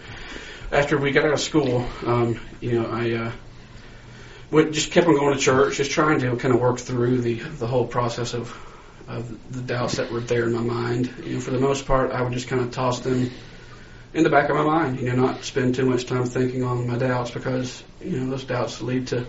after 0.71 0.97
we 0.97 1.11
got 1.11 1.25
out 1.25 1.33
of 1.33 1.39
school, 1.39 1.85
um, 2.05 2.39
you 2.61 2.79
know, 2.79 2.89
I 2.89 3.11
uh, 3.11 3.31
went, 4.49 4.73
just 4.73 4.91
kept 4.91 5.07
on 5.07 5.15
going 5.15 5.35
to 5.35 5.39
church, 5.39 5.77
just 5.77 5.91
trying 5.91 6.19
to 6.19 6.35
kind 6.37 6.53
of 6.53 6.61
work 6.61 6.79
through 6.79 7.21
the 7.21 7.35
the 7.35 7.67
whole 7.67 7.85
process 7.85 8.33
of 8.33 8.55
of 9.07 9.53
the 9.53 9.61
doubts 9.61 9.97
that 9.97 10.11
were 10.11 10.21
there 10.21 10.45
in 10.45 10.53
my 10.53 10.61
mind. 10.61 11.13
You 11.23 11.35
know, 11.35 11.39
for 11.39 11.51
the 11.51 11.59
most 11.59 11.85
part, 11.85 12.11
I 12.11 12.21
would 12.21 12.33
just 12.33 12.47
kind 12.47 12.61
of 12.61 12.71
toss 12.71 13.01
them 13.01 13.29
in 14.13 14.23
the 14.23 14.29
back 14.29 14.49
of 14.49 14.55
my 14.55 14.63
mind. 14.63 14.99
You 14.99 15.09
know, 15.09 15.27
not 15.27 15.43
spend 15.43 15.75
too 15.75 15.85
much 15.85 16.05
time 16.05 16.25
thinking 16.25 16.63
on 16.63 16.87
my 16.87 16.97
doubts 16.97 17.31
because 17.31 17.83
you 17.99 18.19
know 18.19 18.29
those 18.29 18.43
doubts 18.43 18.81
lead 18.81 19.07
to 19.07 19.25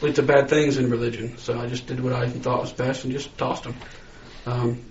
lead 0.00 0.14
to 0.16 0.22
bad 0.22 0.48
things 0.48 0.78
in 0.78 0.90
religion. 0.90 1.38
So 1.38 1.58
I 1.58 1.66
just 1.66 1.86
did 1.86 2.00
what 2.00 2.12
I 2.12 2.28
thought 2.28 2.60
was 2.60 2.72
best 2.72 3.04
and 3.04 3.12
just 3.12 3.36
tossed 3.36 3.64
them. 3.64 3.74
Um, 4.46 4.84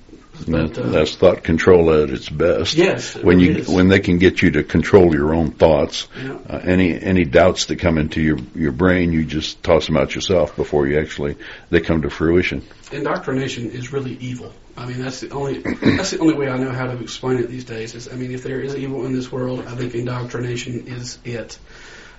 That, 0.45 0.73
but, 0.75 0.91
that's 0.91 1.15
thought 1.15 1.43
control 1.43 1.91
at 1.91 2.09
its 2.09 2.29
best. 2.29 2.75
yes, 2.75 3.15
it 3.15 3.23
When 3.23 3.39
you 3.39 3.57
is. 3.57 3.67
when 3.67 3.87
they 3.87 3.99
can 3.99 4.17
get 4.17 4.41
you 4.41 4.51
to 4.51 4.63
control 4.63 5.13
your 5.13 5.33
own 5.33 5.51
thoughts, 5.51 6.07
Yeah. 6.21 6.37
uh, 6.49 6.57
any 6.63 6.99
any 6.99 7.25
doubts 7.25 7.65
that 7.65 7.77
come 7.79 7.97
into 7.97 8.21
your 8.21 8.37
your 8.55 8.71
brain, 8.71 9.11
you 9.11 9.25
just 9.25 9.63
toss 9.63 9.87
them 9.87 9.97
out 9.97 10.13
yourself 10.15 10.55
before 10.55 10.87
you 10.87 10.99
actually 10.99 11.35
they 11.69 11.81
come 11.81 12.01
to 12.03 12.09
fruition. 12.09 12.61
indoctrination 12.91 13.71
is 13.71 13.91
really 13.91 14.15
evil. 14.19 14.53
I 14.77 14.85
mean, 14.85 15.01
that's 15.01 15.21
the 15.21 15.31
only 15.31 15.59
that's 15.59 16.11
the 16.11 16.19
only 16.19 16.35
way 16.35 16.49
I 16.49 16.57
know 16.57 16.71
how 16.71 16.85
to 16.87 16.97
explain 17.01 17.39
it 17.39 17.49
these 17.49 17.63
days. 17.65 17.95
Is 17.95 18.07
I 18.07 18.15
mean, 18.15 18.31
if 18.31 18.43
there 18.43 18.61
is 18.61 18.75
evil 18.75 19.05
in 19.05 19.13
this 19.13 19.31
world, 19.31 19.63
I 19.67 19.75
think 19.75 19.95
indoctrination 19.95 20.87
is 20.87 21.17
it. 21.25 21.57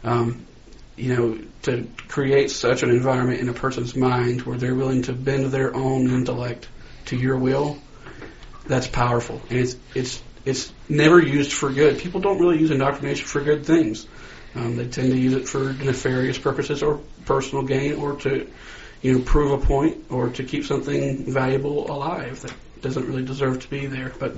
Um, 0.04 0.44
you 0.96 1.14
know, 1.14 1.38
to 1.62 1.86
create 2.08 2.50
such 2.50 2.82
an 2.82 2.90
environment 2.90 3.38
in 3.40 3.48
a 3.48 3.52
person's 3.52 3.94
mind 3.94 4.42
where 4.42 4.56
they're 4.58 4.74
willing 4.74 5.02
to 5.02 5.12
bend 5.12 5.46
their 5.52 5.72
own 5.74 6.10
intellect 6.10 6.68
to 7.06 7.16
your 7.16 7.36
will, 7.38 7.78
that's 8.68 8.86
powerful, 8.86 9.40
and 9.50 9.58
it's 9.58 9.76
it's 9.94 10.22
it's 10.44 10.72
never 10.88 11.20
used 11.20 11.52
for 11.52 11.70
good. 11.70 11.98
People 11.98 12.20
don't 12.20 12.38
really 12.38 12.58
use 12.58 12.70
indoctrination 12.70 13.26
for 13.26 13.40
good 13.40 13.66
things. 13.66 14.06
Um, 14.54 14.76
they 14.76 14.86
tend 14.86 15.10
to 15.10 15.18
use 15.18 15.34
it 15.34 15.48
for 15.48 15.72
nefarious 15.72 16.38
purposes 16.38 16.82
or 16.82 17.00
personal 17.26 17.64
gain, 17.64 17.94
or 17.94 18.16
to 18.16 18.48
you 19.02 19.14
know, 19.14 19.24
prove 19.24 19.62
a 19.62 19.64
point 19.64 20.06
or 20.10 20.30
to 20.30 20.44
keep 20.44 20.64
something 20.64 21.30
valuable 21.32 21.90
alive 21.90 22.40
that 22.42 22.52
doesn't 22.80 23.06
really 23.06 23.24
deserve 23.24 23.60
to 23.60 23.68
be 23.68 23.86
there. 23.86 24.12
But 24.18 24.36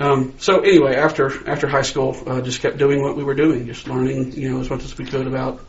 um, 0.00 0.34
so 0.38 0.60
anyway, 0.60 0.94
after 0.94 1.48
after 1.48 1.68
high 1.68 1.82
school, 1.82 2.16
uh, 2.26 2.40
just 2.40 2.60
kept 2.60 2.78
doing 2.78 3.02
what 3.02 3.16
we 3.16 3.24
were 3.24 3.34
doing, 3.34 3.66
just 3.66 3.88
learning, 3.88 4.32
you 4.32 4.50
know, 4.50 4.60
as 4.60 4.70
much 4.70 4.84
as 4.84 4.96
we 4.96 5.04
could 5.04 5.26
about 5.26 5.60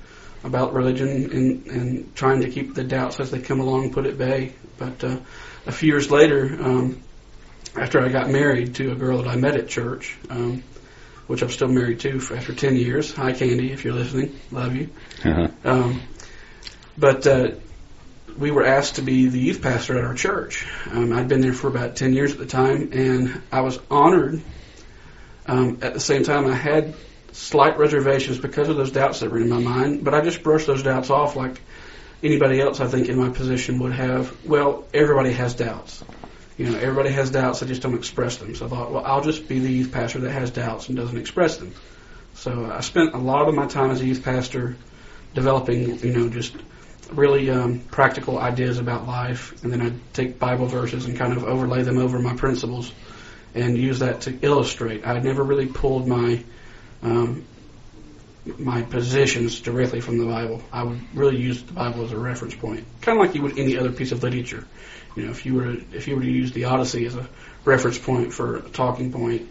about 0.44 0.74
religion 0.74 1.10
and 1.10 1.68
and 1.68 2.16
trying 2.16 2.42
to 2.42 2.50
keep 2.50 2.74
the 2.74 2.84
doubts 2.84 3.20
as 3.20 3.32
they 3.32 3.40
come 3.40 3.60
along 3.60 3.92
put 3.92 4.06
at 4.06 4.18
bay. 4.18 4.54
But 4.78 5.04
uh, 5.04 5.18
a 5.66 5.72
few 5.72 5.90
years 5.90 6.10
later, 6.10 6.58
um, 6.62 7.02
after 7.80 8.00
I 8.00 8.10
got 8.10 8.30
married 8.30 8.76
to 8.76 8.92
a 8.92 8.96
girl 8.96 9.24
that 9.24 9.28
I 9.28 9.36
met 9.36 9.56
at 9.56 9.68
church. 9.68 10.18
Um, 10.30 10.64
which 11.30 11.44
I'm 11.44 11.52
still 11.52 11.68
married 11.68 12.00
to 12.00 12.20
for 12.20 12.36
after 12.36 12.56
10 12.56 12.76
years. 12.76 13.14
Hi, 13.14 13.34
Candy, 13.34 13.72
if 13.72 13.86
you're 13.86 13.94
listening. 13.94 14.36
Love 14.52 14.76
you. 14.76 14.90
Uh-huh. 15.24 15.48
Um, 15.64 16.02
but 16.98 17.28
uh, 17.28 17.52
we 18.36 18.50
were 18.50 18.66
asked 18.66 18.96
to 18.96 19.04
be 19.04 19.28
the 19.28 19.38
youth 19.38 19.62
pastor 19.62 19.96
at 20.00 20.06
our 20.06 20.16
church. 20.16 20.66
Um, 20.90 21.14
I'd 21.14 21.28
been 21.28 21.42
there 21.42 21.54
for 21.54 21.68
about 21.68 21.96
10 21.96 22.14
years 22.14 22.32
at 22.32 22.40
the 22.40 22.48
time, 22.48 22.90
and 22.94 23.44
I 23.52 23.62
was 23.62 23.78
honored. 23.92 24.42
Um, 25.46 25.78
at 25.84 25.94
the 25.94 26.00
same 26.00 26.24
time, 26.24 26.48
I 26.48 26.56
had 26.56 26.96
slight 27.32 27.78
reservations 27.78 28.40
because 28.40 28.68
of 28.68 28.76
those 28.76 28.92
doubts 28.92 29.20
that 29.20 29.30
were 29.30 29.38
in 29.38 29.50
my 29.50 29.60
mind, 29.60 30.04
but 30.04 30.16
I 30.16 30.22
just 30.22 30.42
brushed 30.42 30.66
those 30.66 30.82
doubts 30.82 31.12
off 31.12 31.36
like 31.36 31.62
anybody 32.24 32.60
else 32.60 32.80
I 32.80 32.88
think 32.88 33.08
in 33.08 33.20
my 33.20 33.30
position 33.30 33.78
would 33.80 33.94
have. 33.94 34.36
Well, 34.48 34.86
everybody 34.96 35.34
has 35.34 35.54
doubts. 35.54 36.04
You 36.60 36.70
know, 36.70 36.78
everybody 36.78 37.10
has 37.12 37.32
doubts, 37.32 37.62
they 37.62 37.68
just 37.68 37.82
don't 37.82 37.96
express 37.96 38.36
them. 38.36 38.54
So 38.54 38.66
I 38.66 38.70
thought, 38.70 38.92
well, 38.92 39.06
I'll 39.06 39.22
just 39.22 39.48
be 39.48 39.60
the 39.60 39.72
youth 39.72 39.94
pastor 39.94 40.20
that 40.20 40.32
has 40.32 40.52
doubts 40.52 40.90
and 40.90 40.98
doesn't 40.98 41.18
express 41.18 41.56
them. 41.56 41.74
So 42.34 42.70
I 42.70 42.82
spent 42.82 43.14
a 43.14 43.18
lot 43.18 43.48
of 43.48 43.56
my 43.56 43.66
time 43.66 43.92
as 43.92 44.02
a 44.02 44.06
youth 44.06 44.26
pastor 44.26 44.76
developing, 45.34 46.00
you 46.00 46.12
know, 46.12 46.28
just 46.28 46.58
really 47.14 47.50
um, 47.50 47.80
practical 47.80 48.38
ideas 48.38 48.78
about 48.78 49.08
life, 49.08 49.64
and 49.64 49.72
then 49.72 49.82
I'd 49.82 50.14
take 50.14 50.38
Bible 50.38 50.66
verses 50.66 51.06
and 51.06 51.18
kind 51.18 51.32
of 51.32 51.46
overlay 51.46 51.84
them 51.84 51.98
over 51.98 52.20
my 52.20 52.36
principles 52.36 52.92
and 53.56 53.78
use 53.78 54.00
that 54.00 54.22
to 54.22 54.38
illustrate. 54.42 55.08
I 55.08 55.18
never 55.20 55.44
really 55.44 55.68
pulled 55.68 56.10
my 56.10 56.44
um, 57.02 57.46
my 58.58 58.82
positions 58.82 59.62
directly 59.62 60.02
from 60.02 60.18
the 60.18 60.26
Bible. 60.26 60.62
I 60.74 60.84
would 60.84 61.00
really 61.14 61.38
use 61.38 61.64
the 61.64 61.72
Bible 61.72 62.04
as 62.04 62.12
a 62.12 62.18
reference 62.18 62.56
point, 62.56 62.86
kind 63.00 63.18
of 63.18 63.26
like 63.26 63.34
you 63.34 63.44
would 63.44 63.58
any 63.58 63.78
other 63.78 63.94
piece 63.94 64.12
of 64.12 64.22
literature. 64.24 64.66
You 65.20 65.26
know, 65.26 65.32
if 65.32 65.46
you 65.46 65.56
were 65.56 65.76
to, 65.76 65.86
if 65.94 66.08
you 66.08 66.16
were 66.16 66.22
to 66.22 66.32
use 66.32 66.52
the 66.54 66.66
Odyssey 66.66 67.06
as 67.06 67.16
a 67.16 67.28
reference 67.66 67.98
point 67.98 68.34
for 68.34 68.58
a 68.58 68.62
talking 68.62 69.12
point 69.12 69.50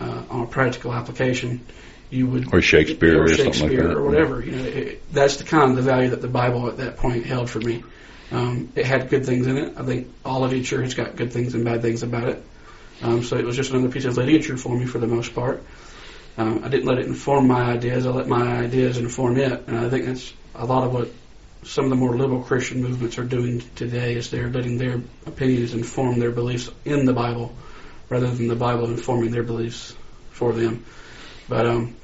uh, 0.00 0.22
on 0.30 0.42
a 0.42 0.46
practical 0.46 0.92
application, 0.94 1.64
you 2.08 2.26
would 2.26 2.52
Or 2.54 2.62
Shakespeare 2.62 3.22
or 3.22 3.28
something 3.28 3.44
like 3.46 3.54
Shakespeare 3.54 3.88
that. 3.88 3.96
or 3.96 4.02
whatever. 4.02 4.42
You 4.42 4.52
know, 4.52 4.64
it, 4.64 5.12
that's 5.12 5.36
the 5.36 5.44
kind 5.44 5.70
of 5.70 5.76
the 5.76 5.82
value 5.82 6.10
that 6.10 6.22
the 6.22 6.28
Bible 6.28 6.68
at 6.68 6.78
that 6.78 6.96
point 6.96 7.26
held 7.26 7.50
for 7.50 7.60
me. 7.60 7.84
Um, 8.32 8.72
it 8.74 8.86
had 8.86 9.10
good 9.10 9.26
things 9.26 9.46
in 9.46 9.58
it. 9.58 9.74
I 9.76 9.82
think 9.82 10.08
all 10.24 10.44
of 10.44 10.54
each 10.54 10.70
has 10.70 10.94
got 10.94 11.16
good 11.16 11.32
things 11.32 11.54
and 11.54 11.64
bad 11.64 11.82
things 11.82 12.02
about 12.02 12.28
it. 12.28 12.42
Um, 13.02 13.22
so 13.22 13.36
it 13.36 13.44
was 13.44 13.56
just 13.56 13.72
another 13.72 13.90
piece 13.90 14.04
of 14.04 14.16
literature 14.16 14.56
for 14.56 14.76
me 14.76 14.86
for 14.86 14.98
the 14.98 15.06
most 15.06 15.34
part. 15.34 15.62
Um, 16.38 16.62
I 16.64 16.68
didn't 16.68 16.86
let 16.86 16.98
it 16.98 17.06
inform 17.06 17.48
my 17.48 17.62
ideas. 17.72 18.06
I 18.06 18.10
let 18.10 18.28
my 18.28 18.58
ideas 18.58 18.98
inform 18.98 19.36
it, 19.36 19.64
and 19.66 19.76
I 19.76 19.90
think 19.90 20.06
that's 20.06 20.32
a 20.54 20.64
lot 20.64 20.84
of 20.84 20.92
what 20.92 21.10
some 21.62 21.84
of 21.84 21.90
the 21.90 21.96
more 21.96 22.16
liberal 22.16 22.42
Christian 22.42 22.82
movements 22.82 23.18
are 23.18 23.24
doing 23.24 23.62
today. 23.74 24.14
Is 24.14 24.30
they're 24.30 24.48
letting 24.50 24.78
their 24.78 25.00
opinions 25.26 25.74
inform 25.74 26.18
their 26.18 26.30
beliefs 26.30 26.70
in 26.84 27.04
the 27.04 27.12
Bible, 27.12 27.54
rather 28.08 28.30
than 28.30 28.48
the 28.48 28.56
Bible 28.56 28.86
informing 28.86 29.30
their 29.30 29.42
beliefs 29.42 29.94
for 30.30 30.52
them. 30.52 30.84
But 31.48 31.66
um, 31.66 31.96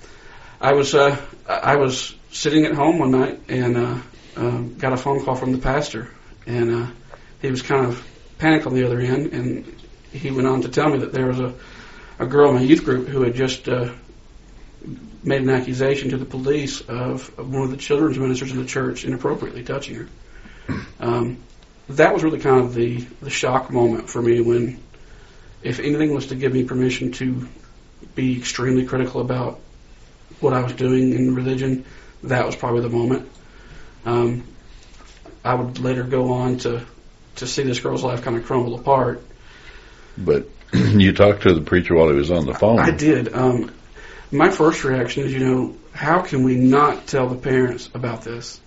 I 0.60 0.72
was 0.72 0.94
uh, 0.94 1.16
I 1.48 1.76
was 1.76 2.14
sitting 2.30 2.64
at 2.64 2.74
home 2.74 2.98
one 2.98 3.10
night 3.12 3.40
and 3.48 3.76
uh, 3.76 3.98
um, 4.36 4.78
got 4.78 4.92
a 4.92 4.96
phone 4.96 5.24
call 5.24 5.34
from 5.34 5.52
the 5.52 5.58
pastor, 5.58 6.10
and 6.46 6.70
uh, 6.70 6.86
he 7.40 7.50
was 7.50 7.62
kind 7.62 7.86
of 7.86 8.06
panicked 8.38 8.66
on 8.66 8.74
the 8.74 8.84
other 8.84 9.00
end, 9.00 9.32
and 9.32 9.64
he 10.12 10.30
went 10.30 10.46
on 10.46 10.62
to 10.62 10.68
tell 10.68 10.88
me 10.88 10.98
that 10.98 11.12
there 11.12 11.26
was 11.26 11.40
a 11.40 11.54
a 12.18 12.26
girl 12.26 12.50
in 12.50 12.56
my 12.56 12.62
youth 12.62 12.84
group 12.84 13.08
who 13.08 13.22
had 13.22 13.34
just 13.34 13.68
uh, 13.68 13.92
made 15.26 15.42
an 15.42 15.50
accusation 15.50 16.10
to 16.10 16.16
the 16.16 16.24
police 16.24 16.80
of, 16.82 17.36
one 17.36 17.62
of 17.62 17.70
the 17.70 17.76
children's 17.76 18.16
ministers 18.16 18.52
in 18.52 18.58
the 18.58 18.64
church 18.64 19.04
inappropriately 19.04 19.64
touching 19.64 19.96
her. 19.96 20.08
Um, 21.00 21.38
that 21.88 22.14
was 22.14 22.24
really 22.24 22.40
kind 22.40 22.64
of 22.64 22.74
the 22.74 23.00
the 23.20 23.30
shock 23.30 23.70
moment 23.70 24.08
for 24.08 24.20
me 24.20 24.40
when, 24.40 24.80
if 25.62 25.78
anything 25.78 26.14
was 26.14 26.28
to 26.28 26.34
give 26.34 26.52
me 26.52 26.64
permission 26.64 27.12
to 27.12 27.48
be 28.14 28.38
extremely 28.38 28.86
critical 28.86 29.20
about 29.20 29.60
what 30.40 30.52
I 30.52 30.62
was 30.62 30.72
doing 30.72 31.12
in 31.12 31.34
religion, 31.34 31.84
that 32.24 32.44
was 32.44 32.56
probably 32.56 32.82
the 32.82 32.88
moment. 32.88 33.28
Um, 34.04 34.44
I 35.44 35.54
would 35.54 35.78
later 35.78 36.02
go 36.02 36.32
on 36.32 36.58
to 36.58 36.84
to 37.36 37.46
see 37.46 37.62
this 37.62 37.78
girl's 37.78 38.02
life 38.02 38.22
kind 38.22 38.36
of 38.36 38.44
crumble 38.46 38.74
apart. 38.74 39.22
But 40.18 40.48
you 40.72 41.12
talked 41.12 41.42
to 41.42 41.54
the 41.54 41.60
preacher 41.60 41.94
while 41.94 42.08
he 42.08 42.16
was 42.16 42.30
on 42.30 42.46
the 42.46 42.54
phone. 42.54 42.80
I 42.80 42.90
did. 42.90 43.32
Um, 43.32 43.70
my 44.30 44.50
first 44.50 44.84
reaction 44.84 45.24
is, 45.24 45.32
you 45.32 45.40
know, 45.40 45.76
how 45.92 46.22
can 46.22 46.42
we 46.42 46.56
not 46.56 47.06
tell 47.06 47.28
the 47.28 47.36
parents 47.36 47.88
about 47.94 48.22
this? 48.22 48.60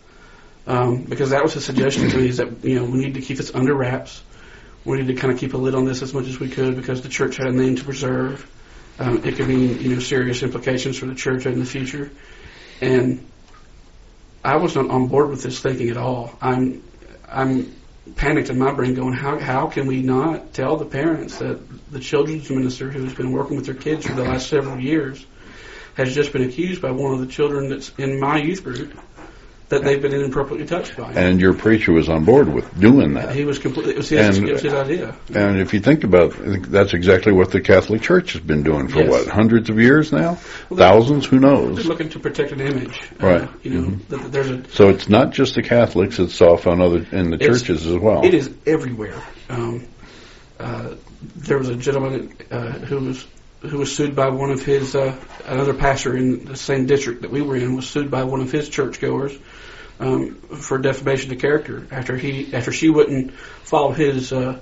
Um, 0.67 1.03
because 1.03 1.31
that 1.31 1.43
was 1.43 1.53
his 1.53 1.65
suggestion 1.65 2.09
to 2.09 2.17
me 2.17 2.29
is 2.29 2.37
that 2.37 2.63
you 2.63 2.75
know 2.75 2.85
we 2.85 2.99
need 2.99 3.15
to 3.15 3.21
keep 3.21 3.37
this 3.37 3.53
under 3.55 3.73
wraps. 3.73 4.21
We 4.85 4.97
need 4.97 5.07
to 5.07 5.15
kind 5.15 5.33
of 5.33 5.39
keep 5.39 5.53
a 5.53 5.57
lid 5.57 5.73
on 5.73 5.85
this 5.85 6.01
as 6.01 6.13
much 6.13 6.27
as 6.27 6.39
we 6.39 6.47
could 6.47 6.75
because 6.75 7.01
the 7.01 7.09
church 7.09 7.37
had 7.37 7.47
a 7.47 7.51
name 7.51 7.75
to 7.77 7.83
preserve. 7.83 8.47
Um, 8.99 9.23
it 9.25 9.35
could 9.35 9.47
mean 9.47 9.79
you 9.79 9.95
know 9.95 9.99
serious 9.99 10.43
implications 10.43 10.97
for 10.97 11.07
the 11.07 11.15
church 11.15 11.45
in 11.45 11.57
the 11.57 11.65
future, 11.65 12.11
and 12.81 13.25
I 14.43 14.57
wasn't 14.57 14.91
on 14.91 15.07
board 15.07 15.29
with 15.29 15.41
this 15.41 15.59
thinking 15.59 15.89
at 15.89 15.97
all. 15.97 16.37
I'm 16.39 16.83
I'm 17.27 17.73
panicked 18.15 18.49
in 18.49 18.59
my 18.59 18.71
brain, 18.71 18.93
going, 18.93 19.13
how 19.13 19.39
how 19.39 19.67
can 19.67 19.87
we 19.87 20.03
not 20.03 20.53
tell 20.53 20.77
the 20.77 20.85
parents 20.85 21.39
that 21.39 21.59
the 21.91 21.99
children's 21.99 22.49
minister 22.49 22.91
who 22.91 23.05
has 23.05 23.13
been 23.15 23.31
working 23.31 23.55
with 23.55 23.65
their 23.65 23.75
kids 23.75 24.05
for 24.05 24.13
the 24.13 24.23
last 24.23 24.49
several 24.49 24.79
years 24.79 25.25
has 25.95 26.13
just 26.15 26.31
been 26.33 26.43
accused 26.43 26.81
by 26.81 26.91
one 26.91 27.13
of 27.13 27.19
the 27.19 27.27
children 27.27 27.69
that's 27.69 27.91
in 27.97 28.19
my 28.19 28.37
youth 28.37 28.63
group 28.63 28.97
that 29.69 29.83
they've 29.83 30.01
been 30.01 30.13
inappropriately 30.13 30.65
touched 30.65 30.97
by. 30.97 31.13
And 31.13 31.39
your 31.39 31.53
preacher 31.53 31.91
was 31.91 32.09
on 32.09 32.25
board 32.25 32.51
with 32.51 32.79
doing 32.79 33.13
that. 33.13 33.35
he 33.35 33.45
was 33.45 33.59
completely. 33.59 33.93
It 33.93 33.97
was 33.97 34.09
his, 34.09 34.37
And- 34.39 34.49
it 34.49 34.53
was 34.53 34.61
his 34.63 34.73
idea. 34.73 35.15
And 35.35 35.59
if 35.59 35.75
you 35.75 35.79
think 35.79 36.03
about 36.03 36.33
it, 36.39 36.63
that's 36.71 36.95
exactly 36.95 37.31
what 37.33 37.51
the 37.51 37.61
Catholic 37.61 38.01
Church 38.01 38.33
has 38.33 38.41
been 38.41 38.63
doing 38.63 38.87
for 38.87 39.01
Yes. 39.01 39.09
what, 39.11 39.27
hundreds 39.27 39.69
of 39.69 39.79
years 39.79 40.11
now? 40.11 40.39
Well, 40.69 40.79
Thousands? 40.79 41.27
Who 41.27 41.39
They're 41.39 41.49
knows? 41.51 41.85
looking 41.85 42.09
to 42.09 42.19
protect 42.19 42.51
an 42.51 42.61
image. 42.61 42.99
Right. 43.19 43.41
Uh, 43.43 43.47
you 43.61 43.69
know, 43.79 43.97
that 44.09 44.31
there's 44.31 44.49
a 44.49 44.67
So 44.71 44.89
it's 44.89 45.07
not 45.07 45.33
just 45.33 45.53
the 45.53 45.61
Catholics, 45.61 46.17
it's 46.17 46.41
off 46.41 46.65
on 46.65 46.81
other, 46.81 47.05
in 47.11 47.29
the 47.29 47.37
churches 47.37 47.85
as 47.85 47.95
well. 47.97 48.25
It 48.25 48.33
is 48.33 48.49
everywhere. 48.65 49.21
Um, 49.51 49.85
uh, 50.59 50.95
there 51.35 51.59
was 51.59 51.69
a 51.69 51.75
gentleman 51.75 52.33
uh, 52.49 52.71
who 52.71 52.99
was 53.01 53.27
who 53.61 53.77
was 53.77 53.95
sued 53.95 54.15
by 54.15 54.29
one 54.29 54.51
of 54.51 54.63
his 54.63 54.95
uh, 54.95 55.15
another 55.45 55.73
pastor 55.73 56.15
in 56.15 56.45
the 56.45 56.55
same 56.55 56.85
district 56.85 57.23
that 57.23 57.31
we 57.31 57.41
were 57.41 57.55
in 57.55 57.75
was 57.75 57.89
sued 57.89 58.09
by 58.09 58.23
one 58.23 58.41
of 58.41 58.51
his 58.51 58.69
churchgoers 58.69 59.37
um, 59.99 60.35
for 60.35 60.77
defamation 60.77 61.31
of 61.31 61.39
character 61.39 61.85
after 61.91 62.15
he 62.15 62.53
after 62.53 62.71
she 62.71 62.89
wouldn't 62.89 63.33
follow 63.33 63.91
his 63.91 64.31
uh, 64.31 64.59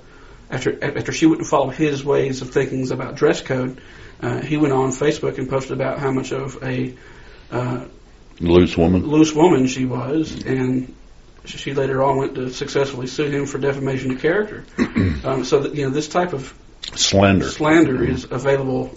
after 0.50 0.82
after 0.82 1.12
she 1.12 1.26
wouldn't 1.26 1.46
follow 1.46 1.70
his 1.70 2.04
ways 2.04 2.42
of 2.42 2.50
thinking 2.50 2.90
about 2.90 3.14
dress 3.14 3.40
code. 3.40 3.80
Uh, 4.20 4.40
he 4.40 4.56
went 4.56 4.72
on 4.72 4.90
Facebook 4.90 5.38
and 5.38 5.48
posted 5.48 5.72
about 5.72 6.00
how 6.00 6.10
much 6.10 6.32
of 6.32 6.62
a 6.62 6.94
uh, 7.52 7.84
Loose 8.40 8.76
woman. 8.76 9.04
loose 9.04 9.34
woman 9.34 9.66
she 9.66 9.84
was, 9.84 10.44
and 10.44 10.94
she 11.44 11.74
later 11.74 12.02
on 12.02 12.18
went 12.18 12.34
to 12.36 12.50
successfully 12.50 13.06
sue 13.08 13.28
him 13.28 13.46
for 13.46 13.58
defamation 13.58 14.12
of 14.12 14.20
character. 14.20 14.64
um, 15.24 15.44
so 15.44 15.60
that 15.60 15.74
you 15.74 15.84
know 15.84 15.90
this 15.90 16.08
type 16.08 16.32
of 16.32 16.52
Slander. 16.94 17.48
slander 17.48 18.02
is 18.04 18.24
available 18.30 18.90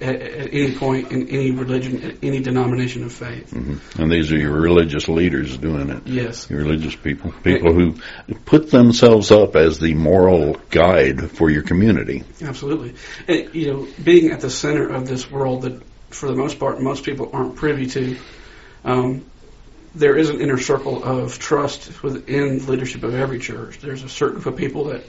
at, 0.00 0.14
at 0.20 0.52
any 0.52 0.74
point 0.74 1.10
in 1.10 1.28
any 1.28 1.50
religion, 1.50 2.02
at 2.02 2.16
any 2.22 2.40
denomination 2.40 3.02
of 3.04 3.12
faith. 3.12 3.50
Mhm. 3.52 3.78
And 3.98 4.12
these 4.12 4.30
are 4.32 4.36
your 4.38 4.52
religious 4.52 5.08
leaders 5.08 5.56
doing 5.56 5.88
it. 5.90 6.06
Yes, 6.06 6.48
Your 6.50 6.60
religious 6.60 6.94
people. 6.94 7.32
People 7.42 7.72
who 7.72 7.94
put 8.44 8.70
themselves 8.70 9.30
up 9.32 9.56
as 9.56 9.78
the 9.78 9.94
moral 9.94 10.56
guide 10.70 11.30
for 11.30 11.50
your 11.50 11.62
community. 11.62 12.22
absolutely. 12.42 12.94
And, 13.26 13.54
you 13.54 13.72
know, 13.72 13.88
being 14.04 14.30
at 14.32 14.40
the 14.40 14.50
center 14.50 14.88
of 14.88 15.08
this 15.08 15.30
world 15.30 15.62
that, 15.62 15.80
for 16.10 16.26
the 16.28 16.36
most 16.36 16.58
part, 16.60 16.80
most 16.80 17.04
people 17.04 17.30
aren't 17.32 17.56
privy 17.56 17.86
to. 17.86 18.16
Um, 18.84 19.24
there 19.94 20.16
is 20.16 20.28
an 20.28 20.40
inner 20.42 20.58
circle 20.58 21.02
of 21.02 21.38
trust 21.38 22.02
within 22.02 22.58
the 22.58 22.70
leadership 22.70 23.02
of 23.02 23.14
every 23.14 23.38
church. 23.38 23.78
There's 23.80 24.02
a 24.02 24.08
certain 24.10 24.40
group 24.40 24.46
of 24.54 24.56
people 24.56 24.84
that 24.84 25.04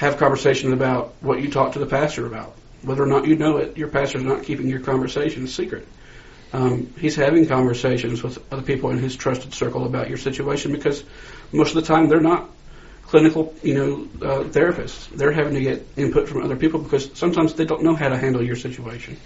have 0.00 0.16
conversations 0.16 0.72
about 0.72 1.12
what 1.20 1.42
you 1.42 1.50
talk 1.50 1.74
to 1.74 1.78
the 1.78 1.84
pastor 1.84 2.26
about. 2.26 2.54
Whether 2.80 3.02
or 3.02 3.06
not 3.06 3.26
you 3.26 3.36
know 3.36 3.58
it, 3.58 3.76
your 3.76 3.88
pastor's 3.88 4.22
not 4.22 4.44
keeping 4.44 4.66
your 4.66 4.80
conversation 4.80 5.46
secret. 5.46 5.86
Um, 6.54 6.94
he's 6.98 7.14
having 7.16 7.46
conversations 7.46 8.22
with 8.22 8.38
other 8.50 8.62
people 8.62 8.90
in 8.92 8.98
his 8.98 9.14
trusted 9.14 9.52
circle 9.52 9.84
about 9.84 10.08
your 10.08 10.16
situation 10.16 10.72
because 10.72 11.04
most 11.52 11.76
of 11.76 11.82
the 11.82 11.82
time 11.82 12.08
they're 12.08 12.18
not 12.18 12.48
clinical, 13.02 13.54
you 13.62 13.74
know, 13.74 14.26
uh, 14.26 14.44
therapists. 14.44 15.10
They're 15.10 15.32
having 15.32 15.52
to 15.52 15.60
get 15.60 15.86
input 15.98 16.30
from 16.30 16.44
other 16.44 16.56
people 16.56 16.80
because 16.80 17.10
sometimes 17.12 17.52
they 17.52 17.66
don't 17.66 17.82
know 17.82 17.94
how 17.94 18.08
to 18.08 18.16
handle 18.16 18.42
your 18.42 18.56
situation. 18.56 19.18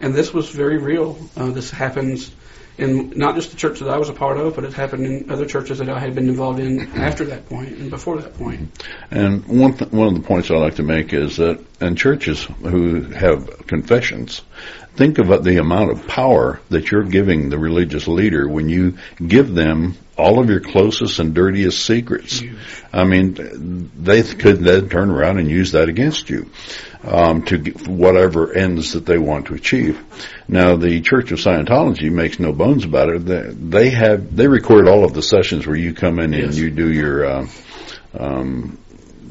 And 0.00 0.14
this 0.14 0.32
was 0.32 0.48
very 0.48 0.78
real. 0.78 1.18
Uh, 1.36 1.50
this 1.50 1.70
happens 1.70 2.34
in 2.78 3.10
not 3.16 3.34
just 3.34 3.50
the 3.50 3.56
church 3.56 3.80
that 3.80 3.88
I 3.88 3.98
was 3.98 4.08
a 4.08 4.12
part 4.12 4.36
of, 4.36 4.54
but 4.54 4.64
it 4.64 4.72
happened 4.72 5.06
in 5.06 5.30
other 5.30 5.46
churches 5.46 5.78
that 5.78 5.88
I 5.88 5.98
had 5.98 6.14
been 6.14 6.28
involved 6.28 6.60
in 6.60 6.80
after 6.96 7.24
that 7.26 7.48
point 7.48 7.70
and 7.70 7.90
before 7.90 8.18
that 8.18 8.34
point. 8.34 8.70
And 9.10 9.46
one 9.46 9.74
th- 9.74 9.90
one 9.90 10.08
of 10.08 10.14
the 10.14 10.26
points 10.26 10.50
I 10.50 10.54
like 10.54 10.76
to 10.76 10.82
make 10.82 11.12
is 11.12 11.36
that 11.36 11.64
in 11.80 11.96
churches 11.96 12.44
who 12.44 13.02
have 13.02 13.66
confessions, 13.66 14.42
think 14.94 15.18
about 15.18 15.44
the 15.44 15.58
amount 15.58 15.90
of 15.90 16.06
power 16.06 16.60
that 16.70 16.90
you're 16.90 17.04
giving 17.04 17.48
the 17.48 17.58
religious 17.58 18.08
leader 18.08 18.48
when 18.48 18.68
you 18.68 18.98
give 19.26 19.54
them 19.54 19.96
all 20.18 20.40
of 20.40 20.48
your 20.48 20.60
closest 20.60 21.18
and 21.18 21.34
dirtiest 21.34 21.84
secrets. 21.84 22.42
I 22.92 23.04
mean, 23.04 23.90
they 23.96 24.22
could 24.22 24.60
then 24.60 24.88
turn 24.88 25.10
around 25.10 25.38
and 25.38 25.50
use 25.50 25.72
that 25.72 25.90
against 25.90 26.30
you 26.30 26.50
um, 27.06 27.42
to 27.44 27.58
whatever 27.86 28.52
ends 28.52 28.92
that 28.92 29.06
they 29.06 29.18
want 29.18 29.46
to 29.46 29.54
achieve. 29.54 30.02
Now, 30.48 30.76
the 30.76 31.00
Church 31.00 31.32
of 31.32 31.38
Scientology 31.38 32.10
makes 32.10 32.38
no 32.38 32.52
bones 32.52 32.84
about 32.84 33.08
it. 33.08 33.24
They, 33.24 33.50
they 33.50 33.90
have 33.90 34.34
they 34.34 34.48
record 34.48 34.88
all 34.88 35.04
of 35.04 35.14
the 35.14 35.22
sessions 35.22 35.66
where 35.66 35.76
you 35.76 35.94
come 35.94 36.18
in 36.18 36.34
and 36.34 36.54
you 36.54 36.70
do 36.70 36.92
your 36.92 37.24
uh, 37.24 37.46
um, 38.18 38.78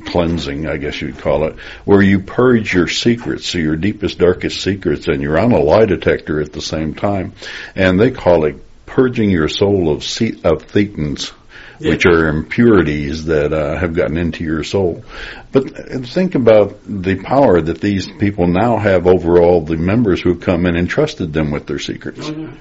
cleansing, 0.06 0.68
I 0.68 0.78
guess 0.78 1.02
you'd 1.02 1.18
call 1.18 1.46
it, 1.46 1.60
where 1.84 2.02
you 2.02 2.20
purge 2.20 2.74
your 2.74 2.88
secrets, 2.88 3.48
so 3.48 3.58
your 3.58 3.76
deepest, 3.76 4.20
darkest 4.20 4.62
secrets, 4.62 5.08
and 5.08 5.22
you're 5.22 5.40
on 5.40 5.52
a 5.52 5.60
lie 5.60 5.86
detector 5.86 6.42
at 6.42 6.54
the 6.54 6.62
same 6.62 6.94
time. 6.94 7.34
And 7.76 8.00
they 8.00 8.12
call 8.12 8.46
it 8.46 8.58
purging 8.86 9.32
your 9.32 9.50
soul 9.50 9.92
of, 9.92 10.04
ce- 10.04 10.44
of 10.44 10.68
thetans 10.68 11.34
Yeah. 11.80 11.92
which 11.92 12.06
are 12.06 12.30
impurities 12.30 13.26
that 13.26 13.52
uh, 13.52 13.78
have 13.78 13.94
gotten 13.94 14.18
into 14.18 14.44
your 14.44 14.64
soul. 14.64 15.04
But 15.52 16.06
think 16.08 16.36
about 16.36 16.80
the 16.86 17.16
power 17.16 17.62
that 17.62 17.82
these 17.82 18.08
people 18.08 18.48
now 18.48 18.78
have 18.78 19.08
over 19.08 19.42
all 19.42 19.62
the 19.62 19.76
members 19.76 20.22
who 20.22 20.30
have 20.30 20.42
come 20.42 20.66
in 20.66 20.76
and 20.76 20.90
trusted 20.90 21.34
them 21.34 21.52
with 21.52 21.68
their 21.68 21.80
secrets. 21.80 22.22
Oh, 22.24 22.32
yeah. 22.32 22.52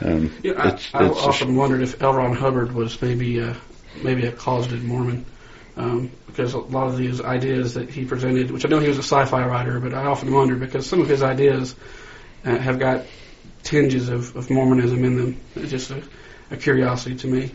Um, 0.00 0.32
Yeah, 0.42 0.52
I, 0.52 0.68
it's, 0.70 0.94
I 0.94 1.06
it's 1.06 1.18
often 1.18 1.56
wondered 1.56 1.82
if 1.82 2.02
L. 2.02 2.14
Ron 2.14 2.34
Hubbard 2.34 2.72
was 2.72 3.00
maybe 3.00 3.40
uh, 3.40 3.54
maybe 4.02 4.26
a 4.26 4.32
closeted 4.32 4.82
Mormon, 4.82 5.24
um, 5.76 6.10
because 6.26 6.54
a 6.54 6.58
lot 6.58 6.88
of 6.88 6.96
these 6.96 7.20
ideas 7.20 7.74
that 7.74 7.90
he 7.90 8.04
presented, 8.04 8.50
which 8.50 8.66
I 8.66 8.68
know 8.68 8.80
he 8.80 8.88
was 8.88 8.98
a 8.98 9.02
sci-fi 9.02 9.46
writer, 9.46 9.78
but 9.80 9.94
I 9.94 10.06
often 10.06 10.32
wonder 10.32 10.56
because 10.56 10.86
some 10.86 11.00
of 11.00 11.08
his 11.08 11.22
ideas 11.22 11.74
uh, 12.44 12.56
have 12.58 12.78
got 12.78 13.04
tinges 13.62 14.08
of, 14.08 14.34
of 14.36 14.50
Mormonism 14.50 15.04
in 15.04 15.16
them. 15.16 15.40
It's 15.54 15.70
just 15.70 15.90
a, 15.90 16.02
a 16.50 16.56
curiosity 16.56 17.16
to 17.16 17.26
me. 17.26 17.52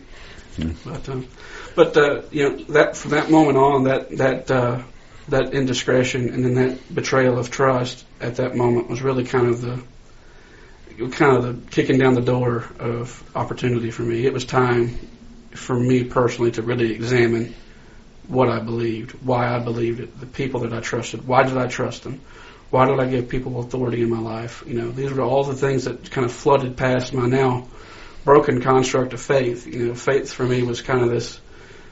But 0.84 1.08
um, 1.08 1.28
but 1.74 1.96
uh, 1.96 2.22
you 2.30 2.48
know 2.48 2.56
that 2.70 2.96
from 2.96 3.12
that 3.12 3.30
moment 3.30 3.56
on, 3.56 3.84
that 3.84 4.16
that 4.18 4.50
uh, 4.50 4.82
that 5.28 5.54
indiscretion 5.54 6.30
and 6.30 6.44
then 6.44 6.54
that 6.54 6.94
betrayal 6.94 7.38
of 7.38 7.50
trust 7.50 8.04
at 8.20 8.36
that 8.36 8.56
moment 8.56 8.88
was 8.88 9.02
really 9.02 9.24
kind 9.24 9.46
of 9.46 9.60
the 9.60 9.82
kind 11.12 11.36
of 11.36 11.42
the 11.42 11.70
kicking 11.70 11.98
down 11.98 12.14
the 12.14 12.20
door 12.20 12.66
of 12.78 13.22
opportunity 13.34 13.90
for 13.90 14.02
me. 14.02 14.26
It 14.26 14.32
was 14.32 14.44
time 14.44 14.98
for 15.52 15.78
me 15.78 16.04
personally 16.04 16.50
to 16.52 16.62
really 16.62 16.92
examine 16.92 17.54
what 18.28 18.48
I 18.48 18.60
believed, 18.60 19.12
why 19.22 19.48
I 19.48 19.58
believed 19.58 20.00
it, 20.00 20.20
the 20.20 20.26
people 20.26 20.60
that 20.60 20.72
I 20.72 20.80
trusted. 20.80 21.26
Why 21.26 21.42
did 21.42 21.56
I 21.56 21.66
trust 21.66 22.04
them? 22.04 22.20
Why 22.70 22.86
did 22.86 23.00
I 23.00 23.06
give 23.06 23.28
people 23.28 23.58
authority 23.58 24.02
in 24.02 24.10
my 24.10 24.20
life? 24.20 24.62
You 24.66 24.74
know, 24.74 24.90
these 24.90 25.12
were 25.12 25.22
all 25.22 25.42
the 25.42 25.54
things 25.54 25.84
that 25.84 26.10
kind 26.10 26.24
of 26.24 26.32
flooded 26.32 26.76
past 26.76 27.12
my 27.12 27.26
now 27.26 27.66
broken 28.24 28.60
construct 28.60 29.12
of 29.12 29.20
faith. 29.20 29.66
You 29.66 29.88
know, 29.88 29.94
faith 29.94 30.32
for 30.32 30.44
me 30.44 30.62
was 30.62 30.82
kind 30.82 31.02
of 31.02 31.10
this 31.10 31.40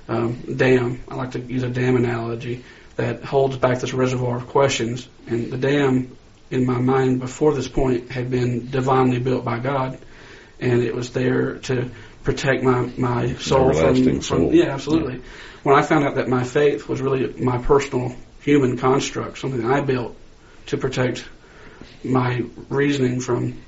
um, 0.09 0.57
dam. 0.57 1.03
I 1.09 1.15
like 1.15 1.33
to 1.33 1.41
use 1.41 1.63
a 1.63 1.69
dam 1.69 1.97
analogy 1.97 2.65
that 2.97 3.25
holds 3.25 3.57
back 3.57 3.81
this 3.81 3.95
reservoir 3.95 4.39
of 4.39 4.49
questions. 4.49 5.09
And 5.27 5.51
the 5.51 5.59
dam 5.59 6.17
in 6.51 6.67
my 6.67 6.79
mind 6.79 7.21
before 7.21 7.55
this 7.55 7.69
point 7.69 8.11
had 8.11 8.31
been 8.31 8.71
divinely 8.71 9.19
built 9.19 9.45
by 9.45 9.59
God, 9.59 9.99
and 10.61 10.83
it 10.83 10.95
was 10.95 11.13
there 11.13 11.59
to 11.59 11.91
protect 12.25 12.63
my 12.63 12.91
my 12.97 13.35
soul 13.35 13.73
from, 13.73 13.77
everlasting 13.77 14.21
from 14.21 14.53
yeah, 14.53 14.67
absolutely. 14.67 15.23
When 15.63 15.77
I 15.77 15.83
found 15.83 16.05
out 16.05 16.17
that 16.17 16.29
my 16.29 16.45
faith 16.45 16.89
was 16.89 17.01
really 17.01 17.33
my 17.41 17.59
personal 17.59 18.15
human 18.41 18.77
construct, 18.77 19.39
something 19.39 19.65
I 19.65 19.81
built 19.81 20.17
to 20.67 20.77
protect 20.77 21.25
my 22.05 22.45
reasoning 22.69 23.21
from 23.21 23.61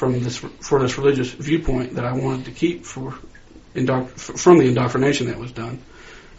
from 0.00 0.18
this 0.22 0.38
for 0.38 0.80
this 0.80 0.96
religious 0.96 1.30
viewpoint 1.30 1.94
that 1.96 2.06
I 2.06 2.12
wanted 2.14 2.46
to 2.46 2.52
keep 2.52 2.86
for 2.86 3.14
indoc- 3.74 4.06
f- 4.12 4.40
from 4.40 4.56
the 4.56 4.66
indoctrination 4.66 5.26
that 5.26 5.38
was 5.38 5.52
done. 5.52 5.78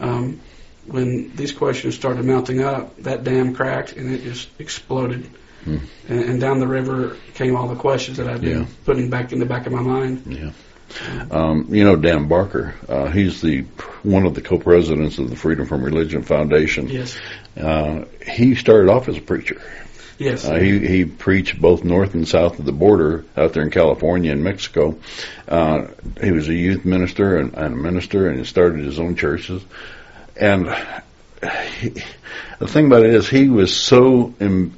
Um, 0.00 0.40
when 0.86 1.30
these 1.36 1.52
questions 1.52 1.94
started 1.94 2.24
mounting 2.24 2.60
up, 2.60 2.96
that 3.04 3.22
dam 3.22 3.54
cracked 3.54 3.92
and 3.92 4.10
it 4.12 4.24
just 4.24 4.48
exploded. 4.58 5.30
Hmm. 5.62 5.76
And, 6.08 6.20
and 6.24 6.40
down 6.40 6.58
the 6.58 6.66
river 6.66 7.16
came 7.34 7.54
all 7.54 7.68
the 7.68 7.76
questions 7.76 8.16
that 8.16 8.26
I've 8.26 8.40
been 8.40 8.62
Yeah. 8.62 8.66
putting 8.84 9.08
back 9.10 9.32
in 9.32 9.38
the 9.38 9.46
back 9.46 9.66
of 9.68 9.72
my 9.72 9.80
mind. 9.80 10.24
Yeah. 10.26 10.50
Um, 11.30 11.66
you 11.70 11.84
know 11.84 11.94
Dan 11.94 12.26
Barker. 12.26 12.74
Uh, 12.88 13.06
he's 13.12 13.40
the 13.40 13.60
one 14.02 14.26
of 14.26 14.34
the 14.34 14.42
co-presidents 14.42 15.18
of 15.18 15.30
the 15.30 15.36
Freedom 15.36 15.66
from 15.66 15.84
Religion 15.84 16.22
Foundation. 16.24 16.88
Yes. 16.88 17.16
Uh, 17.56 18.06
he 18.26 18.56
started 18.56 18.90
off 18.90 19.08
as 19.08 19.16
a 19.16 19.20
preacher. 19.20 19.62
Yes. 20.18 20.44
Uh, 20.44 20.54
he 20.54 20.78
he 20.86 21.04
preached 21.04 21.60
both 21.60 21.84
north 21.84 22.14
and 22.14 22.26
south 22.26 22.58
of 22.58 22.64
the 22.64 22.72
border 22.72 23.24
out 23.36 23.52
there 23.52 23.62
in 23.62 23.70
California 23.70 24.32
and 24.32 24.44
Mexico. 24.44 24.98
Uh, 25.48 25.86
he 26.20 26.30
was 26.30 26.48
a 26.48 26.54
youth 26.54 26.84
minister 26.84 27.38
and, 27.38 27.54
and 27.54 27.74
a 27.74 27.76
minister, 27.76 28.28
and 28.28 28.38
he 28.38 28.44
started 28.44 28.84
his 28.84 28.98
own 28.98 29.16
churches. 29.16 29.62
And 30.36 30.68
he, 31.80 31.90
the 32.58 32.68
thing 32.68 32.86
about 32.86 33.04
it 33.04 33.14
is, 33.14 33.28
he 33.28 33.48
was 33.48 33.74
so 33.74 34.34
Im, 34.40 34.74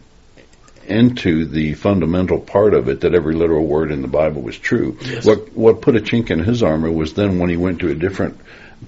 into 0.86 1.46
the 1.46 1.74
fundamental 1.74 2.38
part 2.38 2.74
of 2.74 2.88
it 2.88 3.00
that 3.00 3.14
every 3.14 3.34
literal 3.34 3.66
word 3.66 3.90
in 3.90 4.02
the 4.02 4.08
Bible 4.08 4.42
was 4.42 4.58
true. 4.58 4.98
Yes. 5.02 5.24
What 5.24 5.52
what 5.54 5.80
put 5.80 5.96
a 5.96 6.00
chink 6.00 6.30
in 6.30 6.40
his 6.40 6.62
armor 6.62 6.90
was 6.90 7.14
then 7.14 7.38
when 7.38 7.50
he 7.50 7.56
went 7.56 7.80
to 7.80 7.90
a 7.90 7.94
different 7.94 8.38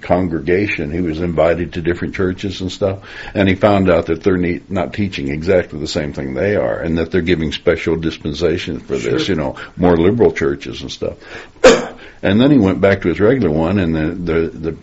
congregation, 0.01 0.91
he 0.91 1.01
was 1.01 1.21
invited 1.21 1.75
to 1.75 1.83
different 1.83 2.15
churches 2.15 2.61
and 2.61 2.71
stuff, 2.71 3.09
and 3.35 3.49
he 3.49 3.55
found 3.55 3.91
out 3.91 4.07
that 4.07 4.23
they're 4.23 4.37
ne- 4.37 4.63
not 4.69 4.93
teaching 4.93 5.29
exactly 5.29 5.79
the 5.79 5.87
same 5.87 6.13
thing 6.13 6.35
they 6.35 6.57
are, 6.57 6.79
and 6.79 6.99
that 6.99 7.11
they're 7.11 7.21
giving 7.21 7.53
special 7.53 7.97
dispensations 7.97 8.83
for 8.83 8.97
this, 8.97 9.29
you 9.29 9.35
know, 9.35 9.57
more 9.77 9.97
liberal 9.97 10.33
churches 10.33 10.83
and 10.83 10.91
stuff. 10.91 11.17
and 12.23 12.41
then 12.41 12.51
he 12.51 12.59
went 12.59 12.81
back 12.81 13.03
to 13.03 13.09
his 13.09 13.21
regular 13.21 13.51
one, 13.51 13.79
and 13.79 13.95
the 13.95 14.33
the 14.33 14.49
the 14.49 14.77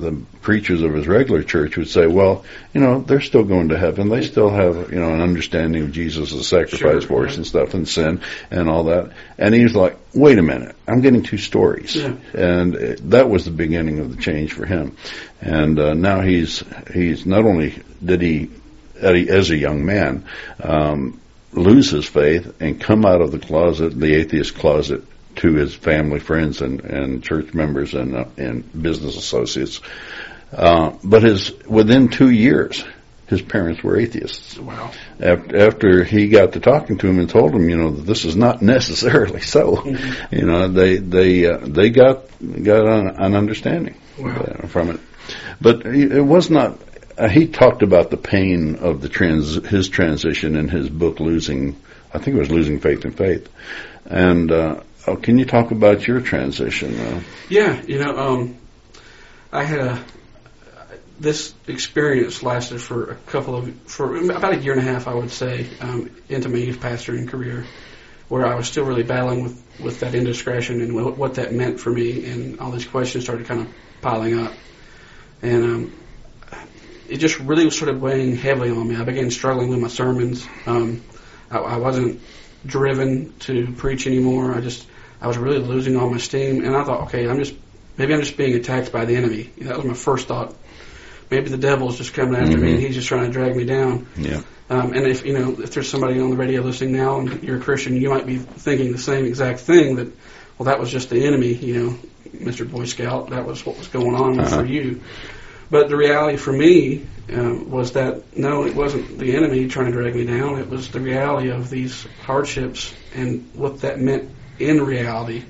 the 0.00 0.22
preachers 0.40 0.82
of 0.82 0.94
his 0.94 1.06
regular 1.06 1.42
church 1.42 1.76
would 1.76 1.88
say, 1.88 2.06
well, 2.06 2.44
you 2.74 2.80
know, 2.80 3.00
they're 3.00 3.20
still 3.20 3.44
going 3.44 3.68
to 3.68 3.78
heaven. 3.78 4.08
They 4.08 4.22
still 4.22 4.50
have, 4.50 4.92
you 4.92 4.98
know, 4.98 5.12
an 5.12 5.20
understanding 5.20 5.82
of 5.82 5.92
Jesus 5.92 6.32
as 6.32 6.48
sacrifice 6.48 6.78
Sure, 6.78 7.00
for 7.02 7.26
us 7.26 7.36
and 7.36 7.46
stuff 7.46 7.74
and 7.74 7.88
sin 7.88 8.20
and 8.50 8.68
all 8.68 8.84
that. 8.84 9.12
And 9.38 9.54
he's 9.54 9.74
like, 9.74 9.98
wait 10.14 10.38
a 10.38 10.42
minute, 10.42 10.74
I'm 10.88 11.00
getting 11.00 11.22
two 11.22 11.38
stories. 11.38 11.94
Yeah. 11.96 12.16
And 12.34 12.76
uh, 12.76 12.96
that 13.04 13.28
was 13.28 13.44
the 13.44 13.50
beginning 13.50 14.00
of 14.00 14.14
the 14.14 14.22
change 14.22 14.52
for 14.52 14.66
him. 14.66 14.96
And 15.40 15.78
uh, 15.78 15.94
now 15.94 16.20
he's, 16.22 16.64
he's 16.92 17.26
not 17.26 17.44
only 17.44 17.82
did 18.04 18.22
he, 18.22 18.50
as 19.00 19.50
a 19.50 19.56
young 19.56 19.84
man, 19.84 20.26
um, 20.62 21.20
lose 21.52 21.90
his 21.90 22.06
faith 22.06 22.60
and 22.60 22.80
come 22.80 23.04
out 23.04 23.20
of 23.20 23.32
the 23.32 23.38
closet, 23.38 23.98
the 23.98 24.14
atheist 24.14 24.54
closet, 24.54 25.04
to 25.40 25.52
his 25.54 25.74
family, 25.74 26.20
friends, 26.20 26.60
and, 26.62 26.80
and 26.80 27.22
church 27.22 27.52
members 27.54 27.94
and 27.94 28.16
uh, 28.16 28.24
and 28.36 28.64
business 28.82 29.16
associates. 29.16 29.80
Uh, 30.52 30.96
but 31.04 31.22
his 31.22 31.52
within 31.66 32.08
two 32.08 32.30
years, 32.30 32.84
his 33.26 33.40
parents 33.42 33.82
were 33.82 33.96
atheists. 33.98 34.58
wow. 34.58 34.90
After, 35.20 35.56
after 35.68 36.04
he 36.04 36.28
got 36.28 36.52
to 36.54 36.60
talking 36.60 36.98
to 36.98 37.06
him 37.08 37.18
and 37.20 37.30
told 37.30 37.52
him, 37.54 37.68
you 37.70 37.76
know, 37.76 37.90
that 37.92 38.02
this 38.06 38.24
is 38.24 38.34
not 38.36 38.60
necessarily 38.76 39.40
so, 39.40 39.76
Mm-hmm. 39.76 40.34
you 40.34 40.46
know, 40.46 40.68
they 40.68 40.96
they 40.96 41.46
uh, 41.46 41.58
they 41.62 41.90
got 41.90 42.24
got 42.40 42.86
an, 42.86 43.08
an 43.18 43.34
understanding 43.34 43.96
Wow. 44.18 44.66
from 44.68 44.90
it. 44.90 45.00
But 45.60 45.86
it 45.86 46.20
was 46.22 46.50
not. 46.50 46.78
Uh, 47.16 47.28
he 47.28 47.46
talked 47.46 47.82
about 47.82 48.10
the 48.10 48.16
pain 48.16 48.76
of 48.76 49.00
the 49.02 49.08
trans 49.08 49.54
his 49.68 49.88
transition 49.88 50.56
in 50.56 50.68
his 50.68 50.88
book, 50.88 51.20
losing. 51.20 51.76
I 52.12 52.18
think 52.18 52.36
it 52.36 52.40
was 52.40 52.50
losing 52.50 52.80
faith 52.80 53.04
in 53.04 53.12
faith. 53.12 53.48
And 54.06 54.50
uh, 54.50 54.80
oh, 55.06 55.16
can 55.16 55.38
you 55.38 55.44
talk 55.44 55.70
about 55.70 56.06
your 56.06 56.20
transition? 56.20 56.98
Uh, 56.98 57.22
Yeah, 57.48 57.80
you 57.82 57.98
know, 57.98 58.16
um, 58.16 58.58
I 59.52 59.64
had 59.64 59.80
a 59.80 60.04
this 61.20 61.54
experience 61.66 62.42
lasted 62.42 62.80
for 62.80 63.10
a 63.10 63.14
couple 63.14 63.54
of 63.54 63.74
for 63.82 64.16
about 64.16 64.54
a 64.54 64.58
year 64.58 64.72
and 64.72 64.80
a 64.80 64.84
half, 64.84 65.06
I 65.06 65.14
would 65.14 65.30
say, 65.30 65.66
um, 65.80 66.10
into 66.28 66.48
my 66.48 66.56
youth 66.56 66.80
pastoring 66.80 67.28
career, 67.28 67.66
where 68.28 68.46
I 68.46 68.54
was 68.54 68.68
still 68.68 68.84
really 68.84 69.02
battling 69.02 69.42
with 69.42 69.62
with 69.78 70.00
that 70.00 70.14
indiscretion 70.14 70.80
and 70.80 70.94
what, 70.94 71.16
what 71.16 71.34
that 71.34 71.52
meant 71.52 71.78
for 71.78 71.90
me, 71.90 72.24
and 72.24 72.58
all 72.58 72.70
these 72.70 72.86
questions 72.86 73.24
started 73.24 73.46
kind 73.46 73.60
of 73.60 73.68
piling 74.00 74.38
up, 74.38 74.52
and 75.42 75.64
um, 75.64 75.92
it 77.08 77.18
just 77.18 77.38
really 77.38 77.66
was 77.66 77.76
sort 77.76 77.90
of 77.90 78.00
weighing 78.00 78.36
heavily 78.36 78.70
on 78.70 78.88
me. 78.88 78.96
I 78.96 79.04
began 79.04 79.30
struggling 79.30 79.68
with 79.68 79.80
my 79.80 79.88
sermons. 79.88 80.46
Um, 80.64 81.02
I, 81.50 81.58
I 81.58 81.76
wasn't 81.76 82.20
driven 82.64 83.36
to 83.40 83.72
preach 83.72 84.06
anymore. 84.06 84.54
I 84.54 84.60
just 84.60 84.86
I 85.20 85.26
was 85.28 85.36
really 85.38 85.58
losing 85.58 85.96
all 85.96 86.08
my 86.10 86.18
steam, 86.18 86.64
and 86.64 86.74
I 86.76 86.84
thought, 86.84 87.02
okay, 87.02 87.28
I'm 87.28 87.38
just 87.38 87.54
maybe 87.96 88.14
I'm 88.14 88.20
just 88.20 88.36
being 88.36 88.54
attacked 88.54 88.92
by 88.92 89.04
the 89.04 89.16
enemy. 89.16 89.50
That 89.58 89.76
was 89.76 89.84
my 89.84 89.94
first 89.94 90.28
thought. 90.28 90.54
Maybe 91.30 91.48
the 91.50 91.58
devil's 91.58 91.96
just 91.98 92.14
coming 92.14 92.34
after 92.40 92.56
me, 92.56 92.68
Mhm. 92.70 92.74
and 92.74 92.80
he's 92.82 92.94
just 92.94 93.08
trying 93.08 93.26
to 93.26 93.30
drag 93.30 93.54
me 93.54 93.64
down. 93.64 94.06
yeah, 94.16 94.40
Um, 94.68 94.92
and 94.94 95.06
if 95.06 95.24
you 95.24 95.32
know, 95.38 95.56
if 95.62 95.72
there's 95.74 95.88
somebody 95.88 96.18
on 96.20 96.30
the 96.30 96.36
radio 96.36 96.62
listening 96.62 96.92
now, 96.92 97.20
and 97.20 97.42
you're 97.42 97.58
a 97.58 97.60
Christian, 97.60 98.00
you 98.00 98.08
might 98.08 98.26
be 98.26 98.38
thinking 98.38 98.92
the 98.92 98.98
same 98.98 99.24
exact 99.26 99.60
thing. 99.60 99.96
That, 99.96 100.08
well, 100.58 100.64
that 100.66 100.80
was 100.80 100.90
just 100.90 101.10
the 101.10 101.24
enemy, 101.26 101.52
you 101.54 101.74
know, 101.82 101.98
Mr. 102.36 102.68
Boy 102.68 102.84
Scout. 102.86 103.30
That 103.30 103.46
was 103.46 103.64
what 103.64 103.78
was 103.78 103.88
going 103.88 104.14
on 104.14 104.40
Uh-huh. 104.40 104.60
for 104.60 104.64
you. 104.66 105.00
But 105.70 105.88
the 105.88 105.96
reality 105.96 106.36
for 106.36 106.52
me 106.52 107.06
um, 107.32 107.70
was 107.70 107.92
that 107.92 108.36
no, 108.36 108.64
it 108.66 108.74
wasn't 108.74 109.18
the 109.18 109.36
enemy 109.36 109.68
trying 109.68 109.86
to 109.86 109.92
drag 109.92 110.16
me 110.16 110.24
down. 110.24 110.58
It 110.58 110.68
was 110.68 110.88
the 110.88 110.98
reality 110.98 111.50
of 111.50 111.70
these 111.70 112.06
hardships 112.26 112.92
and 113.14 113.46
what 113.54 113.82
that 113.82 114.00
meant 114.00 114.28
in 114.60 114.82
reality 114.82 115.44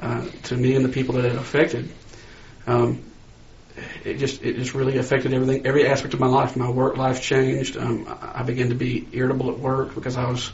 uh, 0.00 0.26
to 0.44 0.56
me 0.56 0.74
and 0.74 0.84
the 0.84 0.88
people 0.88 1.14
that 1.16 1.24
it 1.24 1.36
affected. 1.36 1.88
Um, 2.66 3.04
it 4.04 4.18
just 4.18 4.42
it 4.42 4.56
just 4.56 4.74
really 4.74 4.98
affected 4.98 5.32
everything, 5.32 5.66
every 5.66 5.86
aspect 5.86 6.14
of 6.14 6.20
my 6.20 6.26
life. 6.26 6.56
My 6.56 6.70
work 6.70 6.96
life 6.96 7.22
changed. 7.22 7.76
Um, 7.76 8.06
I 8.20 8.42
began 8.42 8.70
to 8.70 8.74
be 8.74 9.06
irritable 9.12 9.50
at 9.50 9.58
work 9.58 9.94
because 9.94 10.16
I 10.16 10.28
was 10.30 10.50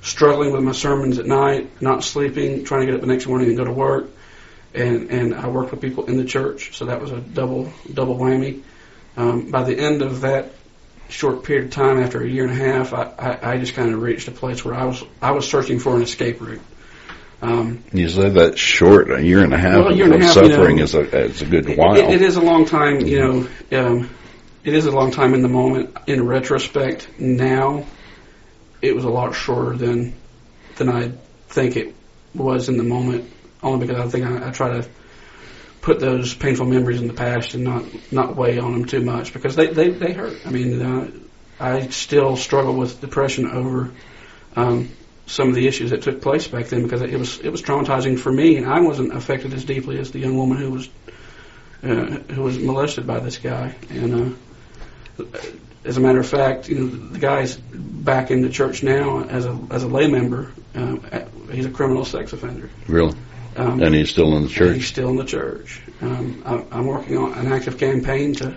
struggling 0.00 0.52
with 0.52 0.62
my 0.62 0.72
sermons 0.72 1.18
at 1.18 1.26
night, 1.26 1.82
not 1.82 2.02
sleeping, 2.02 2.64
trying 2.64 2.80
to 2.80 2.86
get 2.86 2.94
up 2.94 3.00
the 3.00 3.06
next 3.06 3.26
morning 3.26 3.48
and 3.48 3.56
go 3.56 3.64
to 3.64 3.72
work. 3.72 4.10
And 4.74 5.10
and 5.10 5.34
I 5.34 5.48
worked 5.48 5.70
with 5.70 5.80
people 5.80 6.06
in 6.06 6.16
the 6.16 6.24
church, 6.24 6.76
so 6.76 6.86
that 6.86 7.00
was 7.00 7.10
a 7.10 7.20
double 7.20 7.72
double 7.92 8.16
whammy. 8.16 8.62
Um, 9.16 9.50
by 9.50 9.64
the 9.64 9.78
end 9.78 10.00
of 10.00 10.22
that 10.22 10.52
short 11.10 11.44
period 11.44 11.66
of 11.66 11.70
time, 11.72 11.98
after 11.98 12.22
a 12.22 12.26
year 12.26 12.44
and 12.44 12.52
a 12.52 12.64
half, 12.64 12.94
I, 12.94 13.02
I, 13.18 13.52
I 13.52 13.58
just 13.58 13.74
kind 13.74 13.92
of 13.92 14.00
reached 14.00 14.28
a 14.28 14.30
place 14.30 14.64
where 14.64 14.74
I 14.74 14.84
was 14.84 15.04
I 15.20 15.32
was 15.32 15.48
searching 15.48 15.78
for 15.78 15.94
an 15.94 16.02
escape 16.02 16.40
route. 16.40 16.62
Um, 17.42 17.82
You 17.92 18.08
said 18.08 18.34
that 18.34 18.56
short, 18.56 19.10
a 19.10 19.20
year 19.22 19.42
and 19.42 19.52
a 19.52 19.58
half 19.58 19.84
Well, 19.84 19.88
a 19.88 19.94
year 19.94 20.04
and 20.04 20.14
a 20.14 20.16
of 20.18 20.22
half, 20.22 20.36
you 20.36 20.50
suffering 20.50 20.76
know, 20.76 20.82
is 20.84 20.94
a 20.94 21.00
is 21.24 21.42
a 21.42 21.46
good 21.46 21.76
while. 21.76 21.96
it- 21.96 22.10
it 22.14 22.22
is 22.22 22.36
a 22.36 22.40
long 22.40 22.64
time, 22.66 23.00
you 23.00 23.18
know. 23.18 23.48
Um, 23.72 24.08
it 24.64 24.74
is 24.74 24.86
a 24.86 24.92
long 24.92 25.10
time 25.10 25.34
in 25.34 25.42
the 25.42 25.48
moment. 25.48 25.90
In 26.06 26.24
retrospect, 26.24 27.08
now 27.18 27.84
it 28.80 28.94
was 28.94 29.04
a 29.04 29.08
lot 29.10 29.34
shorter 29.34 29.76
than 29.76 30.12
than 30.76 30.88
I 30.88 31.10
think 31.48 31.76
it 31.76 31.94
was 32.32 32.68
in 32.68 32.76
the 32.76 32.84
moment. 32.84 33.24
Only 33.60 33.86
because 33.86 34.00
I 34.00 34.08
think 34.08 34.24
I, 34.24 34.48
I 34.48 34.50
try 34.52 34.80
to 34.80 34.86
put 35.80 35.98
those 35.98 36.32
painful 36.34 36.66
memories 36.66 37.00
in 37.00 37.08
the 37.08 37.12
past 37.12 37.54
and 37.54 37.64
not 37.64 37.82
not 38.12 38.36
weigh 38.36 38.60
on 38.60 38.72
them 38.72 38.84
too 38.84 39.00
much 39.00 39.32
because 39.32 39.56
they 39.56 39.66
they, 39.66 39.90
they 39.90 40.12
hurt. 40.12 40.34
I 40.46 40.50
mean, 40.50 40.80
uh, 40.80 41.10
I 41.58 41.88
still 41.88 42.36
struggle 42.36 42.74
with 42.74 43.00
depression 43.00 43.50
over 43.50 43.90
um, 44.54 44.90
some 45.26 45.48
of 45.48 45.54
the 45.54 45.66
issues 45.66 45.90
that 45.90 46.02
took 46.02 46.20
place 46.20 46.48
back 46.48 46.66
then 46.66 46.82
because 46.82 47.02
it 47.02 47.18
was 47.18 47.38
it 47.40 47.50
was 47.50 47.62
traumatizing 47.62 48.18
for 48.18 48.32
me, 48.32 48.56
and 48.56 48.66
I 48.66 48.80
wasn't 48.80 49.14
affected 49.14 49.54
as 49.54 49.64
deeply 49.64 49.98
as 49.98 50.10
the 50.10 50.18
young 50.18 50.36
woman 50.36 50.58
who 50.58 50.70
was 50.70 50.88
uh, 51.82 51.86
who 52.32 52.42
was 52.42 52.58
molested 52.58 53.06
by 53.06 53.20
this 53.20 53.38
guy. 53.38 53.74
And 53.90 54.36
uh, 55.18 55.38
as 55.84 55.96
a 55.96 56.00
matter 56.00 56.20
of 56.20 56.26
fact, 56.26 56.68
you 56.68 56.78
know, 56.78 56.86
the 56.86 57.18
guy's 57.18 57.56
back 57.56 58.30
in 58.30 58.42
the 58.42 58.50
church 58.50 58.82
now 58.82 59.24
as 59.24 59.46
a 59.46 59.58
as 59.70 59.82
a 59.82 59.88
lay 59.88 60.08
member. 60.08 60.52
Um, 60.74 61.04
he's 61.50 61.66
a 61.66 61.70
criminal 61.70 62.04
sex 62.04 62.32
offender. 62.32 62.70
really, 62.86 63.16
Um, 63.56 63.82
and 63.82 63.94
he's 63.94 64.10
still 64.10 64.36
in 64.36 64.44
the 64.44 64.48
church. 64.48 64.76
He's 64.76 64.86
still 64.86 65.10
in 65.10 65.16
the 65.16 65.24
church. 65.24 65.82
Um, 66.00 66.42
I, 66.44 66.78
I'm 66.78 66.86
working 66.86 67.16
on 67.16 67.32
an 67.34 67.52
active 67.52 67.78
campaign 67.78 68.34
to 68.36 68.54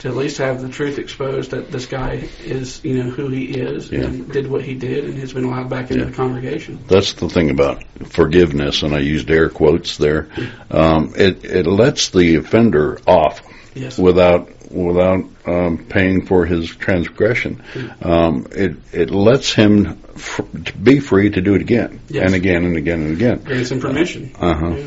to 0.00 0.08
at 0.08 0.16
least 0.16 0.38
have 0.38 0.60
the 0.62 0.68
truth 0.68 0.98
exposed 0.98 1.50
that 1.52 1.70
this 1.70 1.86
guy 1.86 2.28
is, 2.44 2.82
you 2.84 3.02
know, 3.02 3.10
who 3.10 3.28
he 3.28 3.44
is 3.44 3.90
Yeah. 3.92 4.00
and 4.04 4.30
did 4.32 4.46
what 4.50 4.62
he 4.62 4.74
did 4.74 5.04
and 5.04 5.14
has 5.18 5.32
been 5.32 5.44
allowed 5.44 5.68
back 5.70 5.90
into 5.90 6.04
Yeah. 6.04 6.10
the 6.10 6.16
congregation. 6.16 6.78
That's 6.88 7.12
the 7.14 7.28
thing 7.28 7.50
about 7.50 7.84
forgiveness, 8.08 8.82
and 8.82 8.94
I 8.94 9.00
used 9.00 9.30
air 9.30 9.48
quotes 9.50 9.96
there. 9.98 10.28
Um, 10.70 11.12
it 11.16 11.44
it 11.44 11.66
lets 11.66 12.08
the 12.10 12.36
offender 12.36 12.98
off 13.06 13.42
Yes. 13.74 13.98
without 13.98 14.48
without 14.70 15.24
um, 15.46 15.78
paying 15.88 16.26
for 16.26 16.46
his 16.46 16.68
transgression. 16.68 17.60
Um, 18.02 18.46
it 18.54 18.76
it 18.92 19.10
lets 19.10 19.52
him 19.52 19.98
f- 20.14 20.40
to 20.66 20.72
be 20.78 21.00
free 21.00 21.28
to 21.30 21.40
do 21.40 21.54
it 21.54 21.60
again 21.60 22.00
Yes. 22.08 22.24
and 22.26 22.34
again 22.34 22.64
and 22.64 22.76
again 22.76 23.02
and 23.02 23.12
again. 23.16 23.40
grants 23.44 23.70
him 23.70 23.80
permission. 23.80 24.30
Uh-huh. 24.40 24.76
Yeah. 24.76 24.84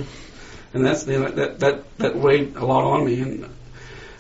And 0.74 0.86
that's 0.86 1.06
you 1.06 1.20
know, 1.20 1.30
that 1.30 1.60
that 1.60 1.84
that 2.00 2.16
weighed 2.18 2.56
a 2.56 2.66
lot 2.66 2.84
on 2.86 3.06
me, 3.06 3.20
and 3.22 3.46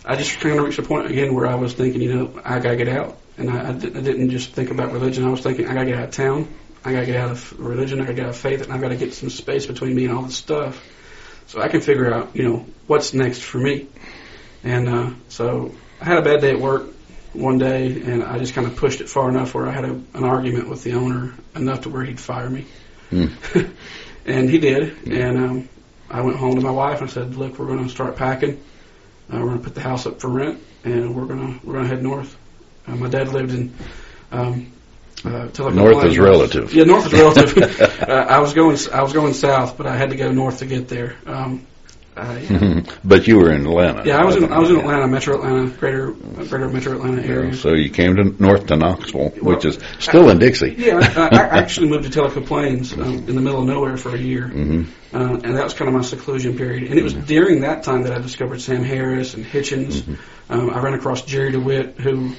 I 0.05 0.15
just 0.15 0.39
kind 0.39 0.57
of 0.59 0.65
reached 0.65 0.79
a 0.79 0.83
point 0.83 1.09
again 1.09 1.33
where 1.33 1.47
I 1.47 1.55
was 1.55 1.73
thinking, 1.73 2.01
you 2.01 2.13
know, 2.13 2.41
I 2.43 2.59
gotta 2.59 2.75
get 2.75 2.89
out, 2.89 3.17
and 3.37 3.49
I, 3.49 3.69
I, 3.69 3.71
di- 3.73 3.87
I 3.87 4.01
didn't 4.01 4.29
just 4.29 4.51
think 4.51 4.69
about 4.71 4.91
religion. 4.91 5.23
I 5.23 5.29
was 5.29 5.41
thinking, 5.41 5.67
I 5.67 5.73
gotta 5.73 5.85
get 5.85 5.97
out 5.97 6.09
of 6.09 6.11
town. 6.11 6.53
I 6.83 6.91
gotta 6.91 7.05
get 7.05 7.15
out 7.15 7.31
of 7.31 7.59
religion. 7.59 8.01
I 8.01 8.03
gotta 8.03 8.15
get 8.15 8.25
out 8.25 8.31
of 8.31 8.37
faith, 8.37 8.61
and 8.61 8.73
I 8.73 8.77
gotta 8.77 8.97
get 8.97 9.13
some 9.13 9.29
space 9.29 9.65
between 9.65 9.95
me 9.95 10.05
and 10.05 10.13
all 10.13 10.23
this 10.23 10.35
stuff, 10.35 10.83
so 11.47 11.61
I 11.61 11.69
can 11.69 11.81
figure 11.81 12.13
out, 12.13 12.35
you 12.35 12.43
know, 12.43 12.65
what's 12.87 13.13
next 13.13 13.41
for 13.41 13.59
me. 13.59 13.87
And 14.63 14.89
uh, 14.89 15.09
so 15.29 15.73
I 16.01 16.05
had 16.05 16.17
a 16.17 16.21
bad 16.21 16.41
day 16.41 16.51
at 16.51 16.59
work 16.59 16.87
one 17.31 17.57
day, 17.57 18.01
and 18.01 18.23
I 18.23 18.39
just 18.39 18.53
kind 18.53 18.67
of 18.67 18.75
pushed 18.75 19.01
it 19.01 19.09
far 19.09 19.29
enough 19.29 19.53
where 19.55 19.67
I 19.67 19.71
had 19.71 19.85
a, 19.85 19.91
an 19.91 20.23
argument 20.23 20.69
with 20.69 20.83
the 20.83 20.93
owner 20.93 21.33
enough 21.55 21.81
to 21.81 21.89
where 21.89 22.03
he'd 22.03 22.19
fire 22.19 22.49
me. 22.49 22.65
Hmm. 23.09 23.27
and 24.25 24.49
he 24.49 24.59
did. 24.59 25.07
And 25.07 25.37
um, 25.37 25.69
I 26.09 26.21
went 26.21 26.37
home 26.37 26.55
to 26.55 26.61
my 26.61 26.71
wife 26.71 27.01
and 27.01 27.09
I 27.09 27.13
said, 27.13 27.35
"Look, 27.35 27.57
we're 27.57 27.67
going 27.67 27.83
to 27.83 27.89
start 27.89 28.15
packing. 28.15 28.61
Uh, 29.31 29.37
we're 29.37 29.45
going 29.45 29.57
to 29.59 29.63
put 29.63 29.75
the 29.75 29.81
house 29.81 30.05
up 30.05 30.19
for 30.19 30.29
rent, 30.29 30.61
and 30.83 31.15
we're 31.15 31.25
going 31.25 31.59
to 31.59 31.65
we're 31.65 31.73
going 31.73 31.85
to 31.85 31.95
head 31.95 32.03
north." 32.03 32.37
Uh, 32.87 32.95
my 32.95 33.09
dad 33.09 33.29
lived 33.29 33.53
in. 33.53 33.73
Um, 34.31 34.71
uh, 35.23 35.47
Tellico 35.47 35.75
North 35.75 36.03
is 36.05 36.17
relative. 36.17 36.73
Yeah, 36.73 36.83
north 36.83 37.05
is 37.05 37.13
relative. 37.13 37.81
uh, 38.01 38.11
I 38.11 38.39
was 38.39 38.53
going 38.53 38.77
I 38.91 39.03
was 39.03 39.13
going 39.13 39.33
south, 39.33 39.77
but 39.77 39.87
I 39.87 39.95
had 39.95 40.09
to 40.09 40.17
go 40.17 40.31
north 40.31 40.59
to 40.59 40.65
get 40.65 40.89
there. 40.89 41.15
Um, 41.25 41.65
I, 42.15 42.83
but 43.03 43.27
you 43.27 43.37
were 43.37 43.51
in 43.51 43.65
Atlanta. 43.65 44.03
yeah, 44.05 44.17
I 44.17 44.25
was 44.25 44.35
in 44.35 44.51
I 44.51 44.59
was 44.59 44.69
in 44.69 44.77
Atlanta, 44.77 45.07
Metro 45.07 45.35
Atlanta, 45.35 45.69
greater 45.77 46.11
greater 46.11 46.69
Metro 46.69 46.93
Atlanta 46.93 47.23
area. 47.23 47.55
So 47.55 47.73
you 47.73 47.89
came 47.89 48.15
to 48.17 48.23
north 48.41 48.67
to 48.67 48.75
Knoxville, 48.75 49.33
Well, 49.41 49.55
which 49.55 49.65
is 49.65 49.79
still 49.99 50.29
in 50.29 50.39
Dixie. 50.39 50.75
Yeah, 50.83 50.99
I, 50.99 51.35
I 51.35 51.59
actually 51.59 51.89
moved 51.89 52.11
to 52.11 52.19
Tellico 52.19 52.45
Plains 52.45 52.93
um, 52.93 53.01
in 53.27 53.35
the 53.35 53.41
middle 53.41 53.61
of 53.61 53.67
nowhere 53.67 53.97
for 53.97 54.15
a 54.15 54.19
year, 54.19 54.47
hmm 54.47 54.83
uh, 55.13 55.39
and 55.43 55.55
that 55.57 55.63
was 55.63 55.75
kind 55.75 55.87
of 55.87 55.93
my 55.93 56.01
seclusion 56.01 56.57
period. 56.57 56.89
And 56.89 56.97
it 56.97 57.03
was 57.03 57.13
during 57.13 57.61
that 57.61 57.83
time 57.83 58.01
that 58.03 58.13
I 58.13 58.19
discovered 58.19 58.61
Sam 58.61 58.83
Harris 58.83 59.35
and 59.35 59.45
Hitchens. 59.45 60.17
Um, 60.49 60.71
I 60.71 60.79
ran 60.79 60.95
across 60.95 61.21
Jerry 61.21 61.51
DeWitt, 61.51 61.99
who 61.99 62.33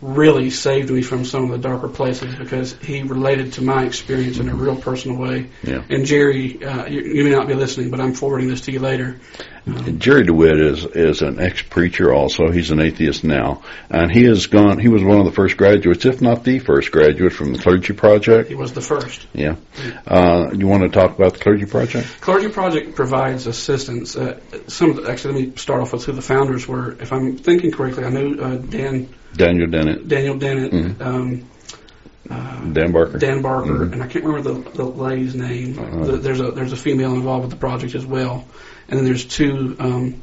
really 0.00 0.50
saved 0.50 0.90
me 0.90 1.02
from 1.02 1.24
some 1.24 1.44
of 1.44 1.50
the 1.50 1.58
darker 1.58 1.88
places 1.88 2.34
because 2.36 2.72
he 2.74 3.02
related 3.02 3.54
to 3.54 3.62
my 3.62 3.84
experience 3.84 4.38
in 4.38 4.48
a 4.48 4.54
real 4.54 4.76
personal 4.76 5.16
way. 5.16 5.50
Yeah. 5.62 5.82
And 5.88 6.06
Jerry, 6.06 6.62
uh, 6.64 6.86
you, 6.86 7.00
you 7.00 7.24
may 7.24 7.30
not 7.30 7.48
be 7.48 7.54
listening, 7.54 7.90
but 7.90 8.00
I'm 8.00 8.14
forwarding 8.14 8.48
this 8.48 8.60
to 8.62 8.72
you 8.72 8.78
later. 8.78 9.20
Um, 9.66 9.98
Jerry 9.98 10.24
DeWitt 10.24 10.60
is 10.60 10.84
is 10.86 11.20
an 11.20 11.40
ex 11.40 11.62
preacher. 11.62 12.12
Also, 12.12 12.50
he's 12.50 12.70
an 12.70 12.80
atheist 12.80 13.24
now, 13.24 13.62
and 13.90 14.10
he 14.10 14.24
has 14.24 14.46
gone. 14.46 14.78
He 14.78 14.88
was 14.88 15.02
one 15.02 15.18
of 15.18 15.26
the 15.26 15.32
first 15.32 15.56
graduates, 15.56 16.06
if 16.06 16.22
not 16.22 16.44
the 16.44 16.58
first 16.58 16.90
graduate, 16.90 17.32
from 17.32 17.52
the 17.52 17.58
Clergy 17.58 17.92
Project. 17.92 18.48
he 18.48 18.54
was 18.54 18.72
the 18.72 18.80
first. 18.80 19.26
Yeah. 19.34 19.56
Uh, 20.06 20.50
you 20.54 20.66
want 20.66 20.84
to 20.84 20.88
talk 20.88 21.16
about 21.16 21.34
the 21.34 21.40
Clergy 21.40 21.66
Project? 21.66 22.20
Clergy 22.20 22.48
Project 22.48 22.94
provides 22.94 23.46
assistance. 23.46 24.16
Uh, 24.16 24.40
some 24.68 24.90
of 24.90 24.96
the, 24.96 25.10
actually, 25.10 25.34
let 25.34 25.48
me 25.48 25.56
start 25.56 25.82
off 25.82 25.92
with 25.92 26.04
who 26.04 26.12
the 26.12 26.22
founders 26.22 26.66
were. 26.66 26.92
If 26.92 27.12
I'm 27.12 27.36
thinking 27.36 27.70
correctly, 27.70 28.04
I 28.04 28.10
knew 28.10 28.40
uh, 28.40 28.56
Dan 28.56 29.08
Daniel 29.38 29.68
Dennett, 29.68 30.06
Daniel 30.08 30.36
Dennett, 30.36 30.72
Mhm. 30.72 31.00
um, 31.00 31.42
uh, 32.30 32.64
Dan 32.72 32.92
Barker. 32.92 33.18
Dan 33.18 33.40
Barker, 33.40 33.86
Mhm. 33.86 33.92
and 33.92 34.02
I 34.02 34.06
can't 34.06 34.24
remember 34.24 34.52
the, 34.52 34.70
the 34.76 34.84
lady's 34.84 35.34
name. 35.34 35.78
Uh-huh. 35.78 36.04
The- 36.04 36.16
There's 36.18 36.40
a 36.40 36.50
there's 36.50 36.72
a 36.72 36.76
female 36.76 37.14
involved 37.14 37.42
with 37.44 37.50
the 37.52 37.56
project 37.68 37.94
as 37.94 38.04
well, 38.04 38.44
and 38.88 38.98
then 38.98 39.06
there's 39.06 39.24
two 39.24 39.76
um, 39.78 40.14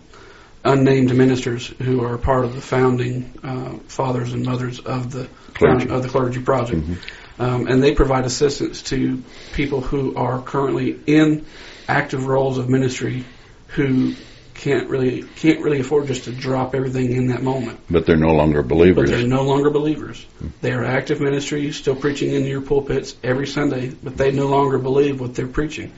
unnamed 0.63 1.15
ministers 1.15 1.67
who 1.81 2.03
are 2.03 2.17
part 2.17 2.43
of 2.45 2.53
the 2.55 2.61
founding 2.61 3.31
uh, 3.43 3.73
fathers 3.87 4.33
and 4.33 4.45
mothers 4.45 4.79
of 4.79 5.11
the 5.11 5.27
Clergy. 5.53 5.89
of 5.89 6.03
the 6.03 6.09
clergy 6.09 6.41
project, 6.41 6.81
Mhm. 6.87 6.97
um, 7.39 7.67
and 7.67 7.81
they 7.81 7.93
provide 7.93 8.25
assistance 8.25 8.81
to 8.83 9.21
people 9.53 9.81
who 9.81 10.15
are 10.15 10.39
currently 10.41 10.97
in 11.07 11.45
active 11.87 12.25
roles 12.27 12.57
of 12.57 12.67
ministry 12.69 13.23
who 13.69 14.13
can't 14.55 14.89
really 14.89 15.23
can't 15.23 15.61
really 15.61 15.81
afford 15.81 16.07
just 16.07 16.23
to 16.23 16.31
drop 16.31 16.73
everything 16.73 17.11
in 17.11 17.27
that 17.27 17.43
moment. 17.43 17.79
But 17.89 18.05
they're 18.05 18.17
no 18.17 18.33
longer 18.33 18.63
believers. 18.63 19.09
But 19.09 19.17
they're 19.17 19.27
no 19.27 19.43
longer 19.43 19.69
believers. 19.69 20.25
They 20.61 20.71
are 20.71 20.83
active 20.83 21.21
ministry, 21.21 21.71
still 21.71 21.95
preaching 21.95 22.31
in 22.31 22.45
your 22.45 22.61
pulpits 22.61 23.15
every 23.23 23.47
Sunday, 23.47 23.89
but 24.01 24.17
they 24.17 24.31
no 24.31 24.47
longer 24.47 24.77
believe 24.79 25.19
what 25.19 25.35
they're 25.35 25.47
preaching. 25.47 25.91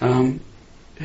Um, 0.00 0.40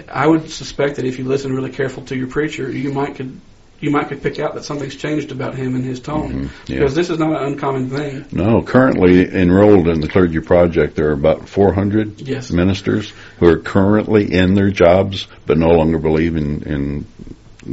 I 0.07 0.27
would 0.27 0.51
suspect 0.51 0.97
that 0.97 1.05
if 1.05 1.17
you 1.17 1.25
listen 1.25 1.53
really 1.53 1.71
careful 1.71 2.03
to 2.05 2.15
your 2.15 2.27
preacher, 2.27 2.69
you 2.69 2.91
might 2.91 3.15
could 3.15 3.39
you 3.81 3.91
might 3.91 4.09
could 4.09 4.21
pick 4.21 4.39
out 4.39 4.55
that 4.55 4.63
something's 4.63 4.95
changed 4.95 5.31
about 5.31 5.55
him 5.55 5.75
and 5.75 5.83
his 5.85 5.99
tone, 5.99 6.31
Mhm, 6.33 6.49
yeah. 6.67 6.79
because 6.79 6.95
this 6.95 7.09
is 7.09 7.17
not 7.19 7.29
an 7.41 7.53
uncommon 7.53 7.89
thing. 7.89 8.25
No, 8.31 8.61
currently 8.61 9.29
enrolled 9.33 9.87
in 9.87 10.01
the 10.01 10.07
Clergy 10.07 10.39
Project, 10.39 10.95
there 10.95 11.09
are 11.09 11.13
about 11.13 11.47
400 11.47 12.21
Yes. 12.27 12.51
ministers 12.51 13.13
who 13.39 13.47
are 13.47 13.57
currently 13.57 14.33
in 14.33 14.53
their 14.55 14.69
jobs 14.71 15.27
but 15.45 15.57
no 15.57 15.69
longer 15.69 15.97
believe 15.97 16.35
in, 16.35 16.61
in 16.63 17.05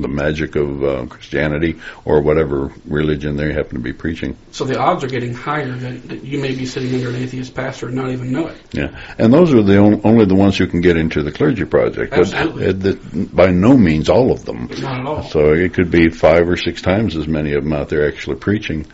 the 0.03 0.09
magic 0.09 0.57
of 0.57 0.83
uh, 0.85 1.07
Christianity 1.07 1.81
or 2.05 2.21
whatever 2.21 2.73
religion 2.85 3.37
they 3.37 3.53
happen 3.53 3.75
to 3.77 3.81
be 3.81 3.93
preaching. 3.93 4.37
So 4.53 4.65
the 4.65 4.79
odds 4.79 5.05
are 5.05 5.09
getting 5.09 5.35
higher 5.35 5.71
that, 5.73 6.09
that 6.09 6.25
you 6.25 6.39
may 6.39 6.55
be 6.55 6.67
sitting 6.67 6.95
under 6.95 7.11
an 7.11 7.17
atheist 7.17 7.55
pastor 7.55 7.87
and 7.87 7.97
not 7.97 8.11
even 8.11 8.33
know 8.33 8.49
it. 8.49 8.57
Yeah, 8.73 8.99
and 9.19 9.33
those 9.33 9.53
are 9.55 9.63
the 9.63 9.79
on, 9.79 10.01
only 10.05 10.25
the 10.27 10.35
ones 10.35 10.57
who 10.59 10.67
can 10.67 10.81
get 10.81 10.97
into 10.97 11.23
the 11.23 11.33
Clergy 11.33 11.65
Project. 11.65 12.11
But 12.11 12.33
Absolutely. 12.33 12.67
uh, 12.69 12.73
the, 12.73 13.29
by 13.33 13.51
no 13.51 13.77
means 13.77 14.09
all 14.09 14.33
of 14.33 14.45
them. 14.45 14.69
Not 14.81 15.01
at 15.01 15.07
all. 15.07 15.23
So 15.25 15.53
it 15.53 15.75
could 15.75 15.91
be 15.91 16.11
five 16.11 16.49
or 16.49 16.57
six 16.57 16.83
times 16.83 17.17
as 17.17 17.27
many 17.27 17.53
of 17.55 17.65
them 17.65 17.73
out 17.73 17.89
there 17.89 18.07
actually 18.07 18.37
preaching 18.37 18.87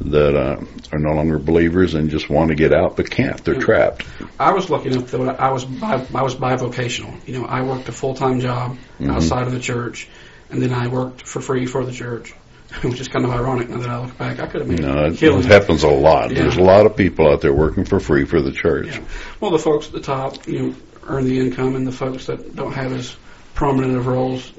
that 0.00 0.36
uh, 0.36 0.60
are 0.92 0.98
no 0.98 1.12
longer 1.14 1.38
believers 1.38 1.94
and 1.94 2.08
just 2.10 2.28
want 2.30 2.50
to 2.50 2.54
get 2.54 2.72
out 2.72 2.96
but 2.96 3.10
can't. 3.10 3.42
They're 3.44 3.54
Yeah. 3.54 3.60
trapped. 3.60 4.04
I 4.38 4.52
was 4.52 4.70
lucky 4.70 4.90
enough 4.90 5.10
that 5.10 5.40
I 5.40 5.50
was 5.50 5.64
bi- 5.64 6.06
I 6.14 6.22
was 6.22 6.34
bivocational. 6.36 7.26
You 7.26 7.40
know, 7.40 7.46
I 7.46 7.62
worked 7.62 7.88
a 7.88 7.92
full 7.92 8.14
time 8.14 8.40
job 8.40 8.76
Mhm. 9.00 9.10
outside 9.12 9.46
of 9.46 9.52
the 9.52 9.58
church, 9.58 10.08
and 10.50 10.62
then 10.62 10.72
I 10.72 10.88
worked 10.88 11.22
for 11.22 11.40
free 11.40 11.66
for 11.66 11.84
the 11.84 11.92
church, 11.92 12.32
which 12.82 13.00
is 13.00 13.08
kind 13.08 13.24
of 13.24 13.30
ironic 13.30 13.68
now 13.68 13.78
that 13.78 13.88
I 13.88 14.00
look 14.00 14.16
back. 14.18 14.40
I 14.40 14.46
could 14.46 14.60
have 14.60 14.68
made 14.68 14.80
know, 14.80 15.06
it, 15.06 15.18
killing. 15.18 15.40
it 15.40 15.46
happens 15.46 15.82
a 15.82 15.88
lot. 15.88 16.30
Yeah. 16.30 16.42
There's 16.42 16.56
a 16.56 16.62
lot 16.62 16.86
of 16.86 16.96
people 16.96 17.30
out 17.30 17.40
there 17.40 17.52
working 17.54 17.84
for 17.84 18.00
free 18.00 18.24
for 18.24 18.40
the 18.40 18.52
church. 18.52 18.88
Yeah. 18.88 19.04
Well, 19.40 19.50
the 19.50 19.58
folks 19.58 19.86
at 19.86 19.92
the 19.92 20.00
top, 20.00 20.46
you 20.46 20.58
know, 20.58 20.74
earn 21.06 21.24
the 21.24 21.38
income, 21.38 21.74
and 21.74 21.86
the 21.86 21.92
folks 21.92 22.26
that 22.26 22.54
don't 22.54 22.72
have 22.72 22.92
as 22.92 23.16
prominent 23.54 23.96
of 23.96 24.06
roles 24.06 24.52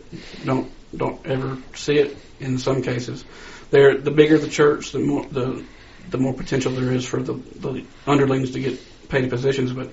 don't 0.44 0.70
don't 0.96 1.26
ever 1.26 1.58
see 1.76 1.98
it. 1.98 2.18
In 2.40 2.58
some 2.58 2.82
cases, 2.82 3.26
they're 3.70 3.98
the 3.98 4.12
bigger 4.12 4.38
the 4.38 4.50
church, 4.50 4.92
the 4.92 5.00
more 5.00 5.26
the 5.26 5.64
the 6.10 6.18
more 6.18 6.34
potential 6.34 6.72
there 6.72 6.92
is 6.92 7.06
for 7.06 7.22
the, 7.22 7.34
the 7.34 7.86
underlings 8.08 8.52
to 8.52 8.60
get 8.60 8.80
paid 9.10 9.30
positions. 9.30 9.72
But 9.72 9.92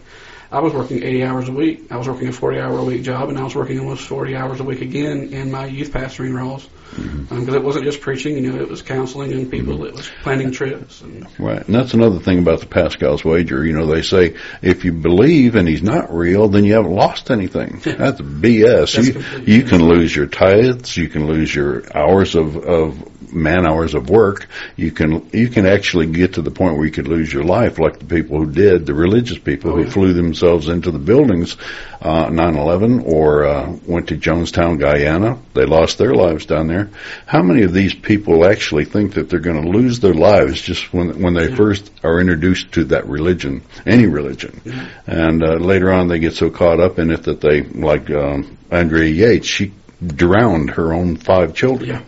I 0.50 0.60
was 0.60 0.72
working 0.72 1.02
80 1.02 1.24
hours 1.24 1.48
a 1.48 1.52
week. 1.52 1.90
I 1.90 1.96
was 1.96 2.08
working 2.08 2.28
a 2.28 2.32
40 2.32 2.58
hour 2.60 2.78
a 2.78 2.84
week 2.84 3.02
job, 3.02 3.28
and 3.28 3.38
I 3.38 3.42
was 3.42 3.54
working 3.54 3.78
almost 3.80 4.06
40 4.06 4.36
hours 4.36 4.60
a 4.60 4.64
week 4.64 4.80
again 4.80 5.32
in 5.32 5.50
my 5.50 5.66
youth 5.66 5.92
pastoring 5.92 6.34
roles. 6.34 6.68
Mm-hmm. 6.92 7.34
Um, 7.34 7.40
because 7.40 7.54
it 7.56 7.64
wasn't 7.64 7.84
just 7.84 8.00
preaching, 8.00 8.36
you 8.36 8.52
know, 8.52 8.62
it 8.62 8.68
was 8.68 8.80
counseling 8.80 9.32
and 9.32 9.50
people, 9.50 9.84
it 9.84 9.92
was 9.92 10.08
planning 10.22 10.52
trips. 10.52 11.02
And 11.02 11.26
Right, 11.38 11.66
and 11.66 11.74
that's 11.74 11.94
another 11.94 12.20
thing 12.20 12.38
about 12.38 12.60
the 12.60 12.66
Pascal's 12.66 13.24
wager. 13.24 13.66
You 13.66 13.72
know, 13.72 13.86
they 13.86 14.02
say 14.02 14.36
if 14.62 14.84
you 14.84 14.92
believe 14.92 15.56
and 15.56 15.66
he's 15.66 15.82
not 15.82 16.14
real, 16.14 16.48
then 16.48 16.64
you 16.64 16.74
haven't 16.74 16.92
lost 16.92 17.30
anything. 17.30 17.80
That's 17.84 18.20
BS. 18.20 18.94
That's 18.94 19.46
you 19.46 19.54
you 19.56 19.62
can 19.64 19.82
lose 19.84 20.14
your 20.14 20.26
tithes, 20.26 20.96
you 20.96 21.08
can 21.08 21.26
lose 21.26 21.52
your 21.54 21.84
hours 21.94 22.36
of 22.36 22.56
of 22.56 23.32
man 23.32 23.66
hours 23.66 23.94
of 23.94 24.08
work. 24.08 24.46
You 24.76 24.92
can 24.92 25.28
you 25.32 25.48
can 25.48 25.66
actually 25.66 26.06
get 26.06 26.34
to 26.34 26.42
the 26.42 26.50
point 26.52 26.76
where 26.76 26.86
you 26.86 26.92
could 26.92 27.08
lose 27.08 27.32
your 27.32 27.44
life, 27.44 27.78
like 27.78 27.98
the 27.98 28.06
people 28.06 28.38
who 28.38 28.50
did, 28.50 28.86
the 28.86 28.94
religious 28.94 29.38
people 29.38 29.72
Oh, 29.72 29.76
who 29.76 29.84
yeah. 29.84 29.90
flew 29.90 30.12
themselves 30.40 30.68
into 30.68 30.90
the 30.90 30.98
buildings, 30.98 31.56
uh, 32.02 32.26
9/11, 32.28 33.02
or 33.06 33.44
uh, 33.46 33.76
went 33.86 34.08
to 34.08 34.16
Jonestown, 34.16 34.78
Guyana. 34.78 35.38
They 35.54 35.64
lost 35.64 35.98
their 35.98 36.14
lives 36.14 36.46
down 36.46 36.66
there. 36.68 36.90
How 37.26 37.42
many 37.42 37.62
of 37.62 37.72
these 37.72 37.94
people 37.94 38.44
actually 38.46 38.84
think 38.84 39.14
that 39.14 39.28
they're 39.30 39.40
going 39.40 39.62
to 39.62 39.68
lose 39.70 40.00
their 40.00 40.14
lives 40.14 40.60
just 40.60 40.92
when 40.92 41.20
when 41.20 41.34
they 41.34 41.48
Yeah. 41.48 41.56
first 41.56 41.90
are 42.02 42.20
introduced 42.20 42.72
to 42.72 42.84
that 42.84 43.06
religion, 43.08 43.62
any 43.86 44.06
religion, 44.06 44.60
and 45.06 45.42
uh, 45.42 45.54
later 45.54 45.92
on 45.92 46.08
they 46.08 46.18
get 46.18 46.34
so 46.34 46.50
caught 46.50 46.80
up 46.80 46.98
in 46.98 47.10
it 47.10 47.22
that 47.24 47.40
they, 47.40 47.62
like 47.62 48.10
um, 48.10 48.58
Andrea 48.70 49.08
Yates, 49.10 49.46
she 49.46 49.72
drowned 50.04 50.70
her 50.72 50.92
own 50.92 51.16
five 51.16 51.54
children. 51.54 51.88
Yeah. 51.90 52.02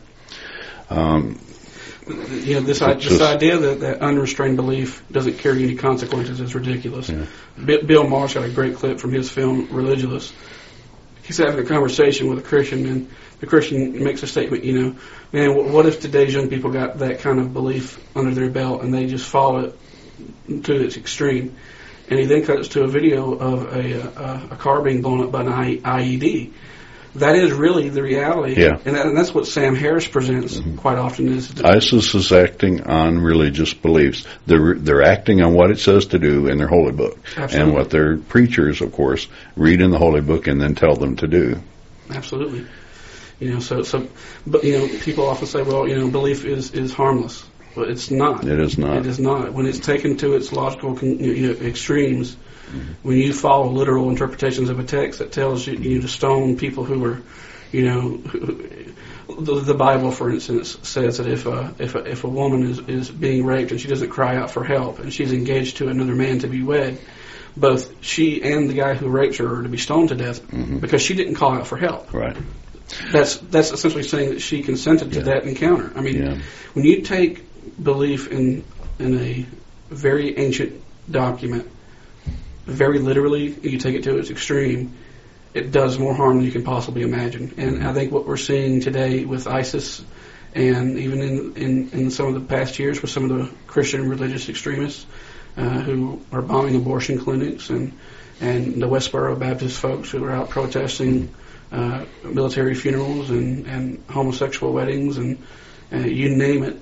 Um, 0.91 1.39
know, 2.09 2.61
this, 2.61 2.82
i 2.82 2.94
this 2.94 3.20
idea 3.20 3.59
that, 3.59 3.80
that 3.80 4.00
unrestrained 4.00 4.56
belief 4.56 5.02
doesn't 5.11 5.38
carry 5.38 5.62
any 5.62 5.74
consequences 5.74 6.40
is 6.40 6.54
ridiculous. 6.54 7.09
Yeah. 7.09 7.26
Bi- 7.56 7.82
Bill 7.82 8.09
Maher's 8.09 8.34
got 8.34 8.44
a 8.44 8.50
great 8.50 8.76
clip 8.76 8.98
from 8.98 9.12
his 9.12 9.30
film 9.30 9.68
Religulous. 9.68 10.32
He's 11.22 11.38
having 11.38 11.64
a 11.64 11.68
conversation 11.68 12.28
with 12.28 12.38
a 12.38 12.42
Christian, 12.42 12.86
and 12.86 13.11
the 13.40 13.46
Christian 13.46 14.02
makes 14.02 14.22
a 14.22 14.26
statement, 14.26 14.64
you 14.64 14.80
know, 14.80 14.96
man, 15.32 15.50
wh- 15.50 15.72
what 15.72 15.86
if 15.86 16.00
today's 16.00 16.32
young 16.32 16.48
people 16.48 16.70
got 16.70 16.98
that 16.98 17.20
kind 17.20 17.38
of 17.38 17.52
belief 17.52 17.98
under 18.16 18.34
their 18.34 18.50
belt 18.50 18.82
and 18.82 18.92
they 18.92 19.06
just 19.06 19.28
follow 19.28 19.72
it 20.46 20.64
to 20.64 20.74
its 20.74 20.96
extreme? 20.96 21.56
And 22.09 22.18
he 22.18 22.24
then 22.24 22.44
cuts 22.44 22.68
to 22.68 22.84
a 22.84 22.88
video 22.88 23.34
of 23.34 23.74
a, 23.74 24.00
a, 24.00 24.48
a 24.52 24.56
car 24.56 24.80
being 24.80 25.02
blown 25.02 25.22
up 25.22 25.30
by 25.30 25.42
an 25.42 25.48
I, 25.48 25.76
IED. 25.76 26.52
That 27.14 27.36
is 27.36 27.52
really 27.52 27.88
the 27.88 28.02
reality, 28.02 28.61
Yeah. 28.61 28.72
Mm-hmm. 28.72 28.88
and, 28.88 28.96
that, 28.96 29.06
and 29.06 29.16
that's 29.16 29.34
what 29.34 29.46
Sam 29.46 29.74
Harris 29.74 30.06
presents 30.06 30.61
quite 30.76 30.98
often. 30.98 31.28
Is 31.28 31.61
ISIS 31.62 32.14
is 32.14 32.32
acting 32.32 32.82
on 32.82 33.18
religious 33.18 33.72
beliefs. 33.74 34.26
They're 34.46 34.74
they're 34.74 35.02
acting 35.02 35.40
on 35.42 35.54
what 35.54 35.70
it 35.70 35.78
says 35.78 36.06
to 36.06 36.18
do 36.18 36.46
in 36.48 36.59
their 36.59 36.68
holy 36.68 36.92
book, 36.92 37.18
and 37.36 37.72
what 37.72 37.90
their 37.90 38.18
preachers, 38.18 38.80
of 38.80 38.92
course, 38.92 39.26
read 39.56 39.80
in 39.80 39.90
the 39.90 39.98
holy 39.98 40.20
book 40.20 40.46
and 40.46 40.61
then 40.61 40.74
tell 40.74 40.94
them 40.96 41.16
to 41.16 41.26
do. 41.26 41.61
Absolutely. 42.11 42.66
You 43.40 43.54
know, 43.54 43.61
so 43.61 43.82
so, 43.82 44.09
but 44.46 44.64
you 44.64 44.78
know, 44.78 44.88
people 45.00 45.26
often 45.26 45.46
say, 45.46 45.62
well, 45.62 45.88
you 45.88 45.96
know, 45.96 46.11
belief 46.11 46.44
is 46.44 46.72
is 46.72 46.92
harmless, 46.92 47.44
but 47.74 47.88
it's 47.88 48.11
not. 48.11 48.44
It 48.46 48.59
is 48.61 48.76
not. 48.78 48.98
It 48.98 49.06
is 49.06 49.18
not. 49.18 49.52
When 49.52 49.66
it's 49.66 49.78
taken 49.80 50.16
to 50.18 50.34
its 50.34 50.52
logical 50.52 50.94
con- 50.96 51.18
you 51.20 51.48
know, 51.48 51.61
extremes, 51.66 52.36
when 53.03 53.16
you 53.16 53.33
follow 53.33 53.69
literal 53.69 54.11
interpretations 54.11 54.69
of 54.69 54.79
a 54.79 54.85
text 54.85 55.19
that 55.19 55.33
tells 55.33 55.66
you, 55.66 55.75
you 55.75 56.01
to 56.01 56.09
stone 56.09 56.57
people 56.57 56.85
who 56.85 57.05
are, 57.05 57.23
you 57.73 57.85
know, 57.85 58.16
who, 58.16 58.95
the, 59.29 59.61
the 59.61 59.75
Bible, 59.75 60.11
for 60.11 60.31
instance, 60.31 60.79
says 60.83 61.19
that 61.19 61.27
if 61.27 61.47
a 61.47 61.75
if 61.79 61.95
a, 61.95 62.05
if 62.05 62.25
a 62.25 62.29
woman 62.29 62.62
is 62.64 62.79
is 62.81 63.11
being 63.11 63.45
raped 63.45 63.71
and 63.71 63.81
she 63.81 63.89
doesn't 63.89 64.11
cry 64.11 64.37
out 64.37 64.51
for 64.51 64.64
help 64.64 64.99
and 64.99 65.12
she's 65.12 65.33
engaged 65.33 65.79
to 65.79 65.89
another 65.89 66.14
man 66.14 66.41
to 66.41 66.49
be 66.49 66.62
wed, 66.62 66.99
both 67.57 68.03
she 68.03 68.43
and 68.43 68.71
the 68.71 68.75
guy 68.75 68.95
who 68.95 69.09
raped 69.09 69.37
her 69.37 69.61
are 69.61 69.62
to 69.62 69.69
be 69.69 69.79
stoned 69.79 70.09
to 70.09 70.14
death 70.14 70.43
mm-hmm. 70.43 70.79
because 70.79 71.03
she 71.03 71.14
didn't 71.14 71.35
call 71.35 71.53
out 71.53 71.66
for 71.66 71.77
help. 71.77 72.12
Right. 72.12 72.37
That's 73.12 73.37
that's 73.37 73.71
essentially 73.71 74.03
saying 74.03 74.31
that 74.31 74.41
she 74.41 74.62
consented 74.62 75.12
to 75.12 75.19
Yeah. 75.19 75.25
that 75.25 75.45
encounter. 75.45 75.93
I 75.95 76.01
mean, 76.01 76.23
Yeah. 76.23 76.39
when 76.73 76.85
you 76.85 77.03
take 77.03 77.45
belief 77.83 78.29
in 78.33 78.64
in 78.99 79.19
a 79.19 79.47
very 79.91 80.37
ancient 80.39 80.83
document 81.11 81.71
very 82.69 82.99
literally, 82.99 83.49
you 83.62 83.79
take 83.79 83.95
it 83.95 84.05
to 84.05 84.19
its 84.19 84.31
extreme, 84.31 84.95
it 85.55 85.73
does 85.73 85.99
more 85.99 86.14
harm 86.14 86.37
than 86.37 86.45
you 86.45 86.53
can 86.53 86.64
possibly 86.64 87.03
imagine. 87.03 87.55
And 87.57 87.87
I 87.87 87.95
think 87.95 88.12
what 88.12 88.27
we're 88.27 88.37
seeing 88.37 88.81
today 88.81 89.25
with 89.25 89.47
ISIS, 89.47 90.05
and 90.55 90.99
even 90.99 91.23
in 91.23 91.57
in, 91.57 91.91
in 91.91 92.11
some 92.11 92.27
of 92.27 92.35
the 92.35 92.41
past 92.41 92.79
years 92.79 93.01
with 93.01 93.11
some 93.11 93.31
of 93.31 93.39
the 93.39 93.51
Christian 93.66 94.09
religious 94.09 94.49
extremists 94.49 95.07
uh, 95.57 95.81
who 95.81 96.21
are 96.31 96.43
bombing 96.43 96.77
abortion 96.77 97.19
clinics 97.19 97.71
and 97.71 97.93
and 98.41 98.81
the 98.81 98.87
Westboro 98.87 99.39
Baptist 99.39 99.81
folks 99.81 100.11
who 100.11 100.23
are 100.25 100.31
out 100.31 100.51
protesting 100.51 101.35
uh, 101.73 102.05
military 102.23 102.75
funerals 102.75 103.31
and, 103.31 103.66
and 103.66 104.03
homosexual 104.09 104.73
weddings 104.73 105.16
and 105.16 105.43
uh, 105.93 105.97
you 105.97 106.37
name 106.37 106.64
it. 106.64 106.81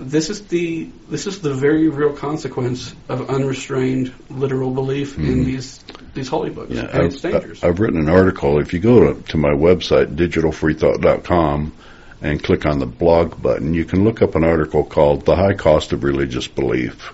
This 0.00 0.30
is 0.30 0.46
the 0.46 0.88
this 1.10 1.26
is 1.26 1.42
the 1.42 1.52
very 1.52 1.88
real 1.88 2.14
consequence 2.14 2.94
of 3.08 3.28
unrestrained 3.28 4.14
literal 4.30 4.70
belief 4.70 5.18
in 5.18 5.24
mm-hmm. 5.24 5.44
these 5.44 5.84
these 6.14 6.28
holy 6.28 6.48
books, 6.48 6.72
Yeah, 6.72 6.88
and 6.90 7.12
it's 7.12 7.22
I've, 7.22 7.32
dangerous. 7.32 7.62
I've 7.62 7.80
written 7.80 8.00
an 8.00 8.08
article. 8.08 8.58
If 8.60 8.72
you 8.72 8.80
go 8.80 9.12
to, 9.12 9.22
to 9.32 9.36
my 9.36 9.50
website, 9.50 10.16
digitalfreethought.com, 10.16 11.72
and 12.22 12.42
click 12.42 12.64
on 12.64 12.78
the 12.78 12.86
blog 12.86 13.40
button, 13.42 13.74
you 13.74 13.84
can 13.84 14.02
look 14.02 14.22
up 14.22 14.34
an 14.36 14.44
article 14.44 14.84
called 14.84 15.26
"The 15.26 15.36
High 15.36 15.54
Cost 15.54 15.92
of 15.92 16.02
Religious 16.02 16.48
Belief." 16.48 17.12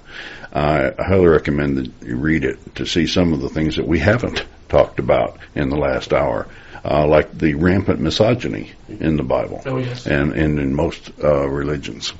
I 0.52 0.92
highly 0.96 1.26
recommend 1.26 1.76
that 1.78 2.06
you 2.06 2.16
read 2.16 2.44
it 2.44 2.76
to 2.76 2.86
see 2.86 3.06
some 3.08 3.32
of 3.32 3.40
the 3.40 3.48
things 3.48 3.76
that 3.76 3.86
we 3.86 3.98
haven't 3.98 4.44
talked 4.68 5.00
about 5.00 5.38
in 5.54 5.70
the 5.70 5.76
last 5.76 6.12
hour, 6.12 6.46
uh, 6.86 7.06
like 7.06 7.36
the 7.36 7.54
rampant 7.54 8.00
misogyny 8.00 8.72
in 8.88 9.16
the 9.16 9.22
Bible 9.24 9.60
oh 9.66 9.78
yes. 9.78 10.06
and, 10.06 10.32
and 10.32 10.60
in 10.60 10.74
most 10.74 11.10
uh, 11.22 11.48
religions. 11.48 12.12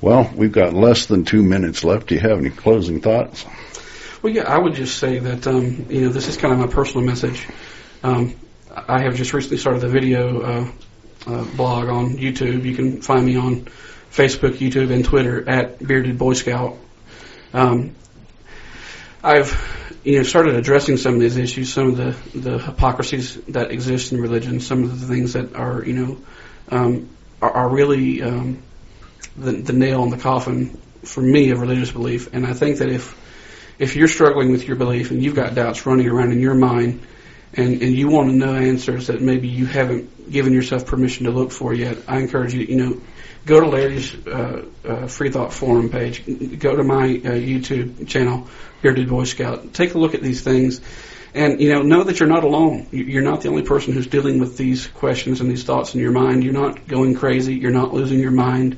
Well, 0.00 0.30
we've 0.34 0.52
got 0.52 0.72
less 0.72 1.06
than 1.06 1.24
two 1.24 1.42
minutes 1.42 1.82
left. 1.82 2.08
Do 2.08 2.14
you 2.14 2.20
have 2.20 2.38
any 2.38 2.50
closing 2.50 3.00
thoughts? 3.00 3.44
Well, 4.22 4.32
yeah, 4.32 4.44
I 4.44 4.58
would 4.58 4.74
just 4.74 4.98
say 4.98 5.18
that 5.18 5.46
um, 5.46 5.86
you 5.88 6.02
know 6.02 6.08
this 6.10 6.28
is 6.28 6.36
kind 6.36 6.52
of 6.52 6.60
my 6.60 6.68
personal 6.68 7.04
message. 7.04 7.46
Um, 8.02 8.36
I 8.70 9.02
have 9.02 9.16
just 9.16 9.32
recently 9.32 9.58
started 9.58 9.80
the 9.80 9.88
video 9.88 10.42
uh, 10.42 10.70
uh, 11.26 11.44
blog 11.56 11.88
on 11.88 12.16
YouTube. 12.16 12.64
You 12.64 12.76
can 12.76 13.02
find 13.02 13.26
me 13.26 13.36
on 13.36 13.66
Facebook, 14.10 14.58
YouTube, 14.58 14.92
and 14.92 15.04
Twitter 15.04 15.48
at 15.48 15.84
Bearded 15.84 16.18
Boy 16.18 16.34
Scout. 16.34 16.76
Um, 17.52 17.94
I've 19.22 19.50
you 20.04 20.18
know 20.18 20.22
started 20.22 20.54
addressing 20.54 20.96
some 20.98 21.14
of 21.14 21.20
these 21.20 21.36
issues, 21.36 21.72
some 21.72 21.88
of 21.88 21.96
the 21.96 22.38
the 22.38 22.58
hypocrisies 22.58 23.36
that 23.48 23.70
exist 23.70 24.12
in 24.12 24.20
religion, 24.20 24.60
some 24.60 24.84
of 24.84 25.00
the 25.00 25.06
things 25.06 25.32
that 25.32 25.54
are 25.56 25.84
you 25.84 25.94
know 25.94 26.18
um, 26.70 27.08
are, 27.40 27.50
are 27.50 27.68
really 27.68 28.22
um, 28.22 28.62
the, 29.36 29.52
the 29.52 29.72
nail 29.72 30.02
in 30.04 30.10
the 30.10 30.18
coffin 30.18 30.78
for 31.02 31.20
me 31.20 31.50
of 31.50 31.60
religious 31.60 31.90
belief. 31.90 32.32
And 32.32 32.46
I 32.46 32.52
think 32.52 32.78
that 32.78 32.90
if 32.90 33.20
if 33.78 33.96
you're 33.96 34.08
struggling 34.08 34.52
with 34.52 34.68
your 34.68 34.76
belief 34.76 35.10
and 35.10 35.22
you've 35.22 35.34
got 35.34 35.54
doubts 35.54 35.86
running 35.86 36.08
around 36.08 36.32
in 36.32 36.40
your 36.40 36.54
mind 36.54 37.02
and, 37.56 37.82
and 37.82 37.94
you 37.94 38.08
want 38.08 38.30
to 38.30 38.36
know 38.36 38.54
answers 38.54 39.06
that 39.08 39.20
maybe 39.22 39.48
you 39.48 39.66
haven't 39.66 40.30
given 40.30 40.52
yourself 40.52 40.86
permission 40.86 41.26
to 41.26 41.32
look 41.32 41.50
for 41.52 41.72
yet, 41.74 41.98
I 42.08 42.18
encourage 42.20 42.54
you, 42.54 42.62
you 42.62 42.76
know, 42.76 43.00
go 43.46 43.60
to 43.60 43.66
Larry's 43.68 44.14
uh, 44.26 44.64
uh, 44.84 45.06
Free 45.06 45.30
Thought 45.30 45.52
Forum 45.52 45.90
page, 45.90 46.24
go 46.58 46.74
to 46.76 46.82
my 46.82 47.04
uh, 47.04 47.36
YouTube 47.36 48.08
channel, 48.08 48.48
Bearded 48.82 49.08
Boy 49.08 49.24
Scout, 49.24 49.72
take 49.74 49.94
a 49.94 49.98
look 49.98 50.14
at 50.14 50.22
these 50.22 50.42
things. 50.42 50.80
And 51.34 51.60
you 51.60 51.72
know, 51.72 51.82
know 51.82 52.04
that 52.04 52.20
you're 52.20 52.28
not 52.28 52.44
alone. 52.44 52.86
You- 52.92 53.04
You're 53.04 53.22
not 53.22 53.40
the 53.40 53.48
only 53.48 53.62
person 53.64 53.92
who's 53.92 54.06
dealing 54.06 54.38
with 54.38 54.56
these 54.56 54.86
questions 54.86 55.40
and 55.40 55.50
these 55.50 55.64
thoughts 55.64 55.92
in 55.94 56.00
your 56.00 56.12
mind. 56.12 56.44
You're 56.44 56.52
not 56.52 56.86
going 56.86 57.16
crazy. 57.16 57.54
You're 57.56 57.72
not 57.72 57.92
losing 57.92 58.20
your 58.20 58.30
mind. 58.30 58.76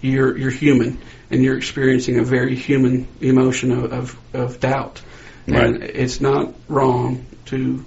You're 0.00 0.38
you're 0.38 0.50
human, 0.52 0.98
and 1.30 1.42
you're 1.42 1.56
experiencing 1.56 2.20
a 2.20 2.22
very 2.22 2.54
human 2.54 3.08
emotion 3.20 3.72
of 3.72 3.92
of, 3.92 4.18
of 4.34 4.60
doubt. 4.60 5.02
And 5.48 5.82
it's 5.82 6.20
not 6.20 6.54
wrong 6.68 7.26
to 7.46 7.84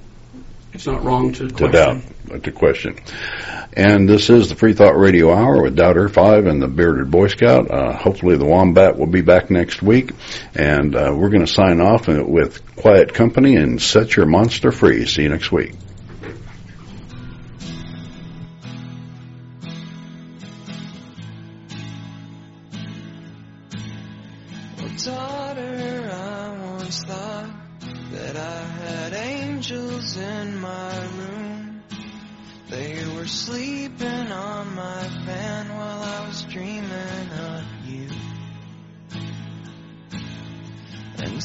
it's 0.74 0.86
not 0.86 1.04
wrong 1.04 1.34
to, 1.34 1.48
to 1.48 1.68
doubt, 1.68 2.02
question. 2.02 2.42
to 2.42 2.52
question. 2.52 2.96
And 3.74 4.10
this 4.10 4.30
is 4.30 4.50
the 4.50 4.56
Free 4.56 4.74
Thought 4.74 4.98
Radio 4.98 5.34
Hour 5.34 5.64
with 5.64 5.76
Doubter 5.76 6.10
Five 6.10 6.46
and 6.46 6.62
the 6.62 6.68
Bearded 6.68 7.12
Boy 7.12 7.28
Scout. 7.28 7.70
Uh, 7.70 7.94
hopefully, 7.94 8.38
the 8.38 8.46
Wombat 8.46 8.98
will 8.98 9.08
be 9.08 9.22
back 9.22 9.50
next 9.50 9.82
week, 9.82 10.12
and 10.56 10.96
uh, 10.96 11.14
we're 11.16 11.30
going 11.30 11.46
to 11.46 11.52
sign 11.52 11.80
off 11.82 12.08
with 12.08 12.76
Quiet 12.76 13.14
Company 13.14 13.56
and 13.56 13.82
Set 13.82 14.16
Your 14.16 14.26
Monster 14.26 14.72
Free. 14.72 15.06
See 15.06 15.24
you 15.24 15.30
next 15.30 15.52
week. 15.52 15.74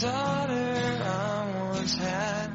daughter 0.01 1.01
I 1.05 1.71
once 1.71 1.95
had 1.95 2.51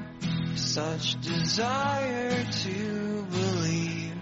such 0.55 1.19
desire 1.21 2.43
to 2.43 3.25
believe 3.31 4.13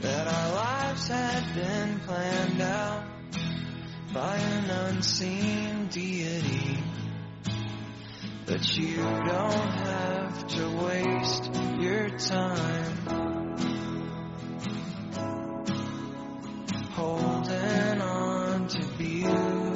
that 0.00 0.26
our 0.26 0.54
lives 0.54 1.08
had 1.08 1.54
been 1.54 2.00
planned 2.00 2.60
out 2.60 3.04
by 4.12 4.36
an 4.36 4.70
unseen 4.70 5.86
deity. 5.86 6.78
But 8.46 8.76
you 8.76 8.96
don't 8.96 9.72
have 9.86 10.46
to 10.48 10.68
waste 10.86 11.54
your 11.80 12.10
time 12.18 13.38
holding 16.92 18.00
on 18.00 18.68
to 18.68 18.86
beauty. 18.98 19.67